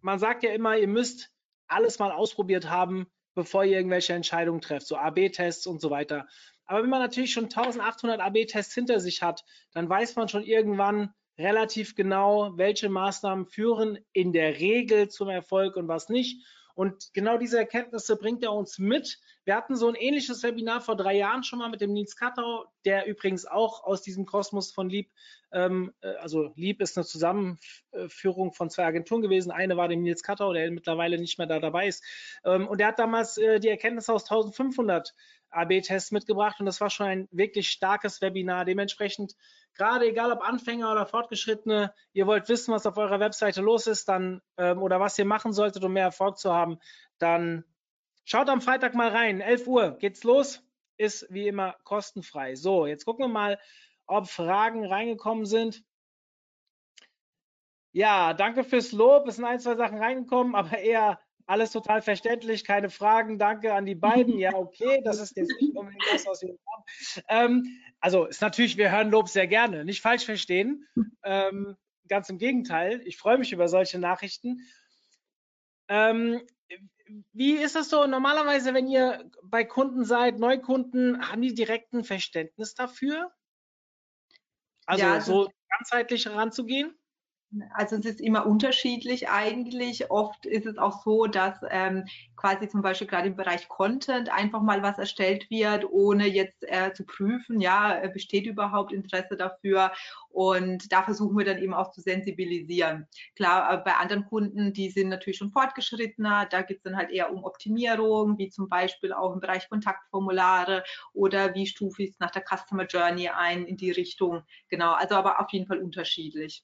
man 0.00 0.18
sagt 0.18 0.42
ja 0.42 0.52
immer, 0.52 0.76
ihr 0.76 0.88
müsst 0.88 1.30
alles 1.66 1.98
mal 1.98 2.12
ausprobiert 2.12 2.68
haben, 2.68 3.06
bevor 3.34 3.64
ihr 3.64 3.76
irgendwelche 3.76 4.12
Entscheidungen 4.12 4.60
trefft, 4.60 4.86
so 4.86 4.96
AB-Tests 4.96 5.66
und 5.66 5.80
so 5.80 5.90
weiter. 5.90 6.26
Aber 6.66 6.82
wenn 6.82 6.90
man 6.90 7.00
natürlich 7.00 7.32
schon 7.32 7.44
1800 7.44 8.20
AB-Tests 8.20 8.74
hinter 8.74 9.00
sich 9.00 9.22
hat, 9.22 9.44
dann 9.72 9.88
weiß 9.88 10.16
man 10.16 10.28
schon 10.28 10.44
irgendwann 10.44 11.14
relativ 11.38 11.94
genau, 11.94 12.56
welche 12.56 12.88
Maßnahmen 12.88 13.46
führen 13.46 13.98
in 14.12 14.32
der 14.32 14.58
Regel 14.60 15.08
zum 15.08 15.28
Erfolg 15.28 15.76
und 15.76 15.88
was 15.88 16.08
nicht. 16.08 16.44
Und 16.74 17.12
genau 17.12 17.38
diese 17.38 17.58
Erkenntnisse 17.58 18.16
bringt 18.16 18.42
er 18.42 18.52
uns 18.52 18.78
mit. 18.78 19.18
Wir 19.44 19.56
hatten 19.56 19.76
so 19.76 19.88
ein 19.88 19.94
ähnliches 19.94 20.42
Webinar 20.42 20.80
vor 20.80 20.96
drei 20.96 21.16
Jahren 21.16 21.42
schon 21.42 21.58
mal 21.58 21.70
mit 21.70 21.80
dem 21.80 21.92
Nils 21.92 22.16
Kattau, 22.16 22.66
der 22.84 23.06
übrigens 23.06 23.46
auch 23.46 23.84
aus 23.84 24.02
diesem 24.02 24.26
Kosmos 24.26 24.72
von 24.72 24.88
Lieb, 24.88 25.10
ähm, 25.52 25.92
äh, 26.00 26.14
also 26.16 26.52
Lieb 26.56 26.80
ist 26.80 26.96
eine 26.96 27.04
Zusammenführung 27.04 28.52
von 28.52 28.70
zwei 28.70 28.84
Agenturen 28.84 29.22
gewesen. 29.22 29.50
Eine 29.50 29.76
war 29.76 29.88
dem 29.88 30.02
Nils 30.02 30.22
Kattau, 30.22 30.52
der 30.52 30.70
mittlerweile 30.70 31.18
nicht 31.18 31.38
mehr 31.38 31.46
da 31.46 31.58
dabei 31.58 31.88
ist. 31.88 32.04
Ähm, 32.44 32.68
und 32.68 32.78
der 32.78 32.88
hat 32.88 32.98
damals 32.98 33.36
äh, 33.38 33.58
die 33.58 33.68
Erkenntnisse 33.68 34.12
aus 34.12 34.24
1500 34.24 35.14
AB-Tests 35.50 36.12
mitgebracht 36.12 36.60
und 36.60 36.66
das 36.66 36.80
war 36.80 36.90
schon 36.90 37.06
ein 37.06 37.28
wirklich 37.30 37.70
starkes 37.70 38.20
Webinar. 38.20 38.64
Dementsprechend 38.64 39.34
gerade 39.74 40.06
egal 40.06 40.32
ob 40.32 40.42
Anfänger 40.42 40.90
oder 40.90 41.06
Fortgeschrittene, 41.06 41.94
ihr 42.12 42.26
wollt 42.26 42.48
wissen, 42.48 42.72
was 42.72 42.86
auf 42.86 42.96
eurer 42.96 43.20
Webseite 43.20 43.60
los 43.60 43.86
ist, 43.86 44.08
dann 44.08 44.40
ähm, 44.56 44.82
oder 44.82 45.00
was 45.00 45.18
ihr 45.18 45.24
machen 45.24 45.52
solltet, 45.52 45.84
um 45.84 45.92
mehr 45.92 46.04
Erfolg 46.04 46.38
zu 46.38 46.52
haben, 46.52 46.78
dann 47.18 47.64
schaut 48.24 48.48
am 48.48 48.60
Freitag 48.60 48.94
mal 48.94 49.08
rein. 49.08 49.40
11 49.40 49.66
Uhr 49.66 49.98
geht's 49.98 50.24
los, 50.24 50.62
ist 50.96 51.26
wie 51.30 51.48
immer 51.48 51.76
kostenfrei. 51.84 52.54
So, 52.54 52.86
jetzt 52.86 53.04
gucken 53.04 53.24
wir 53.24 53.32
mal, 53.32 53.58
ob 54.06 54.28
Fragen 54.28 54.84
reingekommen 54.84 55.46
sind. 55.46 55.82
Ja, 57.92 58.34
danke 58.34 58.62
fürs 58.62 58.92
Lob. 58.92 59.26
Es 59.26 59.36
sind 59.36 59.44
ein, 59.44 59.58
zwei 59.58 59.74
Sachen 59.74 59.98
reingekommen, 59.98 60.54
aber 60.54 60.78
eher 60.78 61.20
alles 61.46 61.72
total 61.72 62.02
verständlich, 62.02 62.64
keine 62.64 62.90
Fragen. 62.90 63.38
Danke 63.38 63.74
an 63.74 63.86
die 63.86 63.94
beiden. 63.94 64.38
Ja, 64.38 64.52
okay, 64.54 65.00
das 65.04 65.20
ist 65.20 65.36
jetzt 65.36 65.52
nicht 65.60 65.76
unbedingt 65.76 66.04
das, 66.12 66.26
was 66.26 66.42
wir 66.42 66.50
haben. 66.50 66.84
Ähm, 67.28 67.80
also 68.00 68.26
ist 68.26 68.40
natürlich, 68.40 68.76
wir 68.76 68.90
hören 68.90 69.10
Lob 69.10 69.28
sehr 69.28 69.46
gerne. 69.46 69.84
Nicht 69.84 70.00
falsch 70.00 70.24
verstehen. 70.24 70.86
Ähm, 71.22 71.76
ganz 72.08 72.28
im 72.28 72.38
Gegenteil. 72.38 73.00
Ich 73.04 73.16
freue 73.16 73.38
mich 73.38 73.52
über 73.52 73.68
solche 73.68 73.98
Nachrichten. 73.98 74.60
Ähm, 75.88 76.42
wie 77.32 77.54
ist 77.54 77.74
das 77.74 77.88
so 77.88 78.06
normalerweise, 78.06 78.74
wenn 78.74 78.86
ihr 78.86 79.28
bei 79.42 79.64
Kunden 79.64 80.04
seid, 80.04 80.38
Neukunden, 80.38 81.28
haben 81.28 81.42
die 81.42 81.54
direkt 81.54 81.92
ein 81.92 82.04
Verständnis 82.04 82.74
dafür? 82.74 83.32
Also, 84.86 85.04
ja, 85.04 85.14
also 85.14 85.44
so 85.44 85.50
ganzheitlich 85.68 86.26
heranzugehen? 86.26 86.99
Also 87.74 87.96
es 87.96 88.04
ist 88.04 88.20
immer 88.20 88.46
unterschiedlich 88.46 89.28
eigentlich. 89.28 90.08
Oft 90.08 90.46
ist 90.46 90.66
es 90.66 90.78
auch 90.78 91.02
so, 91.02 91.26
dass 91.26 91.58
ähm, 91.68 92.04
quasi 92.36 92.68
zum 92.68 92.80
Beispiel 92.80 93.08
gerade 93.08 93.26
im 93.26 93.34
Bereich 93.34 93.68
Content 93.68 94.30
einfach 94.32 94.62
mal 94.62 94.84
was 94.84 94.98
erstellt 94.98 95.50
wird, 95.50 95.84
ohne 95.90 96.28
jetzt 96.28 96.62
äh, 96.68 96.92
zu 96.92 97.04
prüfen, 97.04 97.60
ja, 97.60 98.00
äh, 98.00 98.08
besteht 98.08 98.46
überhaupt 98.46 98.92
Interesse 98.92 99.36
dafür. 99.36 99.90
Und 100.28 100.92
da 100.92 101.02
versuchen 101.02 101.36
wir 101.36 101.44
dann 101.44 101.58
eben 101.58 101.74
auch 101.74 101.90
zu 101.90 102.00
sensibilisieren. 102.00 103.08
Klar, 103.34 103.74
äh, 103.74 103.82
bei 103.84 103.94
anderen 103.96 104.26
Kunden, 104.26 104.72
die 104.72 104.88
sind 104.90 105.08
natürlich 105.08 105.38
schon 105.38 105.50
fortgeschrittener, 105.50 106.46
da 106.46 106.62
geht 106.62 106.76
es 106.78 106.82
dann 106.84 106.96
halt 106.96 107.10
eher 107.10 107.32
um 107.32 107.42
Optimierung, 107.42 108.38
wie 108.38 108.48
zum 108.48 108.68
Beispiel 108.68 109.12
auch 109.12 109.32
im 109.34 109.40
Bereich 109.40 109.68
Kontaktformulare 109.68 110.84
oder 111.14 111.52
wie 111.54 111.66
stufe 111.66 112.04
ich 112.04 112.10
es 112.10 112.20
nach 112.20 112.30
der 112.30 112.44
Customer 112.48 112.86
Journey 112.86 113.28
ein 113.28 113.64
in 113.66 113.76
die 113.76 113.90
Richtung. 113.90 114.42
Genau, 114.68 114.92
also 114.92 115.16
aber 115.16 115.40
auf 115.40 115.50
jeden 115.52 115.66
Fall 115.66 115.78
unterschiedlich. 115.80 116.62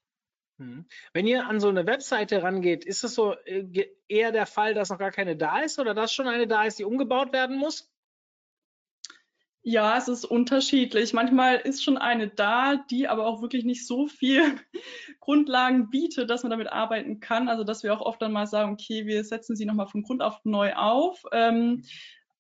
Mhm. 0.59 0.87
Wenn 1.12 1.27
ihr 1.27 1.47
an 1.47 1.61
so 1.61 1.69
eine 1.69 1.87
Webseite 1.87 2.42
rangeht, 2.42 2.85
ist 2.85 3.05
es 3.05 3.14
so 3.14 3.35
äh, 3.45 3.88
eher 4.09 4.33
der 4.33 4.47
Fall, 4.47 4.75
dass 4.75 4.90
noch 4.90 4.99
gar 4.99 5.11
keine 5.11 5.37
da 5.37 5.61
ist 5.61 5.79
oder 5.79 5.95
dass 5.95 6.12
schon 6.12 6.29
eine 6.29 6.47
da 6.47 6.64
ist, 6.64 6.79
die 6.79 6.85
umgebaut 6.85 7.33
werden 7.33 7.59
muss? 7.59 7.90
Ja, 9.69 9.99
es 9.99 10.07
ist 10.07 10.25
unterschiedlich. 10.25 11.12
Manchmal 11.12 11.57
ist 11.57 11.83
schon 11.83 11.99
eine 11.99 12.29
da, 12.29 12.77
die 12.77 13.09
aber 13.09 13.27
auch 13.27 13.42
wirklich 13.42 13.64
nicht 13.64 13.85
so 13.85 14.07
viel 14.07 14.61
Grundlagen 15.21 15.90
bietet, 15.90 16.31
dass 16.31 16.45
man 16.45 16.51
damit 16.51 16.69
arbeiten 16.69 17.19
kann. 17.19 17.49
Also 17.49 17.64
dass 17.64 17.83
wir 17.83 17.92
auch 17.92 18.01
oft 18.01 18.23
dann 18.23 18.31
mal 18.31 18.47
sagen, 18.47 18.75
okay, 18.75 19.07
wir 19.07 19.25
setzen 19.25 19.57
sie 19.57 19.66
nochmal 19.66 19.88
von 19.88 20.05
Grund 20.05 20.23
auf 20.23 20.38
neu 20.45 20.73
auf. 20.75 21.25
Ähm, 21.33 21.83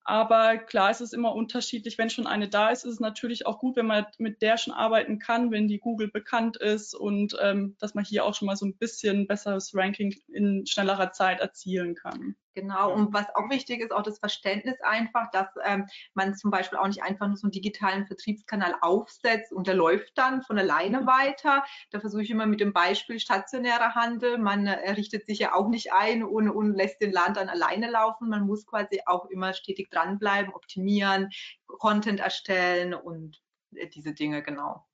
aber 0.06 0.58
klar, 0.58 0.90
es 0.90 1.00
ist 1.00 1.12
immer 1.12 1.34
unterschiedlich. 1.34 1.98
Wenn 1.98 2.10
schon 2.10 2.28
eine 2.28 2.48
da 2.48 2.68
ist, 2.68 2.84
ist 2.84 2.94
es 2.94 3.00
natürlich 3.00 3.44
auch 3.44 3.58
gut, 3.58 3.74
wenn 3.74 3.86
man 3.86 4.06
mit 4.18 4.40
der 4.40 4.56
schon 4.56 4.72
arbeiten 4.72 5.18
kann, 5.18 5.50
wenn 5.50 5.66
die 5.66 5.80
Google 5.80 6.08
bekannt 6.08 6.56
ist 6.56 6.94
und 6.94 7.36
ähm, 7.42 7.76
dass 7.80 7.94
man 7.94 8.04
hier 8.04 8.24
auch 8.24 8.34
schon 8.34 8.46
mal 8.46 8.56
so 8.56 8.66
ein 8.66 8.76
bisschen 8.76 9.26
besseres 9.26 9.74
Ranking 9.74 10.14
in 10.28 10.64
schnellerer 10.64 11.10
Zeit 11.10 11.40
erzielen 11.40 11.96
kann. 11.96 12.36
Genau, 12.56 12.90
und 12.90 13.12
was 13.12 13.26
auch 13.34 13.50
wichtig 13.50 13.82
ist, 13.82 13.92
auch 13.92 14.02
das 14.02 14.18
Verständnis 14.18 14.80
einfach, 14.80 15.30
dass 15.30 15.46
ähm, 15.62 15.86
man 16.14 16.34
zum 16.34 16.50
Beispiel 16.50 16.78
auch 16.78 16.86
nicht 16.86 17.02
einfach 17.02 17.26
nur 17.26 17.36
so 17.36 17.44
einen 17.44 17.52
digitalen 17.52 18.06
Vertriebskanal 18.06 18.76
aufsetzt 18.80 19.52
und 19.52 19.66
der 19.66 19.74
läuft 19.74 20.16
dann 20.16 20.40
von 20.40 20.58
alleine 20.58 21.02
mhm. 21.02 21.06
weiter. 21.06 21.66
Da 21.90 22.00
versuche 22.00 22.22
ich 22.22 22.30
immer 22.30 22.46
mit 22.46 22.60
dem 22.60 22.72
Beispiel 22.72 23.20
stationärer 23.20 23.94
Handel. 23.94 24.38
Man 24.38 24.66
äh, 24.66 24.92
richtet 24.92 25.26
sich 25.26 25.38
ja 25.38 25.54
auch 25.54 25.68
nicht 25.68 25.92
ein 25.92 26.24
und, 26.24 26.48
und 26.48 26.74
lässt 26.74 27.02
den 27.02 27.12
Laden 27.12 27.34
dann 27.34 27.50
alleine 27.50 27.90
laufen. 27.90 28.30
Man 28.30 28.46
muss 28.46 28.64
quasi 28.64 29.02
auch 29.04 29.26
immer 29.26 29.52
stetig 29.52 29.90
dranbleiben, 29.90 30.54
optimieren, 30.54 31.28
Content 31.66 32.20
erstellen 32.20 32.94
und 32.94 33.38
äh, 33.74 33.86
diese 33.86 34.14
Dinge 34.14 34.42
genau 34.42 34.86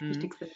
mhm. 0.00 0.08
wichtig 0.08 0.32
sind. 0.32 0.52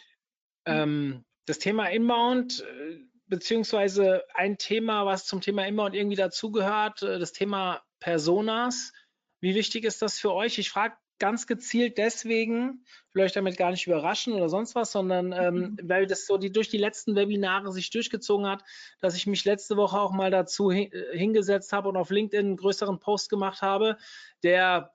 Ähm, 0.65 1.23
das 1.45 1.59
Thema 1.59 1.85
Inbound, 1.91 2.61
äh, 2.61 3.10
beziehungsweise 3.31 4.25
ein 4.33 4.57
Thema, 4.57 5.05
was 5.05 5.25
zum 5.25 5.39
Thema 5.39 5.65
immer 5.65 5.85
und 5.85 5.95
irgendwie 5.95 6.17
dazugehört, 6.17 7.01
äh, 7.01 7.17
das 7.17 7.31
Thema 7.31 7.81
Personas. 7.99 8.91
Wie 9.39 9.55
wichtig 9.55 9.85
ist 9.85 10.01
das 10.01 10.19
für 10.19 10.33
euch? 10.33 10.59
Ich 10.59 10.69
frage 10.69 10.95
ganz 11.17 11.47
gezielt 11.47 11.97
deswegen, 11.97 12.83
vielleicht 13.11 13.35
damit 13.35 13.55
gar 13.55 13.71
nicht 13.71 13.87
überraschen 13.87 14.33
oder 14.33 14.49
sonst 14.49 14.75
was, 14.75 14.91
sondern 14.91 15.31
ähm, 15.31 15.55
mhm. 15.55 15.77
weil 15.83 16.07
das 16.07 16.25
so 16.25 16.37
die 16.37 16.51
durch 16.51 16.67
die 16.67 16.77
letzten 16.77 17.15
Webinare 17.15 17.71
sich 17.71 17.89
durchgezogen 17.89 18.47
hat, 18.47 18.63
dass 18.99 19.15
ich 19.15 19.27
mich 19.27 19.45
letzte 19.45 19.77
Woche 19.77 19.99
auch 19.99 20.11
mal 20.11 20.31
dazu 20.31 20.71
hin, 20.71 20.91
äh, 20.91 21.17
hingesetzt 21.17 21.71
habe 21.73 21.89
und 21.89 21.95
auf 21.95 22.09
LinkedIn 22.09 22.45
einen 22.47 22.57
größeren 22.57 22.99
Post 22.99 23.29
gemacht 23.29 23.61
habe, 23.61 23.97
der 24.43 24.91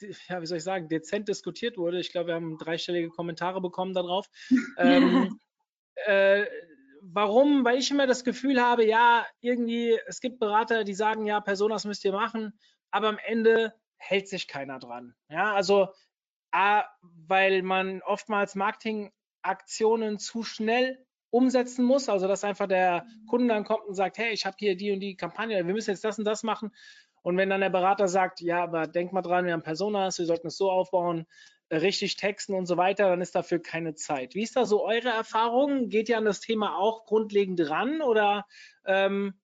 äh, 0.00 0.12
ja, 0.28 0.40
wie 0.40 0.46
soll 0.46 0.58
ich 0.58 0.64
sagen, 0.64 0.88
dezent 0.88 1.26
diskutiert 1.26 1.78
wurde. 1.78 1.98
Ich 1.98 2.12
glaube, 2.12 2.28
wir 2.28 2.34
haben 2.34 2.58
dreistellige 2.58 3.08
Kommentare 3.08 3.60
bekommen 3.60 3.94
darauf. 3.94 4.28
ähm, 4.78 5.40
äh, 6.06 6.44
warum? 7.12 7.64
Weil 7.64 7.78
ich 7.78 7.90
immer 7.90 8.06
das 8.06 8.24
Gefühl 8.24 8.60
habe, 8.60 8.86
ja, 8.86 9.26
irgendwie, 9.40 9.98
es 10.06 10.20
gibt 10.20 10.38
Berater, 10.38 10.84
die 10.84 10.94
sagen, 10.94 11.26
ja, 11.26 11.40
Personas 11.40 11.84
müsst 11.84 12.04
ihr 12.04 12.12
machen, 12.12 12.58
aber 12.90 13.08
am 13.08 13.18
Ende 13.18 13.74
hält 13.96 14.28
sich 14.28 14.48
keiner 14.48 14.78
dran. 14.78 15.14
Ja, 15.28 15.54
also 15.54 15.88
A, 16.52 16.84
weil 17.02 17.62
man 17.62 18.00
oftmals 18.02 18.54
Marketingaktionen 18.54 20.18
zu 20.18 20.42
schnell 20.42 21.04
umsetzen 21.30 21.84
muss, 21.84 22.08
also 22.08 22.28
dass 22.28 22.44
einfach 22.44 22.68
der 22.68 23.06
Kunde 23.28 23.48
dann 23.48 23.64
kommt 23.64 23.84
und 23.86 23.94
sagt, 23.94 24.18
hey, 24.18 24.32
ich 24.32 24.46
habe 24.46 24.56
hier 24.58 24.76
die 24.76 24.92
und 24.92 25.00
die 25.00 25.16
Kampagne, 25.16 25.66
wir 25.66 25.74
müssen 25.74 25.90
jetzt 25.90 26.04
das 26.04 26.18
und 26.18 26.24
das 26.24 26.44
machen. 26.44 26.70
Und 27.22 27.36
wenn 27.36 27.50
dann 27.50 27.60
der 27.60 27.70
Berater 27.70 28.06
sagt, 28.06 28.40
ja, 28.40 28.62
aber 28.62 28.86
denk 28.86 29.12
mal 29.12 29.22
dran, 29.22 29.46
wir 29.46 29.52
haben 29.52 29.62
Personas, 29.62 30.18
wir 30.18 30.26
sollten 30.26 30.46
es 30.46 30.56
so 30.56 30.70
aufbauen, 30.70 31.26
richtig 31.70 32.16
texten 32.16 32.54
und 32.54 32.66
so 32.66 32.76
weiter, 32.76 33.08
dann 33.08 33.20
ist 33.20 33.34
dafür 33.34 33.60
keine 33.60 33.94
Zeit. 33.94 34.34
Wie 34.34 34.42
ist 34.42 34.56
da 34.56 34.64
so 34.64 34.84
eure 34.84 35.08
Erfahrung? 35.08 35.88
Geht 35.88 36.08
ihr 36.08 36.18
an 36.18 36.24
das 36.24 36.40
Thema 36.40 36.76
auch 36.76 37.06
grundlegend 37.06 37.68
ran 37.68 38.02
oder 38.02 38.46
ähm, 38.84 39.40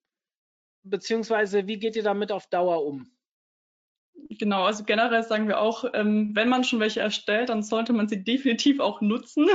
beziehungsweise 0.83 1.67
wie 1.67 1.79
geht 1.79 1.97
ihr 1.97 2.03
damit 2.03 2.33
auf 2.33 2.47
Dauer 2.47 2.85
um? 2.85 3.11
Genau, 4.39 4.63
also 4.63 4.85
generell 4.85 5.23
sagen 5.23 5.49
wir 5.49 5.61
auch, 5.61 5.85
ähm, 5.93 6.31
wenn 6.35 6.49
man 6.49 6.63
schon 6.63 6.79
welche 6.79 7.01
erstellt, 7.01 7.49
dann 7.49 7.63
sollte 7.63 7.93
man 7.93 8.09
sie 8.09 8.23
definitiv 8.25 8.79
auch 8.81 9.01
nutzen. 9.01 9.49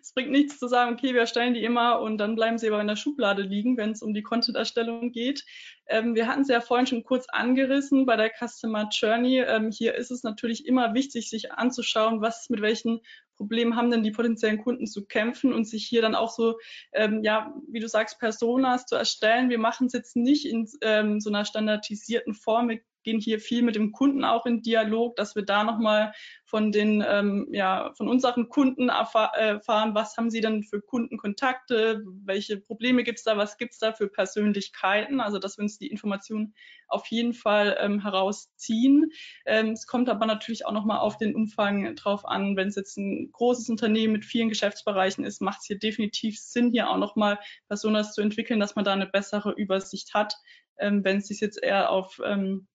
Es 0.00 0.14
bringt 0.14 0.30
nichts 0.30 0.58
zu 0.58 0.68
sagen, 0.68 0.94
okay, 0.94 1.12
wir 1.12 1.20
erstellen 1.20 1.54
die 1.54 1.62
immer 1.62 2.00
und 2.00 2.18
dann 2.18 2.34
bleiben 2.34 2.58
sie 2.58 2.68
aber 2.68 2.80
in 2.80 2.88
der 2.88 2.96
Schublade 2.96 3.42
liegen, 3.42 3.76
wenn 3.76 3.90
es 3.90 4.02
um 4.02 4.14
die 4.14 4.22
Content-Erstellung 4.22 5.12
geht. 5.12 5.44
Ähm, 5.86 6.14
wir 6.14 6.26
hatten 6.26 6.42
es 6.42 6.48
ja 6.48 6.60
vorhin 6.60 6.86
schon 6.86 7.04
kurz 7.04 7.26
angerissen 7.28 8.06
bei 8.06 8.16
der 8.16 8.30
Customer 8.30 8.88
Journey. 8.90 9.40
Ähm, 9.40 9.70
hier 9.70 9.94
ist 9.94 10.10
es 10.10 10.22
natürlich 10.22 10.66
immer 10.66 10.94
wichtig, 10.94 11.28
sich 11.28 11.52
anzuschauen, 11.52 12.22
was 12.22 12.48
mit 12.48 12.62
welchen 12.62 13.00
Problemen 13.36 13.76
haben 13.76 13.90
denn 13.90 14.02
die 14.02 14.12
potenziellen 14.12 14.62
Kunden 14.62 14.86
zu 14.86 15.04
kämpfen 15.04 15.52
und 15.52 15.66
sich 15.66 15.84
hier 15.84 16.00
dann 16.00 16.14
auch 16.14 16.30
so, 16.30 16.58
ähm, 16.92 17.22
ja, 17.22 17.54
wie 17.68 17.80
du 17.80 17.88
sagst, 17.88 18.18
Personas 18.18 18.86
zu 18.86 18.96
erstellen. 18.96 19.50
Wir 19.50 19.58
machen 19.58 19.88
es 19.88 19.92
jetzt 19.92 20.16
nicht 20.16 20.46
in 20.46 20.68
ähm, 20.80 21.20
so 21.20 21.30
einer 21.30 21.44
standardisierten 21.44 22.34
Form. 22.34 22.68
Wir 22.68 22.80
gehen 23.02 23.20
hier 23.20 23.40
viel 23.40 23.62
mit 23.62 23.74
dem 23.74 23.92
Kunden 23.92 24.24
auch 24.24 24.46
in 24.46 24.62
Dialog, 24.62 25.16
dass 25.16 25.34
wir 25.36 25.44
da 25.44 25.64
nochmal 25.64 26.12
von 26.44 26.70
den, 26.70 27.02
ähm, 27.08 27.48
ja, 27.50 27.92
von 27.96 28.08
unseren 28.08 28.50
Kunden 28.50 28.90
erfahr 28.90 29.34
erfahren, 29.34 29.94
was 29.94 30.16
haben 30.18 30.30
sie 30.30 30.42
denn 30.42 30.62
für 30.62 30.82
Kundenkontakte, 30.82 32.04
welche 32.24 32.58
Probleme 32.58 33.04
gibt 33.04 33.18
es 33.18 33.24
da, 33.24 33.38
was 33.38 33.56
gibt 33.56 33.72
es 33.72 33.78
da 33.78 33.92
für 33.92 34.08
Persönlichkeiten, 34.08 35.20
also 35.20 35.38
dass 35.38 35.56
wir 35.56 35.62
uns 35.62 35.78
die 35.78 35.86
Informationen 35.86 36.54
auf 36.88 37.06
jeden 37.06 37.32
Fall 37.32 37.78
ähm, 37.80 38.02
herausziehen. 38.02 39.10
Ähm, 39.46 39.70
es 39.70 39.86
kommt 39.86 40.10
aber 40.10 40.26
natürlich 40.26 40.66
auch 40.66 40.72
nochmal 40.72 40.98
auf 40.98 41.16
den 41.16 41.34
Umfang 41.34 41.94
drauf 41.96 42.26
an, 42.26 42.54
wenn 42.56 42.68
es 42.68 42.76
jetzt 42.76 42.98
ein 42.98 43.30
großes 43.32 43.70
Unternehmen 43.70 44.12
mit 44.12 44.26
vielen 44.26 44.50
Geschäftsbereichen 44.50 45.24
ist, 45.24 45.40
macht 45.40 45.60
es 45.60 45.66
hier 45.66 45.78
definitiv 45.78 46.38
Sinn, 46.38 46.70
hier 46.70 46.90
auch 46.90 46.98
nochmal 46.98 47.38
Personas 47.68 48.12
zu 48.12 48.20
entwickeln, 48.20 48.60
dass 48.60 48.76
man 48.76 48.84
da 48.84 48.92
eine 48.92 49.06
bessere 49.06 49.52
Übersicht 49.52 50.12
hat. 50.12 50.34
Ähm, 50.78 51.02
wenn 51.04 51.18
es 51.18 51.28
sich 51.28 51.40
jetzt 51.40 51.62
eher 51.62 51.90
auf 51.90 52.20
ähm, 52.24 52.68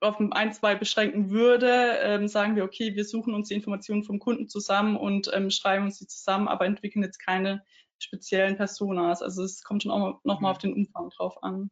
auf 0.00 0.16
ein, 0.18 0.52
zwei 0.52 0.74
beschränken 0.74 1.30
würde, 1.30 1.98
ähm, 2.02 2.28
sagen 2.28 2.56
wir, 2.56 2.64
okay, 2.64 2.94
wir 2.94 3.04
suchen 3.04 3.34
uns 3.34 3.48
die 3.48 3.54
Informationen 3.54 4.02
vom 4.02 4.18
Kunden 4.18 4.48
zusammen 4.48 4.96
und 4.96 5.30
ähm, 5.32 5.50
schreiben 5.50 5.84
uns 5.84 5.98
die 5.98 6.06
zusammen, 6.06 6.48
aber 6.48 6.66
entwickeln 6.66 7.02
jetzt 7.02 7.18
keine 7.18 7.64
speziellen 7.98 8.56
Personas. 8.56 9.22
Also 9.22 9.44
es 9.44 9.62
kommt 9.62 9.82
schon 9.82 9.92
auch 9.92 10.20
noch 10.24 10.40
mal 10.40 10.48
mhm. 10.48 10.52
auf 10.52 10.58
den 10.58 10.74
Umfang 10.74 11.10
drauf 11.10 11.42
an. 11.42 11.70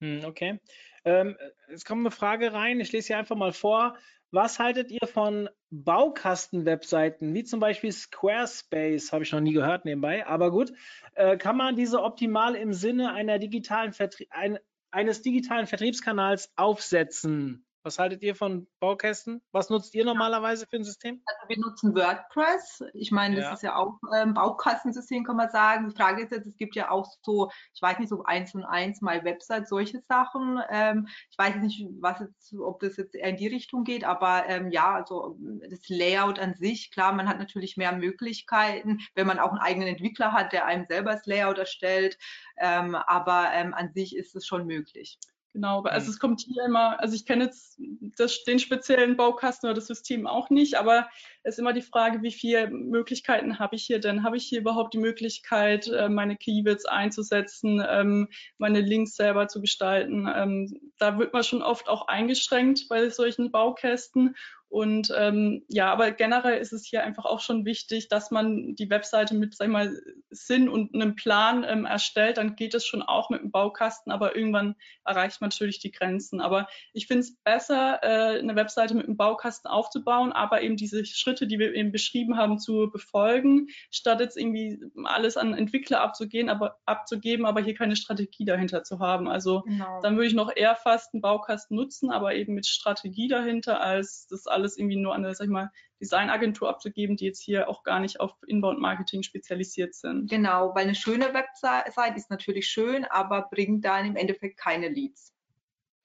Hm, 0.00 0.24
okay. 0.24 0.60
Ähm, 1.04 1.36
es 1.68 1.84
kommt 1.84 2.00
eine 2.00 2.10
Frage 2.10 2.52
rein, 2.52 2.80
ich 2.80 2.92
lese 2.92 3.08
sie 3.08 3.14
einfach 3.14 3.36
mal 3.36 3.52
vor. 3.52 3.96
Was 4.30 4.58
haltet 4.58 4.90
ihr 4.90 5.06
von 5.06 5.48
Baukasten-Webseiten, 5.70 7.34
wie 7.34 7.44
zum 7.44 7.60
Beispiel 7.60 7.92
Squarespace, 7.92 9.12
habe 9.12 9.22
ich 9.22 9.32
noch 9.32 9.40
nie 9.40 9.52
gehört 9.52 9.84
nebenbei, 9.84 10.26
aber 10.26 10.50
gut. 10.50 10.72
Äh, 11.14 11.36
kann 11.36 11.56
man 11.56 11.76
diese 11.76 12.02
optimal 12.02 12.56
im 12.56 12.72
Sinne 12.72 13.12
einer 13.12 13.38
digitalen 13.38 13.92
Vertrie 13.92 14.26
ein, 14.30 14.58
eines 14.94 15.22
digitalen 15.22 15.66
Vertriebskanals 15.66 16.50
aufsetzen. 16.56 17.63
Was 17.84 17.98
haltet 17.98 18.22
ihr 18.22 18.34
von 18.34 18.66
Baukästen? 18.80 19.42
Was 19.52 19.68
nutzt 19.68 19.94
ihr 19.94 20.06
normalerweise 20.06 20.66
für 20.66 20.76
ein 20.76 20.84
System? 20.84 21.20
Also 21.26 21.48
wir 21.48 21.58
nutzen 21.58 21.94
WordPress. 21.94 22.82
Ich 22.94 23.10
meine, 23.10 23.36
das 23.36 23.44
ja. 23.44 23.52
ist 23.52 23.62
ja 23.62 23.76
auch 23.76 23.98
ein 24.10 24.28
ähm, 24.28 24.34
Baukastensystem, 24.34 25.22
kann 25.22 25.36
man 25.36 25.50
sagen. 25.50 25.90
Die 25.90 25.94
Frage 25.94 26.22
ist 26.22 26.32
jetzt, 26.32 26.46
es 26.46 26.56
gibt 26.56 26.76
ja 26.76 26.90
auch 26.90 27.06
so, 27.20 27.50
ich 27.74 27.82
weiß 27.82 27.98
nicht, 27.98 28.08
so 28.08 28.24
eins 28.24 28.54
und 28.54 28.64
eins 28.64 29.02
mal 29.02 29.22
Website, 29.22 29.68
solche 29.68 30.00
Sachen. 30.08 30.62
Ähm, 30.70 31.08
ich 31.30 31.36
weiß 31.36 31.56
nicht, 31.56 31.86
was 32.00 32.20
jetzt, 32.20 32.54
ob 32.58 32.80
das 32.80 32.96
jetzt 32.96 33.14
eher 33.14 33.28
in 33.28 33.36
die 33.36 33.48
Richtung 33.48 33.84
geht, 33.84 34.04
aber 34.04 34.46
ähm, 34.46 34.70
ja, 34.70 34.94
also 34.94 35.36
das 35.68 35.86
Layout 35.90 36.38
an 36.38 36.54
sich, 36.54 36.90
klar, 36.90 37.12
man 37.12 37.28
hat 37.28 37.38
natürlich 37.38 37.76
mehr 37.76 37.92
Möglichkeiten, 37.92 39.00
wenn 39.14 39.26
man 39.26 39.38
auch 39.38 39.50
einen 39.50 39.60
eigenen 39.60 39.88
Entwickler 39.88 40.32
hat, 40.32 40.54
der 40.54 40.64
einem 40.64 40.86
selber 40.86 41.12
das 41.12 41.26
Layout 41.26 41.58
erstellt. 41.58 42.16
Ähm, 42.56 42.94
aber 42.94 43.50
ähm, 43.52 43.74
an 43.74 43.92
sich 43.92 44.16
ist 44.16 44.34
es 44.34 44.46
schon 44.46 44.66
möglich. 44.66 45.18
Genau, 45.54 45.82
also 45.84 46.10
es 46.10 46.18
kommt 46.18 46.40
hier 46.40 46.64
immer, 46.64 46.98
also 47.00 47.14
ich 47.14 47.26
kenne 47.26 47.44
jetzt 47.44 47.80
das, 48.16 48.42
den 48.42 48.58
speziellen 48.58 49.16
Baukasten 49.16 49.68
oder 49.68 49.76
das 49.76 49.86
System 49.86 50.26
auch 50.26 50.50
nicht, 50.50 50.74
aber 50.74 51.08
ist 51.44 51.58
immer 51.58 51.72
die 51.72 51.82
Frage, 51.82 52.22
wie 52.22 52.32
viele 52.32 52.68
Möglichkeiten 52.68 53.58
habe 53.58 53.76
ich 53.76 53.84
hier 53.84 54.00
denn? 54.00 54.24
Habe 54.24 54.36
ich 54.36 54.44
hier 54.44 54.60
überhaupt 54.60 54.94
die 54.94 54.98
Möglichkeit, 54.98 55.86
äh, 55.88 56.08
meine 56.08 56.36
Keywords 56.36 56.86
einzusetzen, 56.86 57.84
ähm, 57.86 58.28
meine 58.58 58.80
Links 58.80 59.14
selber 59.14 59.46
zu 59.48 59.60
gestalten? 59.60 60.28
Ähm, 60.34 60.92
da 60.98 61.18
wird 61.18 61.32
man 61.32 61.44
schon 61.44 61.62
oft 61.62 61.88
auch 61.88 62.08
eingeschränkt 62.08 62.88
bei 62.88 63.10
solchen 63.10 63.50
Baukästen 63.50 64.34
und 64.74 65.12
ähm, 65.16 65.62
ja, 65.68 65.92
aber 65.92 66.10
generell 66.10 66.58
ist 66.58 66.72
es 66.72 66.84
hier 66.84 67.04
einfach 67.04 67.26
auch 67.26 67.38
schon 67.38 67.64
wichtig, 67.64 68.08
dass 68.08 68.32
man 68.32 68.74
die 68.74 68.90
Webseite 68.90 69.36
mit, 69.36 69.54
sag 69.54 69.66
ich 69.66 69.72
mal, 69.72 70.02
Sinn 70.30 70.68
und 70.68 70.92
einem 70.92 71.14
Plan 71.14 71.64
ähm, 71.64 71.84
erstellt. 71.84 72.38
Dann 72.38 72.56
geht 72.56 72.74
es 72.74 72.84
schon 72.84 73.00
auch 73.00 73.30
mit 73.30 73.40
dem 73.40 73.52
Baukasten, 73.52 74.10
aber 74.10 74.34
irgendwann 74.34 74.74
erreicht 75.04 75.40
man 75.40 75.50
natürlich 75.50 75.78
die 75.78 75.92
Grenzen. 75.92 76.40
Aber 76.40 76.66
ich 76.92 77.06
finde 77.06 77.20
es 77.20 77.36
besser, 77.36 78.00
äh, 78.02 78.40
eine 78.40 78.56
Webseite 78.56 78.96
mit 78.96 79.06
einem 79.06 79.16
Baukasten 79.16 79.70
aufzubauen, 79.70 80.32
aber 80.32 80.60
eben 80.62 80.76
diese 80.76 81.04
Schritte, 81.04 81.33
die 81.40 81.58
wir 81.58 81.74
eben 81.74 81.92
beschrieben 81.92 82.36
haben, 82.36 82.58
zu 82.58 82.90
befolgen, 82.92 83.68
statt 83.90 84.20
jetzt 84.20 84.36
irgendwie 84.36 84.80
alles 85.04 85.36
an 85.36 85.54
Entwickler 85.54 86.00
abzugehen, 86.00 86.48
aber 86.48 86.78
abzugeben, 86.84 87.46
aber 87.46 87.60
hier 87.60 87.74
keine 87.74 87.96
Strategie 87.96 88.44
dahinter 88.44 88.82
zu 88.82 88.98
haben. 88.98 89.28
Also 89.28 89.62
genau. 89.62 90.00
dann 90.02 90.16
würde 90.16 90.26
ich 90.26 90.34
noch 90.34 90.50
eher 90.54 90.74
fast 90.74 91.14
einen 91.14 91.20
Baukasten 91.20 91.76
nutzen, 91.76 92.10
aber 92.10 92.34
eben 92.34 92.54
mit 92.54 92.66
Strategie 92.66 93.28
dahinter, 93.28 93.80
als 93.80 94.26
das 94.28 94.46
alles 94.46 94.64
alles 94.64 94.78
irgendwie 94.78 94.96
nur 94.96 95.14
an 95.14 95.24
eine, 95.24 95.34
sag 95.34 95.44
ich 95.44 95.50
mal, 95.50 95.70
Designagentur 96.00 96.68
abzugeben, 96.68 97.16
die 97.16 97.26
jetzt 97.26 97.42
hier 97.42 97.68
auch 97.68 97.82
gar 97.82 98.00
nicht 98.00 98.18
auf 98.20 98.32
Inbound-Marketing 98.46 99.22
spezialisiert 99.22 99.94
sind. 99.94 100.30
Genau, 100.30 100.74
weil 100.74 100.84
eine 100.84 100.94
schöne 100.94 101.32
Website 101.34 102.16
ist 102.16 102.30
natürlich 102.30 102.66
schön, 102.66 103.04
aber 103.04 103.48
bringt 103.50 103.84
dann 103.84 104.06
im 104.06 104.16
Endeffekt 104.16 104.58
keine 104.58 104.88
Leads. 104.88 105.34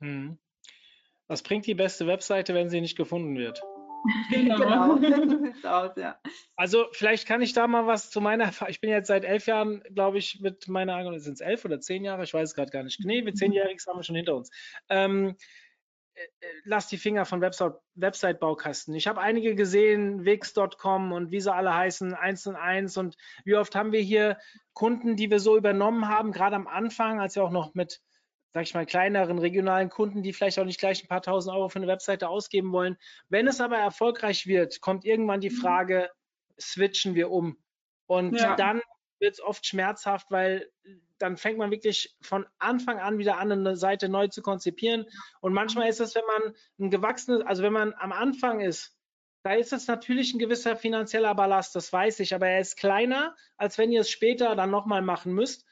Hm. 0.01 0.37
Was 1.27 1.41
bringt 1.41 1.65
die 1.67 1.75
beste 1.75 2.07
Webseite, 2.07 2.53
wenn 2.53 2.69
sie 2.69 2.81
nicht 2.81 2.97
gefunden 2.97 3.37
wird? 3.37 3.61
Genau. 4.29 4.95
genau. 4.95 5.51
aus, 5.63 5.91
ja. 5.97 6.19
Also 6.55 6.87
vielleicht 6.91 7.27
kann 7.27 7.41
ich 7.41 7.53
da 7.53 7.67
mal 7.67 7.87
was 7.87 8.09
zu 8.11 8.21
meiner. 8.21 8.51
Ich 8.67 8.81
bin 8.81 8.89
jetzt 8.89 9.07
seit 9.07 9.25
elf 9.25 9.47
Jahren, 9.47 9.83
glaube 9.93 10.17
ich, 10.17 10.39
mit 10.41 10.67
meiner, 10.67 11.19
sind 11.19 11.33
es 11.33 11.41
elf 11.41 11.65
oder 11.65 11.79
zehn 11.79 12.03
Jahre? 12.03 12.23
Ich 12.23 12.33
weiß 12.33 12.49
es 12.49 12.55
gerade 12.55 12.71
gar 12.71 12.83
nicht. 12.83 12.99
Nee, 13.03 13.25
wir 13.25 13.33
zehnjähriges 13.33 13.87
haben 13.87 13.99
wir 13.99 14.03
schon 14.03 14.15
hinter 14.15 14.35
uns. 14.35 14.49
Ähm, 14.89 15.35
lass 16.63 16.87
die 16.87 16.97
Finger 16.97 17.25
von 17.25 17.41
Website-Baukasten. 17.41 18.93
Ich 18.95 19.07
habe 19.07 19.21
einige 19.21 19.55
gesehen, 19.55 20.25
Wix.com 20.25 21.11
und 21.11 21.31
wie 21.31 21.39
sie 21.39 21.53
alle 21.53 21.73
heißen, 21.73 22.13
1 22.13 22.47
und 22.47 22.55
1 22.55 22.97
und 22.97 23.15
wie 23.45 23.55
oft 23.55 23.75
haben 23.75 23.91
wir 23.91 24.01
hier 24.01 24.37
Kunden, 24.73 25.15
die 25.15 25.29
wir 25.29 25.39
so 25.39 25.57
übernommen 25.57 26.07
haben, 26.07 26.31
gerade 26.31 26.55
am 26.55 26.67
Anfang, 26.67 27.19
als 27.19 27.35
wir 27.35 27.43
auch 27.43 27.51
noch 27.51 27.73
mit, 27.73 28.01
sag 28.51 28.63
ich 28.63 28.73
mal, 28.73 28.85
kleineren 28.85 29.39
regionalen 29.39 29.89
Kunden, 29.89 30.23
die 30.23 30.33
vielleicht 30.33 30.59
auch 30.59 30.65
nicht 30.65 30.79
gleich 30.79 31.03
ein 31.03 31.07
paar 31.07 31.21
tausend 31.21 31.55
Euro 31.55 31.69
für 31.69 31.79
eine 31.79 31.87
Webseite 31.87 32.29
ausgeben 32.29 32.71
wollen. 32.71 32.97
Wenn 33.29 33.47
es 33.47 33.61
aber 33.61 33.77
erfolgreich 33.77 34.47
wird, 34.47 34.81
kommt 34.81 35.05
irgendwann 35.05 35.41
die 35.41 35.49
mhm. 35.49 35.55
Frage, 35.55 36.09
switchen 36.59 37.15
wir 37.15 37.29
um? 37.29 37.57
Und 38.07 38.35
ja. 38.39 38.55
dann 38.55 38.81
wird 39.19 39.33
es 39.33 39.41
oft 39.41 39.65
schmerzhaft, 39.65 40.31
weil 40.31 40.69
dann 41.19 41.37
fängt 41.37 41.57
man 41.57 41.71
wirklich 41.71 42.15
von 42.21 42.45
Anfang 42.57 42.99
an 42.99 43.17
wieder 43.17 43.37
an, 43.37 43.51
eine 43.51 43.75
Seite 43.75 44.09
neu 44.09 44.27
zu 44.27 44.41
konzipieren. 44.41 45.05
Und 45.41 45.53
manchmal 45.53 45.89
ist 45.89 45.99
es, 45.99 46.15
wenn 46.15 46.25
man 46.25 46.55
ein 46.79 46.89
gewachsenes, 46.89 47.45
also 47.45 47.61
wenn 47.61 47.73
man 47.73 47.93
am 47.93 48.13
Anfang 48.13 48.61
ist, 48.61 48.95
da 49.43 49.53
ist 49.53 49.73
es 49.73 49.87
natürlich 49.87 50.33
ein 50.33 50.39
gewisser 50.39 50.75
finanzieller 50.75 51.35
Ballast, 51.35 51.75
das 51.75 51.93
weiß 51.93 52.19
ich, 52.21 52.33
aber 52.33 52.47
er 52.47 52.59
ist 52.59 52.77
kleiner, 52.77 53.35
als 53.57 53.77
wenn 53.77 53.91
ihr 53.91 54.01
es 54.01 54.09
später 54.09 54.55
dann 54.55 54.71
nochmal 54.71 55.01
machen 55.01 55.33
müsst. 55.33 55.65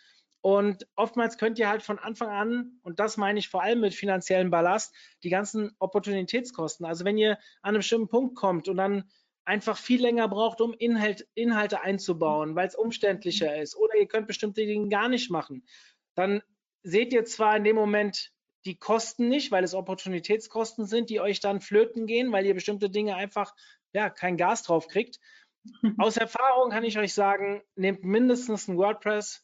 Und 0.48 0.88
oftmals 0.96 1.38
könnt 1.38 1.60
ihr 1.60 1.68
halt 1.68 1.84
von 1.84 2.00
Anfang 2.00 2.30
an, 2.30 2.80
und 2.84 3.02
das 3.02 3.18
meine 3.18 3.38
ich 3.38 3.50
vor 3.50 3.64
allem 3.64 3.82
mit 3.82 3.94
finanziellem 3.94 4.50
Ballast, 4.50 4.96
die 5.24 5.30
ganzen 5.30 5.76
Opportunitätskosten. 5.78 6.86
Also 6.86 7.04
wenn 7.04 7.18
ihr 7.18 7.32
an 7.62 7.72
einem 7.72 7.80
bestimmten 7.80 8.08
Punkt 8.08 8.36
kommt 8.36 8.70
und 8.70 8.78
dann 8.78 9.12
einfach 9.44 9.78
viel 9.78 10.02
länger 10.02 10.30
braucht, 10.30 10.62
um 10.62 10.74
Inhalt, 10.74 11.28
Inhalte 11.34 11.82
einzubauen, 11.82 12.56
weil 12.56 12.66
es 12.66 12.76
umständlicher 12.76 13.62
ist, 13.62 13.76
oder 13.76 13.96
ihr 13.98 14.08
könnt 14.08 14.28
bestimmte 14.28 14.66
Dinge 14.66 14.88
gar 14.88 15.10
nicht 15.10 15.30
machen, 15.30 15.68
dann 16.16 16.42
seht 16.82 17.12
ihr 17.12 17.26
zwar 17.26 17.58
in 17.58 17.66
dem 17.66 17.76
Moment 17.76 18.32
die 18.64 18.80
Kosten 18.80 19.28
nicht, 19.28 19.52
weil 19.52 19.66
es 19.66 19.76
Opportunitätskosten 19.76 20.86
sind, 20.86 21.10
die 21.10 21.20
euch 21.20 21.42
dann 21.42 21.60
flöten 21.60 22.08
gehen, 22.08 22.32
weil 22.32 22.46
ihr 22.46 22.54
bestimmte 22.54 22.90
Dinge 22.90 23.18
einfach 23.18 23.54
ja 23.92 24.10
kein 24.10 24.38
Gas 24.38 24.64
drauf 24.64 24.88
kriegt. 24.88 25.20
Aus 25.98 26.16
Erfahrung 26.16 26.72
kann 26.72 26.86
ich 26.86 26.98
euch 26.98 27.14
sagen, 27.14 27.64
nehmt 27.76 28.06
mindestens 28.06 28.70
ein 28.70 28.78
WordPress, 28.78 29.44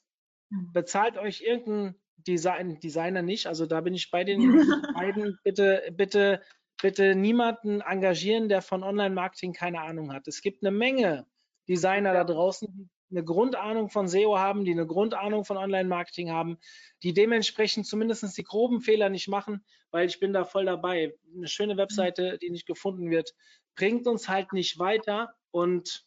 bezahlt 0.74 1.18
euch 1.18 1.42
irgendein 1.42 1.96
Design, 2.18 2.80
Designer 2.80 3.22
nicht. 3.22 3.48
Also 3.48 3.66
da 3.66 3.82
bin 3.82 3.94
ich 3.94 4.12
bei 4.12 4.24
den 4.24 4.40
beiden. 4.96 5.38
Bitte, 5.44 5.84
bitte, 5.92 6.42
bitte 6.82 7.16
niemanden 7.16 7.82
engagieren, 7.82 8.50
der 8.50 8.62
von 8.62 8.84
Online-Marketing 8.84 9.54
keine 9.54 9.82
Ahnung 9.82 10.14
hat. 10.14 10.28
Es 10.28 10.42
gibt 10.42 10.64
eine 10.64 10.76
Menge 10.76 11.26
Designer 11.68 12.14
da 12.14 12.24
draußen, 12.24 12.68
die 12.74 12.90
eine 13.16 13.24
Grundahnung 13.24 13.90
von 13.90 14.08
SEO 14.08 14.38
haben, 14.38 14.66
die 14.66 14.72
eine 14.72 14.88
Grundahnung 14.88 15.46
von 15.46 15.58
Online-Marketing 15.58 16.32
haben, 16.32 16.58
die 17.04 17.14
dementsprechend 17.14 17.86
zumindest 17.86 18.38
die 18.38 18.44
groben 18.44 18.82
Fehler 18.82 19.10
nicht 19.10 19.28
machen, 19.28 19.64
weil 19.92 20.08
ich 20.08 20.20
bin 20.20 20.34
da 20.34 20.46
voll 20.46 20.66
dabei. 20.66 21.14
Eine 21.36 21.48
schöne 21.48 21.78
Webseite, 21.78 22.38
die 22.40 22.50
nicht 22.50 22.66
gefunden 22.66 23.12
wird, 23.12 23.34
bringt 23.76 24.08
uns 24.08 24.28
halt 24.28 24.52
nicht 24.54 24.80
weiter 24.80 25.34
und 25.52 26.06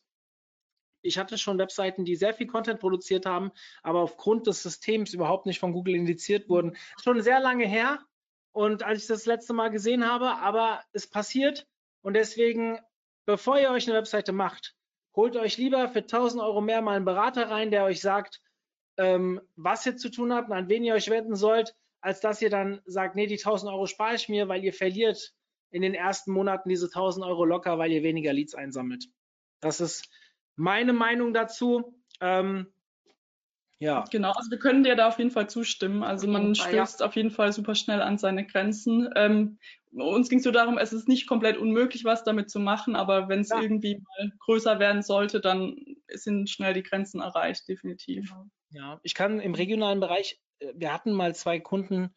ich 1.03 1.19
hatte 1.19 1.39
schon 1.39 1.59
Webseiten, 1.59 2.05
die 2.05 2.17
sehr 2.17 2.35
viel 2.35 2.47
Content 2.47 2.81
produziert 2.81 3.27
haben, 3.27 3.53
aber 3.83 4.01
aufgrund 4.01 4.47
des 4.47 4.63
Systems 4.63 5.15
überhaupt 5.15 5.47
nicht 5.47 5.61
von 5.61 5.73
Google 5.73 5.95
indiziert 5.95 6.49
wurden. 6.49 6.77
Schon 7.03 7.23
sehr 7.23 7.41
lange 7.41 7.67
her 7.67 7.99
und 8.53 8.83
als 8.83 9.03
ich 9.03 9.07
das 9.07 9.27
letzte 9.27 9.53
Mal 9.53 9.71
gesehen 9.71 10.09
habe, 10.09 10.37
aber 10.39 10.83
es 10.93 11.09
passiert 11.09 11.67
und 12.03 12.15
deswegen, 12.15 12.79
bevor 13.27 13.59
ihr 13.59 13.71
euch 13.71 13.89
eine 13.89 13.99
Webseite 13.99 14.33
macht, 14.33 14.75
holt 15.15 15.37
euch 15.37 15.57
lieber 15.57 15.89
für 15.89 16.01
1000 16.01 16.43
Euro 16.43 16.61
mehr 16.61 16.83
mal 16.83 16.97
einen 16.97 17.05
Berater 17.05 17.51
rein, 17.51 17.71
der 17.71 17.85
euch 17.85 18.01
sagt, 18.01 18.41
ähm, 18.99 19.41
was 19.57 19.85
ihr 19.87 19.97
zu 19.97 20.11
tun 20.11 20.33
habt 20.33 20.51
und 20.51 20.57
an 20.57 20.69
wen 20.69 20.85
ihr 20.85 20.95
euch 20.95 21.11
wenden 21.11 21.37
sollt, 21.37 21.75
als 22.01 22.21
dass 22.21 22.41
ihr 22.43 22.51
dann 22.51 22.81
sagt, 22.87 23.17
nee, 23.17 23.27
die 23.27 23.39
1000 23.39 23.73
Euro 23.73 23.87
spare 23.87 24.15
ich 24.15 24.29
mir, 24.29 24.49
weil 24.49 24.63
ihr 24.63 24.73
verliert 24.73 25.35
in 25.71 25.83
den 25.83 25.95
ersten 25.95 26.33
Monaten 26.33 26.69
diese 26.69 26.87
1000 26.87 27.27
Euro 27.27 27.45
locker, 27.45 27.79
weil 27.79 27.93
ihr 27.93 28.03
weniger 28.03 28.33
Leads 28.33 28.55
einsammelt. 28.55 29.07
Das 29.61 29.81
ist 29.81 30.09
meine 30.57 30.93
Meinung 30.93 31.33
dazu. 31.33 31.95
Ähm, 32.21 32.67
ja. 33.79 34.05
Genau, 34.11 34.33
also 34.33 34.51
wir 34.51 34.59
können 34.59 34.85
dir 34.85 34.97
da 34.97 35.09
auf 35.09 35.19
jeden 35.19 35.31
Fall 35.31 35.49
zustimmen. 35.49 36.03
Also 36.03 36.27
man 36.27 36.55
Fall, 36.55 36.71
stößt 36.71 37.01
ja. 37.01 37.07
auf 37.07 37.15
jeden 37.15 37.31
Fall 37.31 37.53
super 37.53 37.75
schnell 37.75 38.01
an 38.01 38.17
seine 38.19 38.47
Grenzen. 38.47 39.11
Ähm, 39.15 39.59
uns 39.93 40.29
ging 40.29 40.39
es 40.39 40.45
so 40.45 40.51
darum, 40.51 40.79
es 40.79 40.93
ist 40.93 41.09
nicht 41.09 41.27
komplett 41.27 41.57
unmöglich, 41.57 42.05
was 42.05 42.25
damit 42.25 42.51
zu 42.51 42.59
machen, 42.59 42.97
aber 42.97 43.29
wenn 43.29 43.41
es 43.41 43.51
ja. 43.51 43.61
irgendwie 43.61 43.97
mal 43.97 44.33
größer 44.41 44.79
werden 44.79 45.03
sollte, 45.03 45.41
dann 45.41 45.77
sind 46.09 46.51
schnell 46.51 46.75
die 46.75 46.83
Grenzen 46.83 47.21
erreicht, 47.21 47.69
definitiv. 47.69 48.31
Genau. 48.31 48.47
Ja, 48.71 49.01
ich 49.03 49.15
kann 49.15 49.41
im 49.41 49.55
regionalen 49.55 50.01
Bereich, 50.01 50.41
äh, 50.59 50.73
wir 50.75 50.93
hatten 50.93 51.13
mal 51.13 51.35
zwei 51.35 51.61
Kunden, 51.61 52.15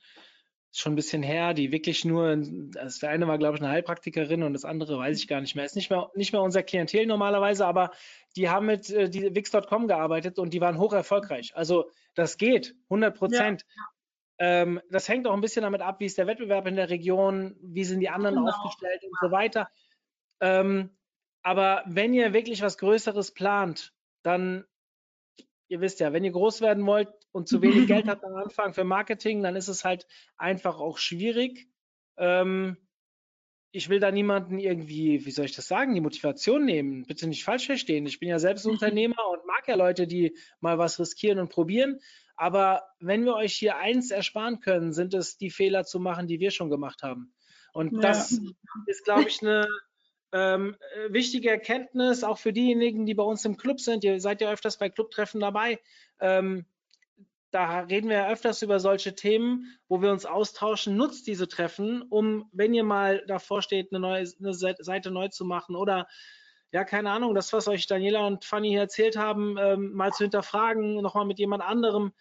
schon 0.72 0.94
ein 0.94 0.96
bisschen 0.96 1.24
her, 1.24 1.54
die 1.54 1.72
wirklich 1.72 2.06
nur, 2.06 2.38
das 2.38 3.00
der 3.00 3.10
eine 3.10 3.28
war, 3.28 3.38
glaube 3.38 3.58
ich, 3.58 3.64
eine 3.64 3.72
Heilpraktikerin 3.72 4.44
und 4.44 4.54
das 4.54 4.66
andere 4.66 5.00
weiß 5.00 5.18
ich 5.18 5.28
gar 5.28 5.42
nicht 5.42 5.56
mehr. 5.56 5.66
Ist 5.66 5.76
nicht 5.76 5.90
mehr, 5.90 6.12
nicht 6.16 6.32
mehr 6.32 6.42
unser 6.42 6.62
Klientel 6.64 7.08
normalerweise, 7.08 7.66
aber 7.66 7.92
die 8.36 8.50
haben 8.50 8.68
mit 8.68 8.90
äh, 8.90 9.10
die 9.10 9.34
Wix.com 9.36 9.88
gearbeitet 9.88 10.38
und 10.38 10.54
die 10.54 10.62
waren 10.62 10.78
hoch 10.78 10.94
erfolgreich. 10.94 11.56
Also 11.56 11.90
das 12.14 12.38
geht, 12.38 12.76
100 12.86 13.18
Prozent. 13.18 13.66
Ja. 13.76 13.84
Ähm, 14.62 14.82
das 14.90 15.10
hängt 15.10 15.28
auch 15.28 15.34
ein 15.34 15.42
bisschen 15.42 15.64
damit 15.64 15.82
ab, 15.82 16.00
wie 16.00 16.06
ist 16.06 16.18
der 16.18 16.28
Wettbewerb 16.28 16.68
in 16.68 16.76
der 16.76 16.90
Region, 16.90 17.56
wie 17.62 17.84
sind 17.84 18.00
die 18.00 18.10
anderen 18.10 18.36
genau. 18.36 18.52
aufgestellt 18.52 19.04
und 19.04 19.18
so 19.20 19.32
weiter. 19.32 19.70
Ähm, 20.40 20.92
aber 21.42 21.84
wenn 21.88 22.14
ihr 22.14 22.32
wirklich 22.34 22.62
was 22.62 22.78
Größeres 22.78 23.34
plant, 23.34 23.94
dann 24.24 24.66
ihr 25.70 25.82
wisst 25.82 26.00
ja, 26.00 26.12
wenn 26.12 26.24
ihr 26.24 26.32
groß 26.32 26.62
werden 26.62 26.86
wollt 26.86 27.10
und 27.32 27.48
zu 27.48 27.62
wenig 27.62 27.88
Geld 27.88 28.08
habt 28.08 28.26
am 28.26 28.36
Anfang 28.36 28.74
für 28.74 28.84
Marketing, 28.84 29.42
dann 29.42 29.56
ist 29.56 29.68
es 29.70 29.86
halt 29.86 30.06
einfach 30.38 30.80
auch 30.80 30.98
schwierig. 30.98 31.70
Ähm, 32.18 32.78
ich 33.72 33.88
will 33.88 34.00
da 34.00 34.12
niemanden 34.12 34.58
irgendwie, 34.58 35.26
wie 35.26 35.32
soll 35.32 35.46
ich 35.46 35.56
das 35.56 35.68
sagen, 35.68 35.94
die 35.94 36.02
Motivation 36.02 36.66
nehmen. 36.66 37.06
Bitte 37.06 37.28
nicht 37.28 37.44
falsch 37.44 37.68
verstehen. 37.68 38.08
Ich 38.08 38.20
bin 38.20 38.28
ja 38.28 38.40
selbst 38.40 38.66
Unternehmer 38.66 39.30
und 39.32 39.46
mag 39.46 39.68
ja 39.68 39.76
Leute, 39.76 40.08
die 40.08 40.36
mal 40.60 40.80
was 40.80 41.00
riskieren 41.00 41.38
und 41.38 41.52
probieren. 41.52 42.00
Aber 42.36 42.84
wenn 43.00 43.26
wir 43.26 43.36
euch 43.36 43.54
hier 43.54 43.78
eins 43.78 44.10
ersparen 44.10 44.60
können, 44.60 44.92
sind 44.92 45.14
es 45.14 45.38
die 45.38 45.52
Fehler 45.52 45.84
zu 45.84 46.00
machen, 46.00 46.26
die 46.26 46.40
wir 46.40 46.50
schon 46.50 46.72
gemacht 46.72 47.04
haben. 47.04 47.36
Und 47.74 47.94
ja. 47.94 48.00
das 48.00 48.40
ist, 48.88 49.04
glaube 49.04 49.28
ich, 49.28 49.42
eine 49.44 49.68
ähm, 50.32 50.76
äh, 50.96 51.14
wichtige 51.14 51.50
Erkenntnis, 51.50 52.24
auch 52.24 52.38
für 52.38 52.54
diejenigen, 52.54 53.06
die 53.06 53.16
bei 53.16 53.24
uns 53.24 53.46
im 53.46 53.58
Club 53.58 53.80
sind. 53.80 54.04
Ihr 54.04 54.20
seid 54.22 54.42
ja 54.42 54.52
öfters 54.52 54.78
bei 54.78 54.90
Clubtreffen 54.90 55.40
dabei. 55.40 55.80
Ähm, 56.20 56.66
da 57.52 57.80
reden 57.82 58.10
wir 58.10 58.18
ja 58.18 58.30
öfters 58.30 58.62
über 58.62 58.80
solche 58.80 59.16
Themen, 59.16 59.66
wo 59.88 60.02
wir 60.02 60.12
uns 60.12 60.26
austauschen. 60.26 60.96
Nutzt 60.96 61.26
diese 61.26 61.48
Treffen, 61.48 62.04
um, 62.04 62.48
wenn 62.52 62.76
ihr 62.76 62.84
mal 62.84 63.24
davor 63.26 63.64
steht, 63.64 63.92
eine 63.92 64.00
neue 64.00 64.28
eine 64.40 64.54
Seite 64.54 65.10
neu 65.10 65.30
zu 65.30 65.46
machen 65.46 65.76
oder 65.76 66.08
ja, 66.72 66.84
keine 66.84 67.10
Ahnung, 67.10 67.34
das, 67.34 67.52
was 67.52 67.68
euch 67.68 67.88
Daniela 67.88 68.28
und 68.28 68.46
Fanny 68.46 68.70
hier 68.70 68.82
erzählt 68.82 69.18
haben, 69.18 69.58
ähm, 69.58 69.94
mal 69.94 70.12
zu 70.12 70.24
hinterfragen, 70.24 71.02
nochmal 71.02 71.26
mit 71.26 71.40
jemand 71.40 71.64
anderem, 71.64 72.14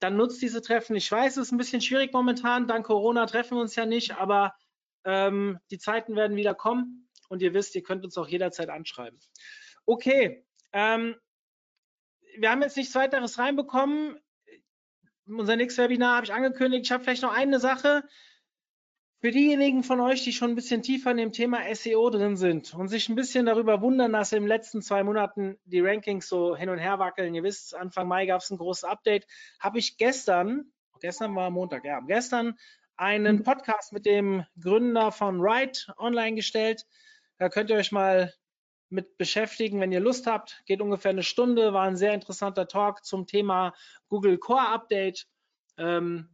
dann 0.00 0.16
nutzt 0.16 0.42
diese 0.42 0.60
Treffen. 0.60 0.96
Ich 0.96 1.10
weiß, 1.10 1.36
es 1.36 1.46
ist 1.46 1.52
ein 1.52 1.58
bisschen 1.58 1.80
schwierig 1.80 2.12
momentan, 2.12 2.66
dank 2.66 2.86
Corona 2.86 3.26
treffen 3.26 3.56
wir 3.56 3.62
uns 3.62 3.76
ja 3.76 3.86
nicht, 3.86 4.16
aber 4.16 4.54
ähm, 5.04 5.60
die 5.70 5.78
Zeiten 5.78 6.16
werden 6.16 6.36
wieder 6.36 6.56
kommen 6.56 7.05
und 7.28 7.42
ihr 7.42 7.54
wisst, 7.54 7.74
ihr 7.74 7.82
könnt 7.82 8.04
uns 8.04 8.16
auch 8.18 8.28
jederzeit 8.28 8.68
anschreiben. 8.68 9.18
Okay, 9.84 10.44
ähm, 10.72 11.16
wir 12.38 12.50
haben 12.50 12.62
jetzt 12.62 12.76
nichts 12.76 12.94
weiteres 12.94 13.38
reinbekommen. 13.38 14.18
Unser 15.26 15.56
nächstes 15.56 15.82
Webinar 15.82 16.16
habe 16.16 16.26
ich 16.26 16.32
angekündigt. 16.32 16.84
Ich 16.86 16.92
habe 16.92 17.02
vielleicht 17.02 17.22
noch 17.22 17.34
eine 17.34 17.58
Sache. 17.58 18.04
Für 19.20 19.30
diejenigen 19.30 19.82
von 19.82 20.00
euch, 20.00 20.22
die 20.22 20.32
schon 20.32 20.50
ein 20.50 20.54
bisschen 20.54 20.82
tiefer 20.82 21.10
in 21.10 21.16
dem 21.16 21.32
Thema 21.32 21.62
SEO 21.74 22.10
drin 22.10 22.36
sind 22.36 22.74
und 22.74 22.88
sich 22.88 23.08
ein 23.08 23.14
bisschen 23.14 23.46
darüber 23.46 23.80
wundern, 23.80 24.12
dass 24.12 24.32
in 24.32 24.42
den 24.42 24.48
letzten 24.48 24.82
zwei 24.82 25.02
Monaten 25.02 25.58
die 25.64 25.80
Rankings 25.80 26.28
so 26.28 26.54
hin 26.54 26.68
und 26.68 26.78
her 26.78 26.98
wackeln, 26.98 27.34
ihr 27.34 27.42
wisst, 27.42 27.74
Anfang 27.74 28.08
Mai 28.08 28.26
gab 28.26 28.42
es 28.42 28.50
ein 28.50 28.58
großes 28.58 28.84
Update, 28.84 29.26
habe 29.58 29.78
ich 29.78 29.96
gestern, 29.96 30.70
gestern 31.00 31.34
war 31.34 31.50
Montag, 31.50 31.84
ja, 31.84 32.00
gestern 32.00 32.56
einen 32.96 33.42
Podcast 33.42 33.92
mit 33.92 34.06
dem 34.06 34.44
Gründer 34.60 35.10
von 35.12 35.40
Write 35.40 35.94
online 35.98 36.34
gestellt. 36.34 36.86
Da 37.38 37.48
könnt 37.48 37.70
ihr 37.70 37.76
euch 37.76 37.92
mal 37.92 38.32
mit 38.88 39.18
beschäftigen, 39.18 39.80
wenn 39.80 39.92
ihr 39.92 40.00
Lust 40.00 40.26
habt. 40.26 40.62
Geht 40.66 40.80
ungefähr 40.80 41.10
eine 41.10 41.22
Stunde, 41.22 41.72
war 41.72 41.84
ein 41.84 41.96
sehr 41.96 42.14
interessanter 42.14 42.68
Talk 42.68 43.04
zum 43.04 43.26
Thema 43.26 43.74
Google 44.08 44.38
Core 44.38 44.68
Update. 44.68 45.26
Ähm, 45.76 46.28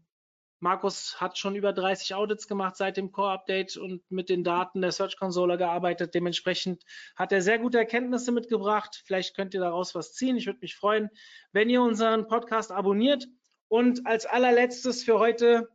Markus 0.61 1.21
hat 1.21 1.39
schon 1.39 1.57
über 1.57 1.73
30 1.73 2.15
Audits 2.15 2.47
gemacht 2.47 2.77
seit 2.77 2.97
dem 2.97 3.11
Core 3.11 3.33
Update 3.33 3.77
und 3.77 4.09
mit 4.13 4.29
den 4.29 4.45
Daten 4.45 4.81
der 4.81 4.93
Search 4.93 5.17
Console 5.17 5.59
gearbeitet. 5.59 6.15
Dementsprechend 6.15 6.85
hat 7.17 7.33
er 7.33 7.43
sehr 7.43 7.59
gute 7.59 7.79
Erkenntnisse 7.79 8.31
mitgebracht. 8.31 9.03
Vielleicht 9.05 9.35
könnt 9.35 9.55
ihr 9.55 9.61
daraus 9.61 9.97
was 9.97 10.15
ziehen. 10.15 10.37
Ich 10.37 10.47
würde 10.47 10.61
mich 10.63 10.77
freuen, 10.77 11.11
wenn 11.51 11.69
ihr 11.69 11.83
unseren 11.83 12.29
Podcast 12.29 12.71
abonniert. 12.71 13.27
Und 13.67 14.07
als 14.07 14.25
allerletztes 14.25 15.03
für 15.03 15.19
heute, 15.19 15.69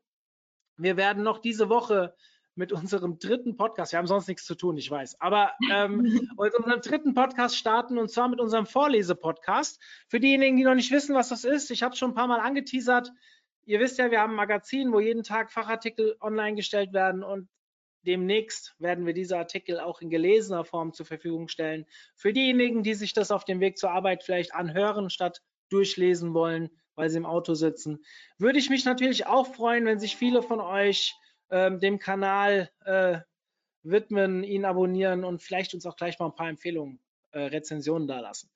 wir 0.77 0.95
werden 0.95 1.23
noch 1.23 1.39
diese 1.39 1.67
Woche 1.67 2.15
mit 2.57 2.71
unserem 2.71 3.19
dritten 3.19 3.55
Podcast. 3.55 3.91
Wir 3.91 3.99
haben 3.99 4.07
sonst 4.07 4.27
nichts 4.27 4.45
zu 4.45 4.55
tun, 4.55 4.77
ich 4.77 4.89
weiß. 4.89 5.21
Aber 5.21 5.53
ähm, 5.71 6.01
mit 6.39 6.55
unserem 6.55 6.81
dritten 6.81 7.13
Podcast 7.13 7.55
starten 7.55 7.97
und 7.97 8.09
zwar 8.09 8.27
mit 8.27 8.39
unserem 8.39 8.65
Vorlese-Podcast. 8.65 9.79
Für 10.07 10.19
diejenigen, 10.19 10.57
die 10.57 10.63
noch 10.63 10.75
nicht 10.75 10.91
wissen, 10.91 11.15
was 11.15 11.29
das 11.29 11.43
ist, 11.43 11.69
ich 11.69 11.83
habe 11.83 11.93
es 11.93 11.99
schon 11.99 12.11
ein 12.11 12.15
paar 12.15 12.27
Mal 12.27 12.39
angeteasert. 12.39 13.11
Ihr 13.65 13.79
wisst 13.79 13.99
ja, 13.99 14.09
wir 14.09 14.21
haben 14.21 14.31
ein 14.31 14.37
Magazin, 14.37 14.91
wo 14.91 14.99
jeden 14.99 15.23
Tag 15.23 15.51
Fachartikel 15.51 16.17
online 16.19 16.55
gestellt 16.55 16.93
werden 16.93 17.23
und 17.23 17.47
demnächst 18.01 18.75
werden 18.79 19.05
wir 19.05 19.13
diese 19.13 19.37
Artikel 19.37 19.79
auch 19.79 20.01
in 20.01 20.09
gelesener 20.09 20.65
Form 20.65 20.93
zur 20.93 21.05
Verfügung 21.05 21.49
stellen. 21.49 21.85
Für 22.15 22.33
diejenigen, 22.33 22.81
die 22.81 22.95
sich 22.95 23.13
das 23.13 23.29
auf 23.29 23.45
dem 23.45 23.59
Weg 23.59 23.77
zur 23.77 23.91
Arbeit 23.91 24.23
vielleicht 24.23 24.55
anhören, 24.55 25.09
statt 25.09 25.41
durchlesen 25.69 26.33
wollen, 26.33 26.69
weil 26.95 27.09
sie 27.09 27.17
im 27.17 27.25
Auto 27.25 27.53
sitzen, 27.53 28.03
würde 28.39 28.57
ich 28.57 28.69
mich 28.69 28.85
natürlich 28.85 29.27
auch 29.27 29.53
freuen, 29.53 29.85
wenn 29.85 29.99
sich 29.99 30.15
viele 30.15 30.41
von 30.41 30.59
euch 30.59 31.13
ähm, 31.49 31.79
dem 31.79 31.99
Kanal 31.99 32.69
äh, 32.85 33.19
widmen, 33.83 34.43
ihn 34.43 34.65
abonnieren 34.65 35.23
und 35.23 35.41
vielleicht 35.41 35.73
uns 35.73 35.85
auch 35.85 35.95
gleich 35.95 36.19
mal 36.19 36.27
ein 36.27 36.35
paar 36.35 36.49
Empfehlungen, 36.49 36.99
äh, 37.31 37.39
Rezensionen 37.39 38.07
da 38.07 38.19
lassen. 38.19 38.49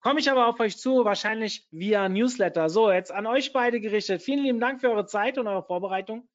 Komme 0.00 0.20
ich 0.20 0.30
aber 0.30 0.48
auf 0.48 0.60
euch 0.60 0.76
zu, 0.76 1.04
wahrscheinlich 1.04 1.66
via 1.70 2.08
Newsletter. 2.08 2.68
So, 2.68 2.90
jetzt 2.90 3.10
an 3.10 3.26
euch 3.26 3.52
beide 3.52 3.80
gerichtet. 3.80 4.20
Vielen 4.20 4.44
lieben 4.44 4.60
Dank 4.60 4.80
für 4.80 4.90
eure 4.90 5.06
Zeit 5.06 5.38
und 5.38 5.46
eure 5.46 5.62
Vorbereitung. 5.62 6.28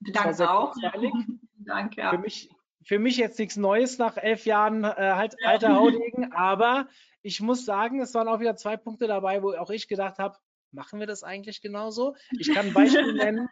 Danke 0.00 0.50
auch. 0.50 0.74
Danke. 1.52 2.00
Ja. 2.00 2.10
Für 2.12 2.18
mich, 2.18 2.50
für 2.82 2.98
mich 2.98 3.18
jetzt 3.18 3.38
nichts 3.38 3.56
Neues 3.56 3.98
nach 3.98 4.16
elf 4.16 4.46
Jahren 4.46 4.84
äh, 4.84 4.94
halt 4.96 5.36
alter 5.44 5.76
Haudegen, 5.76 6.32
aber 6.32 6.88
ich 7.22 7.42
muss 7.42 7.66
sagen, 7.66 8.00
es 8.00 8.14
waren 8.14 8.28
auch 8.28 8.40
wieder 8.40 8.56
zwei 8.56 8.78
Punkte 8.78 9.06
dabei, 9.06 9.42
wo 9.42 9.52
auch 9.52 9.70
ich 9.70 9.86
gedacht 9.86 10.18
habe, 10.18 10.38
machen 10.72 10.98
wir 10.98 11.06
das 11.06 11.22
eigentlich 11.22 11.60
genauso? 11.60 12.16
Ich 12.38 12.54
kann 12.54 12.68
ein 12.68 12.72
Beispiel 12.72 13.12
nennen 13.12 13.48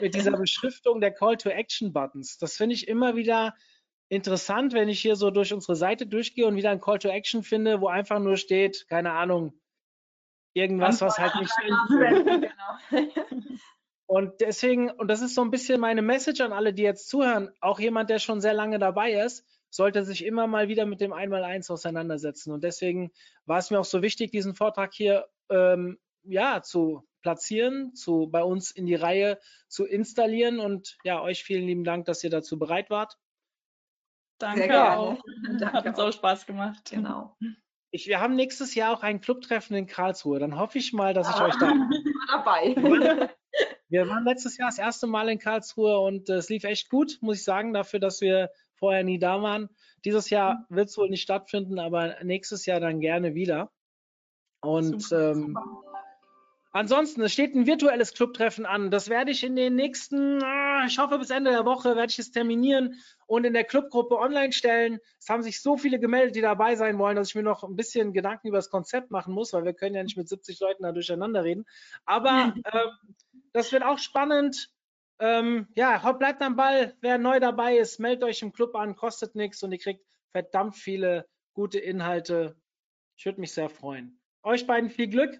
mit 0.00 0.14
dieser 0.14 0.32
Beschriftung 0.32 1.00
der 1.00 1.12
Call 1.12 1.36
to 1.36 1.48
Action 1.48 1.92
Buttons. 1.92 2.38
Das 2.38 2.56
finde 2.56 2.74
ich 2.74 2.88
immer 2.88 3.16
wieder 3.16 3.54
interessant, 4.08 4.72
wenn 4.74 4.88
ich 4.88 5.00
hier 5.00 5.16
so 5.16 5.30
durch 5.30 5.52
unsere 5.52 5.74
Seite 5.74 6.06
durchgehe 6.06 6.46
und 6.46 6.56
wieder 6.56 6.70
ein 6.70 6.80
Call 6.80 6.98
to 6.98 7.08
Action 7.08 7.42
finde, 7.42 7.80
wo 7.80 7.88
einfach 7.88 8.18
nur 8.18 8.36
steht, 8.36 8.86
keine 8.88 9.12
Ahnung, 9.12 9.54
irgendwas, 10.54 11.00
was 11.00 11.18
halt 11.18 11.34
nicht. 11.36 11.52
Genau. 12.90 13.12
Und 14.06 14.42
deswegen, 14.42 14.90
und 14.90 15.08
das 15.08 15.22
ist 15.22 15.34
so 15.34 15.40
ein 15.40 15.50
bisschen 15.50 15.80
meine 15.80 16.02
Message 16.02 16.42
an 16.42 16.52
alle, 16.52 16.74
die 16.74 16.82
jetzt 16.82 17.08
zuhören, 17.08 17.50
auch 17.62 17.80
jemand, 17.80 18.10
der 18.10 18.18
schon 18.18 18.42
sehr 18.42 18.52
lange 18.52 18.78
dabei 18.78 19.12
ist, 19.12 19.46
sollte 19.70 20.04
sich 20.04 20.26
immer 20.26 20.46
mal 20.46 20.68
wieder 20.68 20.84
mit 20.84 21.00
dem 21.00 21.14
Einmaleins 21.14 21.70
auseinandersetzen. 21.70 22.52
Und 22.52 22.62
deswegen 22.62 23.10
war 23.46 23.56
es 23.56 23.70
mir 23.70 23.80
auch 23.80 23.86
so 23.86 24.02
wichtig, 24.02 24.30
diesen 24.30 24.54
Vortrag 24.54 24.92
hier 24.92 25.26
ähm, 25.48 25.98
ja, 26.24 26.60
zu 26.60 27.08
platzieren, 27.22 27.94
zu 27.94 28.28
bei 28.30 28.42
uns 28.42 28.70
in 28.70 28.86
die 28.86 28.94
Reihe 28.94 29.38
zu 29.68 29.84
installieren. 29.86 30.60
Und 30.60 30.98
ja, 31.04 31.22
euch 31.22 31.42
vielen 31.44 31.66
lieben 31.66 31.84
Dank, 31.84 32.04
dass 32.06 32.22
ihr 32.24 32.30
dazu 32.30 32.58
bereit 32.58 32.90
wart. 32.90 33.16
Danke 34.38 34.66
gerne. 34.66 34.98
auch. 34.98 35.22
Danke 35.58 35.72
Hat 35.72 35.86
uns 35.86 35.98
auch. 35.98 36.12
Spaß 36.12 36.46
gemacht. 36.46 36.90
Genau. 36.90 37.36
Ich, 37.90 38.06
wir 38.08 38.20
haben 38.20 38.34
nächstes 38.34 38.74
Jahr 38.74 38.92
auch 38.96 39.02
ein 39.02 39.20
Clubtreffen 39.20 39.76
in 39.76 39.86
Karlsruhe. 39.86 40.38
Dann 40.38 40.58
hoffe 40.58 40.78
ich 40.78 40.92
mal, 40.92 41.14
dass 41.14 41.28
ich 41.28 41.36
Ah. 41.36 41.46
euch 41.46 41.54
da. 41.58 41.72
Dabei. 42.28 43.30
Wir 43.88 44.08
waren 44.08 44.24
letztes 44.24 44.56
Jahr 44.56 44.68
das 44.70 44.78
erste 44.78 45.06
Mal 45.06 45.28
in 45.28 45.38
Karlsruhe 45.38 45.98
und 46.00 46.30
äh, 46.30 46.34
es 46.36 46.48
lief 46.48 46.64
echt 46.64 46.88
gut, 46.88 47.18
muss 47.20 47.36
ich 47.36 47.44
sagen, 47.44 47.74
dafür, 47.74 48.00
dass 48.00 48.22
wir 48.22 48.50
vorher 48.74 49.04
nie 49.04 49.18
da 49.18 49.42
waren. 49.42 49.68
Dieses 50.04 50.30
Jahr 50.30 50.64
wird 50.70 50.88
es 50.88 50.96
wohl 50.96 51.10
nicht 51.10 51.20
stattfinden, 51.22 51.78
aber 51.78 52.16
nächstes 52.24 52.64
Jahr 52.64 52.80
dann 52.80 53.00
gerne 53.00 53.34
wieder. 53.34 53.70
Und 54.62 55.02
Super, 55.02 55.32
ähm, 55.32 55.58
ansonsten, 56.72 57.22
es 57.22 57.32
steht 57.32 57.54
ein 57.54 57.66
virtuelles 57.66 58.12
Clubtreffen 58.14 58.66
an. 58.66 58.90
Das 58.90 59.08
werde 59.08 59.30
ich 59.30 59.44
in 59.44 59.56
den 59.56 59.74
nächsten, 59.74 60.42
ah, 60.42 60.84
ich 60.86 60.98
hoffe 60.98 61.18
bis 61.18 61.30
Ende 61.30 61.50
der 61.50 61.64
Woche, 61.64 61.96
werde 61.96 62.10
ich 62.10 62.18
es 62.18 62.32
terminieren 62.32 62.96
und 63.26 63.44
in 63.44 63.52
der 63.52 63.64
Clubgruppe 63.64 64.18
online 64.18 64.52
stellen. 64.52 64.98
Es 65.18 65.28
haben 65.28 65.42
sich 65.42 65.62
so 65.62 65.76
viele 65.76 66.00
gemeldet, 66.00 66.34
die 66.34 66.40
dabei 66.40 66.74
sein 66.74 66.98
wollen, 66.98 67.16
dass 67.16 67.28
ich 67.28 67.34
mir 67.34 67.42
noch 67.42 67.62
ein 67.62 67.76
bisschen 67.76 68.12
Gedanken 68.12 68.48
über 68.48 68.58
das 68.58 68.70
Konzept 68.70 69.10
machen 69.10 69.32
muss, 69.34 69.52
weil 69.52 69.64
wir 69.64 69.74
können 69.74 69.94
ja 69.94 70.02
nicht 70.02 70.16
mit 70.16 70.28
70 70.28 70.58
Leuten 70.60 70.82
da 70.82 70.92
durcheinander 70.92 71.44
reden. 71.44 71.64
Aber 72.04 72.54
ähm, 72.56 73.14
das 73.52 73.70
wird 73.72 73.84
auch 73.84 73.98
spannend. 73.98 74.70
Ähm, 75.18 75.68
ja, 75.76 76.12
bleibt 76.12 76.42
am 76.42 76.56
Ball. 76.56 76.96
Wer 77.00 77.18
neu 77.18 77.38
dabei 77.38 77.76
ist, 77.76 78.00
meldet 78.00 78.24
euch 78.24 78.42
im 78.42 78.52
Club 78.52 78.74
an, 78.74 78.96
kostet 78.96 79.34
nichts 79.34 79.62
und 79.62 79.72
ihr 79.72 79.78
kriegt 79.78 80.04
verdammt 80.30 80.76
viele 80.76 81.28
gute 81.54 81.78
Inhalte. 81.78 82.56
Ich 83.16 83.26
würde 83.26 83.40
mich 83.40 83.52
sehr 83.52 83.68
freuen. 83.68 84.20
Euch 84.42 84.66
beiden 84.66 84.90
viel 84.90 85.06
Glück 85.06 85.38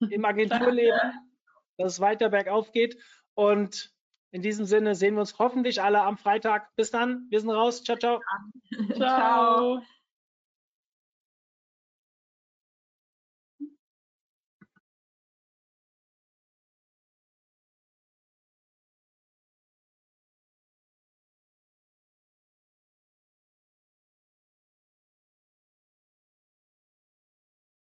im 0.00 0.24
Agenturleben, 0.24 0.98
dass 1.78 1.94
es 1.94 2.00
weiter 2.00 2.28
bergauf 2.28 2.72
geht. 2.72 2.96
Und 3.34 3.92
in 4.30 4.42
diesem 4.42 4.64
Sinne 4.64 4.94
sehen 4.94 5.14
wir 5.14 5.20
uns 5.20 5.38
hoffentlich 5.38 5.82
alle 5.82 6.02
am 6.02 6.16
Freitag. 6.16 6.74
Bis 6.76 6.90
dann, 6.90 7.26
wir 7.30 7.40
sind 7.40 7.50
raus. 7.50 7.84
Ciao, 7.84 7.96
ciao. 7.96 8.20
Ciao. 8.94 9.82